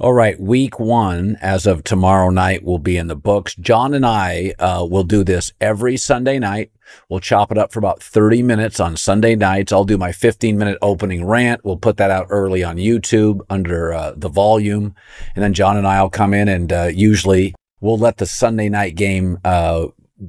All 0.00 0.14
right, 0.14 0.40
week 0.40 0.80
one, 0.80 1.36
as 1.42 1.66
of 1.66 1.84
tomorrow 1.84 2.30
night, 2.30 2.64
will 2.64 2.78
be 2.78 2.96
in 2.96 3.08
the 3.08 3.16
books. 3.16 3.54
John 3.56 3.92
and 3.92 4.06
I 4.06 4.54
uh, 4.58 4.86
will 4.88 5.04
do 5.04 5.22
this 5.24 5.52
every 5.60 5.98
Sunday 5.98 6.38
night. 6.38 6.70
We'll 7.10 7.20
chop 7.20 7.52
it 7.52 7.58
up 7.58 7.70
for 7.70 7.80
about 7.80 8.02
30 8.02 8.42
minutes 8.42 8.80
on 8.80 8.96
Sunday 8.96 9.36
nights. 9.36 9.72
I'll 9.72 9.84
do 9.84 9.98
my 9.98 10.10
15 10.10 10.56
minute 10.56 10.78
opening 10.80 11.26
rant. 11.26 11.64
We'll 11.64 11.76
put 11.76 11.98
that 11.98 12.10
out 12.10 12.28
early 12.30 12.64
on 12.64 12.76
YouTube 12.76 13.40
under 13.50 13.92
uh, 13.92 14.14
the 14.16 14.30
volume. 14.30 14.94
And 15.34 15.44
then 15.44 15.52
John 15.52 15.76
and 15.76 15.86
I 15.86 16.00
will 16.00 16.08
come 16.08 16.32
in 16.32 16.48
and 16.48 16.72
uh, 16.72 16.90
usually 16.92 17.54
we'll 17.80 17.98
let 17.98 18.16
the 18.16 18.26
Sunday 18.26 18.70
night 18.70 18.94
game 18.94 19.38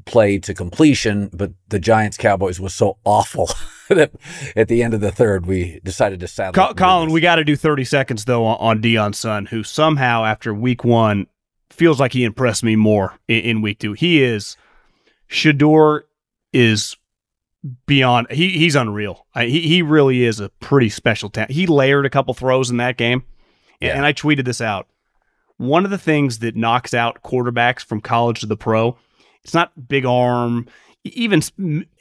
play 0.06 0.39
to 0.39 0.54
completion, 0.54 1.30
but 1.34 1.52
the 1.70 1.80
Giants 1.80 2.18
Cowboys 2.18 2.60
was 2.60 2.74
so 2.74 2.98
awful 3.04 3.50
that 3.89 4.12
at 4.56 4.68
the 4.68 4.84
end 4.84 4.94
of 4.94 5.02
the 5.02 5.12
third 5.12 5.46
we 5.46 5.80
decided 5.84 6.20
to 6.22 6.28
saddle. 6.28 6.54
Co- 6.68 6.74
Colin, 6.74 7.12
we 7.12 7.22
got 7.22 7.36
to 7.36 7.44
do 7.44 7.56
30 7.56 7.84
seconds 7.84 8.26
though 8.26 8.46
on, 8.46 8.58
on 8.78 8.82
Deion's 8.82 9.18
son, 9.18 9.48
who 9.48 9.64
somehow 9.64 10.24
after 10.26 10.54
week 10.54 10.84
one 10.84 11.28
feels 11.70 12.00
like 12.00 12.14
he 12.14 12.24
impressed 12.24 12.64
me 12.64 12.76
more 12.76 13.18
in, 13.28 13.39
in 13.42 13.62
week 13.62 13.80
two. 13.80 13.94
He 13.94 14.22
is 14.24 14.56
Shedeur 15.30 16.02
is 16.54 16.96
beyond. 17.86 18.28
He 18.32 18.50
he's 18.58 18.76
unreal. 18.76 19.26
I, 19.36 19.46
he 19.46 19.62
he 19.62 19.82
really 19.82 20.24
is 20.24 20.39
a 20.39 20.50
pretty 20.60 20.89
special 20.89 21.30
talent. 21.30 21.52
He 21.52 21.68
layered 21.68 22.06
a 22.06 22.10
couple 22.10 22.34
throws 22.34 22.70
in 22.70 22.78
that 22.78 22.98
game, 22.98 23.24
and, 23.80 23.88
Yeah. 23.89 23.96
and 23.96 24.06
I 24.06 24.14
tweeted 24.14 24.46
this 24.46 24.62
out. 24.62 24.88
One 25.58 25.86
of 25.86 25.92
the 25.92 25.98
things 25.98 26.39
that 26.39 26.56
knocks 26.56 26.94
out 26.94 27.22
quarterbacks 27.24 27.84
from 27.84 28.02
college 28.02 28.39
to 28.39 28.48
the 28.48 28.58
pro, 28.58 28.98
it's 29.44 29.54
not 29.54 29.88
big 29.88 30.06
arm. 30.06 30.68
Even 31.04 31.42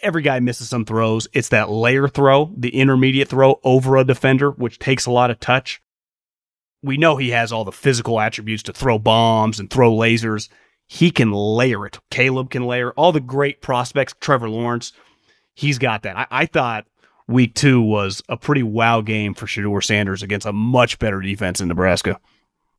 every 0.03 0.23
guy 0.23 0.41
misses 0.41 0.69
some 0.69 0.85
throws. 0.85 1.27
It's 1.33 1.49
that 1.49 1.71
layer 1.71 2.07
throw, 2.07 2.53
the 2.57 2.75
intermediate 2.77 3.29
throw 3.29 3.59
over 3.65 3.97
a 3.97 4.05
defender, 4.05 4.51
which 4.51 4.79
takes 4.79 5.07
a 5.07 5.11
lot 5.11 5.31
of 5.31 5.41
touch. 5.41 5.81
We 6.83 6.97
know 6.97 7.17
he 7.17 7.31
has 7.31 7.51
all 7.53 7.65
the 7.65 7.73
physical 7.73 8.21
attributes 8.21 8.63
to 8.65 8.73
throw 8.73 8.99
bombs 8.99 9.59
and 9.59 9.71
throw 9.71 9.93
lasers. 9.93 10.49
He 10.87 11.11
can 11.11 11.33
layer 11.33 11.87
it. 11.87 11.99
Caleb 12.11 12.51
can 12.51 12.65
layer 12.67 12.91
all 12.93 13.13
the 13.13 13.21
great 13.21 13.63
prospects. 13.63 14.15
Trevor 14.21 14.51
Lawrence, 14.51 14.93
he's 15.55 15.79
got 15.79 16.03
that. 16.03 16.19
I, 16.19 16.27
I 16.31 16.47
thought 16.47 16.87
week 17.29 17.55
two 17.55 17.81
was 17.81 18.23
a 18.29 18.37
pretty 18.37 18.63
wow 18.63 19.01
game 19.01 19.33
for 19.35 19.47
Shedeur 19.47 19.83
Sanders 19.85 20.23
against 20.23 20.47
a 20.47 20.53
much 20.53 20.99
better 20.99 21.21
defense 21.21 21.61
in 21.61 21.69
Nebraska. 21.69 22.19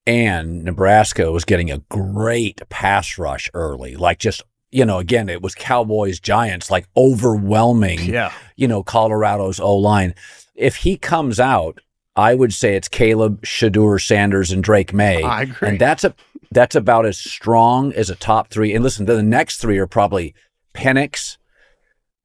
and 0.06 0.64
Nebraska 0.64 1.32
was 1.32 1.46
getting 1.46 1.72
a 1.72 1.78
great 1.90 2.68
pass 2.70 3.18
rush 3.18 3.50
early. 3.54 3.96
Like 3.96 4.20
just, 4.20 4.44
you 4.72 4.86
know, 4.86 5.00
again, 5.00 5.28
it 5.30 5.42
was 5.42 5.54
Cowboys 5.54 6.20
Giants, 6.20 6.72
like 6.72 6.88
overwhelming, 6.98 8.00
Yeah. 8.04 8.32
you 8.56 8.68
know, 8.68 8.84
Colorado's 8.84 9.60
O 9.60 9.76
line. 9.76 10.16
If 10.56 10.78
he 10.78 10.98
comes 10.98 11.40
out, 11.40 11.80
I 12.16 12.36
would 12.36 12.54
say 12.54 12.76
it's 12.76 12.88
Caleb, 12.88 13.42
Shedeur 13.44 14.00
Sanders, 14.02 14.52
and 14.52 14.64
Drake 14.64 14.94
Maye. 14.94 15.24
I 15.24 15.44
agree. 15.44 15.70
And 15.70 15.80
that's 15.80 16.04
a 16.04 16.14
that's 16.52 16.76
about 16.76 17.06
as 17.06 17.18
strong 17.18 17.94
as 17.94 18.10
a 18.10 18.16
top 18.16 18.50
three. 18.50 18.74
And 18.74 18.84
listen, 18.84 19.06
the 19.06 19.24
next 19.24 19.58
three 19.58 19.78
are 19.78 19.88
probably 19.88 20.34
Penix, 20.74 21.38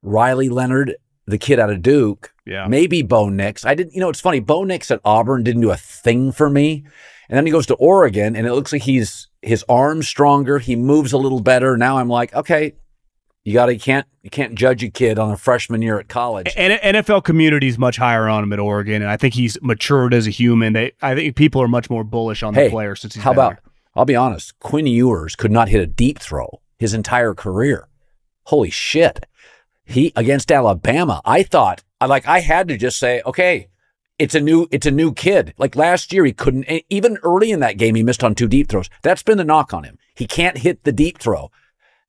Riley 0.02 0.48
Leonard, 0.48 0.96
the 1.26 1.38
kid 1.38 1.58
out 1.58 1.70
of 1.70 1.82
Duke, 1.82 2.32
Yeah. 2.46 2.66
maybe 2.68 3.02
Bo 3.02 3.28
Nix. 3.28 3.64
I 3.64 3.74
didn't, 3.74 3.94
you 3.94 4.00
know, 4.00 4.08
it's 4.08 4.20
funny. 4.20 4.40
Bo 4.40 4.64
Nix 4.64 4.90
at 4.90 5.00
Auburn 5.04 5.42
didn't 5.42 5.62
do 5.62 5.70
a 5.70 5.76
thing 5.76 6.32
for 6.32 6.48
me. 6.48 6.84
And 7.28 7.36
then 7.36 7.44
he 7.44 7.52
goes 7.52 7.66
to 7.66 7.74
Oregon 7.74 8.36
and 8.36 8.46
it 8.46 8.52
looks 8.52 8.72
like 8.72 8.82
he's 8.82 9.28
his 9.42 9.64
arm's 9.68 10.08
stronger. 10.08 10.58
He 10.58 10.76
moves 10.76 11.12
a 11.12 11.18
little 11.18 11.40
better. 11.40 11.76
Now 11.76 11.98
I'm 11.98 12.08
like, 12.08 12.34
okay, 12.34 12.74
you 13.46 13.52
got 13.52 13.66
to, 13.66 13.74
you 13.74 13.80
can't, 13.80 14.06
you 14.22 14.30
can't 14.30 14.56
judge 14.56 14.82
a 14.82 14.90
kid 14.90 15.20
on 15.20 15.30
a 15.30 15.36
freshman 15.36 15.80
year 15.80 16.00
at 16.00 16.08
college. 16.08 16.52
And 16.56 16.80
NFL 16.80 17.22
community 17.22 17.68
is 17.68 17.78
much 17.78 17.96
higher 17.96 18.28
on 18.28 18.42
him 18.42 18.52
at 18.52 18.58
Oregon, 18.58 19.02
and 19.02 19.10
I 19.10 19.16
think 19.16 19.34
he's 19.34 19.56
matured 19.62 20.12
as 20.14 20.26
a 20.26 20.30
human. 20.30 20.72
They, 20.72 20.92
I 21.00 21.14
think 21.14 21.36
people 21.36 21.62
are 21.62 21.68
much 21.68 21.88
more 21.88 22.02
bullish 22.02 22.42
on 22.42 22.54
the 22.54 22.68
player 22.68 22.96
since 22.96 23.14
he's 23.14 23.22
how 23.22 23.30
about, 23.30 23.50
there. 23.50 23.62
I'll 23.94 24.04
be 24.04 24.16
honest, 24.16 24.58
Quinn 24.58 24.88
Ewers 24.88 25.36
could 25.36 25.52
not 25.52 25.68
hit 25.68 25.80
a 25.80 25.86
deep 25.86 26.18
throw 26.18 26.60
his 26.76 26.92
entire 26.92 27.34
career. 27.34 27.86
Holy 28.46 28.70
shit. 28.70 29.26
He 29.84 30.12
against 30.16 30.50
Alabama, 30.50 31.22
I 31.24 31.44
thought, 31.44 31.84
I 32.00 32.06
like, 32.06 32.26
I 32.26 32.40
had 32.40 32.68
to 32.68 32.76
just 32.76 32.98
say, 32.98 33.22
okay, 33.24 33.68
it's 34.18 34.34
a 34.34 34.40
new, 34.40 34.66
it's 34.70 34.86
a 34.86 34.90
new 34.90 35.12
kid. 35.12 35.54
Like 35.58 35.76
last 35.76 36.12
year, 36.12 36.24
he 36.24 36.32
couldn't, 36.32 36.66
even 36.90 37.18
early 37.22 37.50
in 37.50 37.60
that 37.60 37.78
game, 37.78 37.94
he 37.94 38.02
missed 38.02 38.24
on 38.24 38.34
two 38.34 38.48
deep 38.48 38.68
throws. 38.68 38.88
That's 39.02 39.22
been 39.22 39.38
the 39.38 39.44
knock 39.44 39.72
on 39.74 39.84
him. 39.84 39.98
He 40.14 40.26
can't 40.26 40.58
hit 40.58 40.84
the 40.84 40.92
deep 40.92 41.18
throw. 41.18 41.50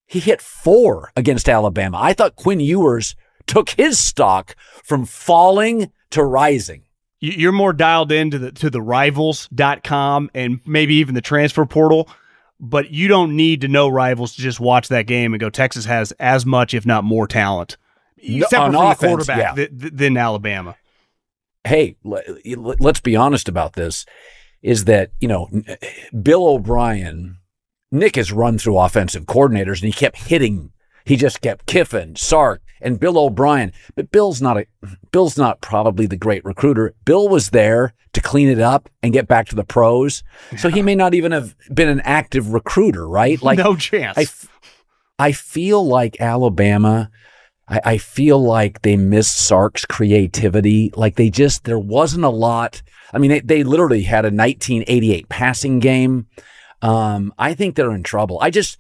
He 0.06 0.20
hit 0.20 0.42
four 0.42 1.12
against 1.16 1.50
Alabama. 1.50 1.98
I 2.02 2.14
thought 2.14 2.36
Quinn 2.38 2.60
Ewers 2.62 3.16
took 3.46 3.70
his 3.72 4.00
stock 4.00 4.56
from 4.84 5.06
falling 5.06 5.92
to 6.12 6.24
rising. 6.24 6.84
You- 7.20 7.34
You're 7.34 7.52
more 7.52 7.74
dialed 7.74 8.12
into 8.12 8.38
the 8.40 8.52
to 8.54 8.70
the 8.70 8.82
rivals.com 8.82 10.30
and 10.34 10.60
maybe 10.66 10.96
even 10.96 11.16
the 11.16 11.22
transfer 11.22 11.66
portal, 11.66 12.10
but 12.60 12.92
you 12.92 13.08
don't 13.08 13.36
need 13.36 13.62
to 13.62 13.68
know 13.68 13.88
rivals 13.88 14.36
to 14.36 14.42
just 14.42 14.60
watch 14.60 14.88
that 14.90 15.08
game 15.08 15.34
and 15.34 15.40
go 15.42 15.50
Texas 15.50 15.86
has 15.86 16.12
as 16.14 16.46
much 16.46 16.74
if 16.74 16.86
not 16.86 17.04
more 17.04 17.28
talent. 17.28 17.78
No, 18.24 18.48
Separate 18.48 18.66
on 18.66 18.72
from 18.72 18.74
the 18.74 18.88
offense, 18.88 19.00
quarterback 19.00 19.38
yeah. 19.38 19.54
th- 19.54 19.80
th- 19.80 19.94
than 19.94 20.18
Alabama. 20.18 20.76
hey, 21.64 21.98
le- 22.04 22.24
let's 22.80 23.00
be 23.02 23.16
honest 23.16 23.48
about 23.50 23.74
this 23.74 24.06
is 24.62 24.86
that, 24.86 25.12
you 25.20 25.28
know, 25.28 25.50
Bill 26.24 26.48
O'Brien, 26.48 27.38
Nick 27.92 28.16
has 28.16 28.32
run 28.32 28.58
through 28.58 28.78
offensive 28.80 29.26
coordinators 29.26 29.82
and 29.84 29.86
he 29.86 29.92
kept 29.92 30.18
hitting. 30.18 30.72
He 31.06 31.16
just 31.16 31.42
kept 31.42 31.68
Kiffin, 31.68 32.16
Sark, 32.16 32.62
and 32.82 33.00
Bill 33.00 33.18
O'Brien. 33.18 33.72
But 33.96 34.12
Bill's 34.12 34.42
not 34.42 34.58
a, 34.58 34.66
Bill's 35.12 35.38
not 35.38 35.62
probably 35.62 36.06
the 36.08 36.18
great 36.18 36.44
recruiter. 36.44 36.96
Bill 37.06 37.30
was 37.30 37.52
there 37.52 37.94
to 38.14 38.22
clean 38.22 38.50
it 38.50 38.60
up 38.60 38.90
and 39.04 39.14
get 39.14 39.28
back 39.28 39.48
to 39.50 39.56
the 39.56 39.64
pros. 39.64 40.24
So 40.58 40.70
he 40.70 40.82
may 40.82 40.96
not 40.96 41.14
even 41.14 41.32
have 41.32 41.56
been 41.74 41.88
an 41.88 42.02
active 42.02 42.52
recruiter, 42.52 43.08
right? 43.08 43.42
Like 43.42 43.60
no 43.60 43.76
chance. 43.76 44.18
I, 44.18 44.26
I 45.28 45.32
feel 45.34 45.86
like 45.86 46.20
Alabama. 46.20 47.10
I, 47.68 47.82
I 47.84 47.98
feel 47.98 48.42
like 48.42 48.82
they 48.82 48.96
missed 48.96 49.40
Sark's 49.40 49.86
creativity. 49.86 50.92
Like 50.96 51.16
they 51.16 51.30
just 51.30 51.64
there 51.66 51.80
wasn't 51.80 52.26
a 52.26 52.30
lot. 52.30 52.82
I 53.14 53.18
mean, 53.18 53.32
they, 53.32 53.40
they 53.40 53.64
literally 53.64 54.04
had 54.04 54.26
a 54.26 54.28
1988 54.28 55.30
passing 55.30 55.80
game. 55.80 56.28
Um, 56.82 57.34
I 57.38 57.54
think 57.54 57.76
they're 57.76 57.94
in 57.94 58.04
trouble. 58.04 58.40
I 58.42 58.50
just 58.50 58.78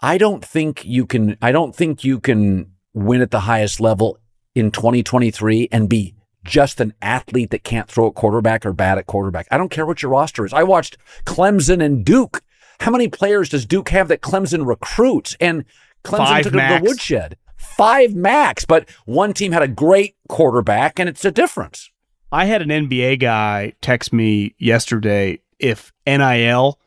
I 0.00 0.18
don't 0.18 0.44
think 0.44 0.84
you 0.84 1.06
can. 1.06 1.36
I 1.40 1.52
don't 1.52 1.74
think 1.74 2.04
you 2.04 2.20
can 2.20 2.72
win 2.94 3.20
at 3.20 3.30
the 3.30 3.40
highest 3.40 3.80
level 3.80 4.18
in 4.54 4.70
2023 4.70 5.68
and 5.72 5.88
be 5.88 6.14
just 6.44 6.80
an 6.80 6.92
athlete 7.00 7.50
that 7.50 7.64
can't 7.64 7.88
throw 7.88 8.08
at 8.08 8.14
quarterback 8.14 8.66
or 8.66 8.72
bad 8.72 8.98
at 8.98 9.06
quarterback. 9.06 9.46
I 9.50 9.58
don't 9.58 9.70
care 9.70 9.86
what 9.86 10.02
your 10.02 10.10
roster 10.10 10.44
is. 10.44 10.52
I 10.52 10.64
watched 10.64 10.98
Clemson 11.24 11.82
and 11.82 12.04
Duke. 12.04 12.42
How 12.80 12.90
many 12.90 13.08
players 13.08 13.48
does 13.48 13.64
Duke 13.64 13.90
have 13.90 14.08
that 14.08 14.22
Clemson 14.22 14.66
recruits? 14.66 15.36
And 15.40 15.64
Clemson 16.04 16.16
Five 16.16 16.44
took 16.44 16.54
it 16.54 16.68
to 16.68 16.78
the 16.78 16.88
woodshed. 16.88 17.36
Five 17.62 18.14
max, 18.14 18.64
but 18.64 18.88
one 19.06 19.32
team 19.32 19.52
had 19.52 19.62
a 19.62 19.68
great 19.68 20.16
quarterback, 20.28 20.98
and 20.98 21.08
it's 21.08 21.24
a 21.24 21.30
difference. 21.30 21.90
I 22.30 22.46
had 22.46 22.62
an 22.62 22.68
NBA 22.68 23.20
guy 23.20 23.74
text 23.80 24.12
me 24.12 24.54
yesterday 24.58 25.40
if 25.58 25.92
NIL 26.06 26.78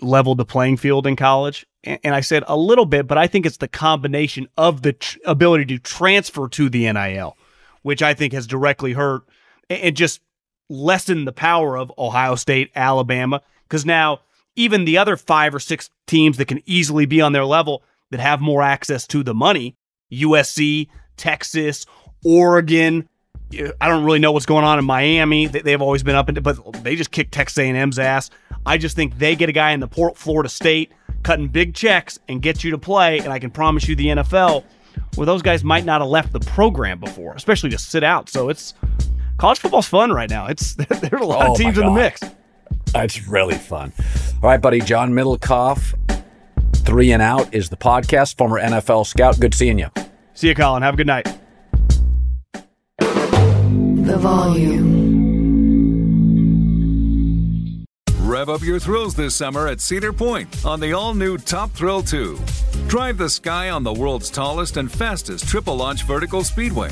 leveled 0.00 0.38
the 0.38 0.44
playing 0.44 0.76
field 0.76 1.06
in 1.06 1.16
college. 1.16 1.64
And 1.84 2.14
I 2.14 2.20
said 2.20 2.44
a 2.46 2.56
little 2.56 2.86
bit, 2.86 3.06
but 3.06 3.18
I 3.18 3.26
think 3.26 3.46
it's 3.46 3.56
the 3.56 3.68
combination 3.68 4.48
of 4.56 4.82
the 4.82 4.92
tr- 4.92 5.18
ability 5.24 5.64
to 5.66 5.78
transfer 5.78 6.48
to 6.48 6.68
the 6.68 6.92
NIL, 6.92 7.36
which 7.82 8.02
I 8.02 8.14
think 8.14 8.32
has 8.32 8.46
directly 8.46 8.92
hurt 8.92 9.22
and 9.68 9.96
just 9.96 10.20
lessened 10.68 11.26
the 11.26 11.32
power 11.32 11.76
of 11.76 11.92
Ohio 11.98 12.34
State, 12.34 12.70
Alabama, 12.74 13.42
because 13.64 13.84
now 13.84 14.20
even 14.54 14.84
the 14.84 14.98
other 14.98 15.16
five 15.16 15.54
or 15.54 15.60
six 15.60 15.90
teams 16.06 16.36
that 16.36 16.46
can 16.46 16.62
easily 16.66 17.06
be 17.06 17.20
on 17.20 17.32
their 17.32 17.44
level 17.44 17.82
that 18.12 18.20
have 18.20 18.40
more 18.40 18.62
access 18.62 19.06
to 19.08 19.22
the 19.24 19.34
money, 19.34 19.76
USC, 20.12 20.88
Texas, 21.16 21.84
Oregon, 22.24 23.08
I 23.80 23.88
don't 23.88 24.04
really 24.04 24.18
know 24.18 24.32
what's 24.32 24.46
going 24.46 24.64
on 24.64 24.78
in 24.78 24.84
Miami. 24.86 25.46
They, 25.46 25.60
they've 25.60 25.82
always 25.82 26.02
been 26.02 26.14
up 26.14 26.28
into, 26.28 26.40
but 26.40 26.58
they 26.82 26.96
just 26.96 27.10
kicked 27.10 27.32
Texas 27.32 27.58
A&M's 27.58 27.98
ass. 27.98 28.30
I 28.64 28.78
just 28.78 28.96
think 28.96 29.18
they 29.18 29.36
get 29.36 29.48
a 29.48 29.52
guy 29.52 29.72
in 29.72 29.80
the 29.80 29.88
Port 29.88 30.16
Florida 30.16 30.48
State 30.48 30.92
cutting 31.22 31.48
big 31.48 31.74
checks 31.74 32.18
and 32.28 32.40
get 32.40 32.64
you 32.64 32.70
to 32.70 32.78
play, 32.78 33.18
and 33.18 33.28
I 33.32 33.38
can 33.38 33.50
promise 33.50 33.86
you 33.88 33.94
the 33.96 34.06
NFL 34.06 34.64
where 35.16 35.26
those 35.26 35.42
guys 35.42 35.62
might 35.64 35.84
not 35.84 36.00
have 36.00 36.08
left 36.08 36.32
the 36.32 36.40
program 36.40 36.98
before, 36.98 37.34
especially 37.34 37.68
to 37.70 37.78
sit 37.78 38.02
out. 38.02 38.30
So 38.30 38.48
it's 38.48 38.72
college 39.36 39.58
football's 39.58 39.86
fun 39.86 40.10
right 40.12 40.30
now. 40.30 40.46
It's 40.46 40.74
there 40.76 41.14
are 41.14 41.18
a 41.22 41.26
lot 41.26 41.48
Oh, 41.48 41.52
of 41.52 41.58
teams 41.58 41.76
in 41.76 41.84
the 41.84 41.92
mix. 41.92 42.22
It's 42.94 43.26
really 43.28 43.54
fun. 43.54 43.92
All 44.42 44.48
right, 44.48 44.60
buddy. 44.60 44.80
John 44.80 45.12
Middlekauff, 45.12 45.94
Three 46.82 47.12
and 47.12 47.22
Out 47.22 47.54
is 47.54 47.68
the 47.68 47.76
podcast. 47.76 48.36
Former 48.36 48.60
NFL 48.60 49.06
scout. 49.06 49.38
Good 49.40 49.54
seeing 49.54 49.78
you. 49.78 49.88
See 50.34 50.48
you, 50.48 50.54
Colin. 50.54 50.82
Have 50.82 50.94
a 50.94 50.96
good 50.96 51.06
night. 51.06 51.28
The 52.98 54.16
volume. 54.18 55.02
Rev 58.20 58.48
up 58.48 58.62
your 58.62 58.78
thrills 58.78 59.14
this 59.14 59.34
summer 59.34 59.68
at 59.68 59.80
Cedar 59.80 60.12
Point 60.12 60.64
on 60.64 60.80
the 60.80 60.92
all 60.92 61.14
new 61.14 61.36
Top 61.36 61.70
Thrill 61.72 62.02
2. 62.02 62.38
Drive 62.88 63.18
the 63.18 63.28
sky 63.28 63.70
on 63.70 63.84
the 63.84 63.92
world's 63.92 64.30
tallest 64.30 64.76
and 64.78 64.90
fastest 64.90 65.46
triple 65.46 65.76
launch 65.76 66.04
vertical 66.04 66.42
speedway. 66.42 66.90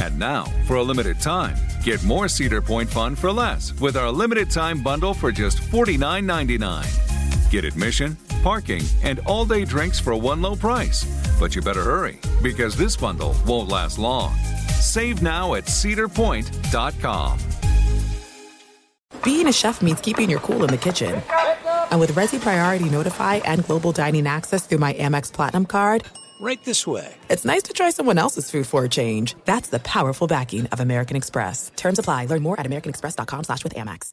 And 0.00 0.18
now, 0.18 0.44
for 0.66 0.76
a 0.76 0.82
limited 0.82 1.20
time, 1.20 1.56
get 1.82 2.02
more 2.02 2.28
Cedar 2.28 2.60
Point 2.60 2.90
fun 2.90 3.14
for 3.14 3.30
less 3.30 3.72
with 3.80 3.96
our 3.96 4.10
limited 4.10 4.50
time 4.50 4.82
bundle 4.82 5.14
for 5.14 5.30
just 5.30 5.58
$49.99. 5.58 7.50
Get 7.50 7.64
admission, 7.64 8.16
parking, 8.42 8.82
and 9.02 9.20
all 9.26 9.44
day 9.44 9.64
drinks 9.64 9.98
for 10.00 10.14
one 10.16 10.40
low 10.42 10.56
price. 10.56 11.04
But 11.38 11.54
you 11.54 11.62
better 11.62 11.82
hurry 11.82 12.18
because 12.42 12.76
this 12.76 12.96
bundle 12.96 13.34
won't 13.46 13.68
last 13.68 13.98
long. 13.98 14.34
Save 14.80 15.22
now 15.22 15.54
at 15.54 15.64
cedarpoint.com. 15.64 17.38
Being 19.22 19.46
a 19.48 19.52
chef 19.52 19.82
means 19.82 20.00
keeping 20.00 20.30
your 20.30 20.40
cool 20.40 20.64
in 20.64 20.70
the 20.70 20.78
kitchen. 20.78 21.20
And 21.90 22.00
with 22.00 22.12
Resy 22.12 22.40
Priority 22.40 22.88
Notify 22.88 23.36
and 23.44 23.64
Global 23.66 23.92
Dining 23.92 24.26
Access 24.26 24.66
through 24.66 24.78
my 24.78 24.92
Amex 24.94 25.32
Platinum 25.32 25.66
card, 25.66 26.04
Right 26.42 26.58
this 26.64 26.86
way. 26.86 27.14
it's 27.28 27.44
nice 27.44 27.64
to 27.64 27.74
try 27.74 27.90
someone 27.90 28.16
else's 28.16 28.50
food 28.50 28.66
for 28.66 28.82
a 28.84 28.88
change. 28.88 29.34
That's 29.44 29.68
the 29.68 29.78
powerful 29.80 30.26
backing 30.26 30.64
of 30.68 30.80
American 30.80 31.14
Express. 31.16 31.70
Terms 31.76 31.98
apply. 31.98 32.26
Learn 32.26 32.42
more 32.42 32.58
at 32.58 32.64
americanexpress.com 32.64 33.44
slash 33.44 33.62
with 33.62 33.74
Amex. 33.74 34.12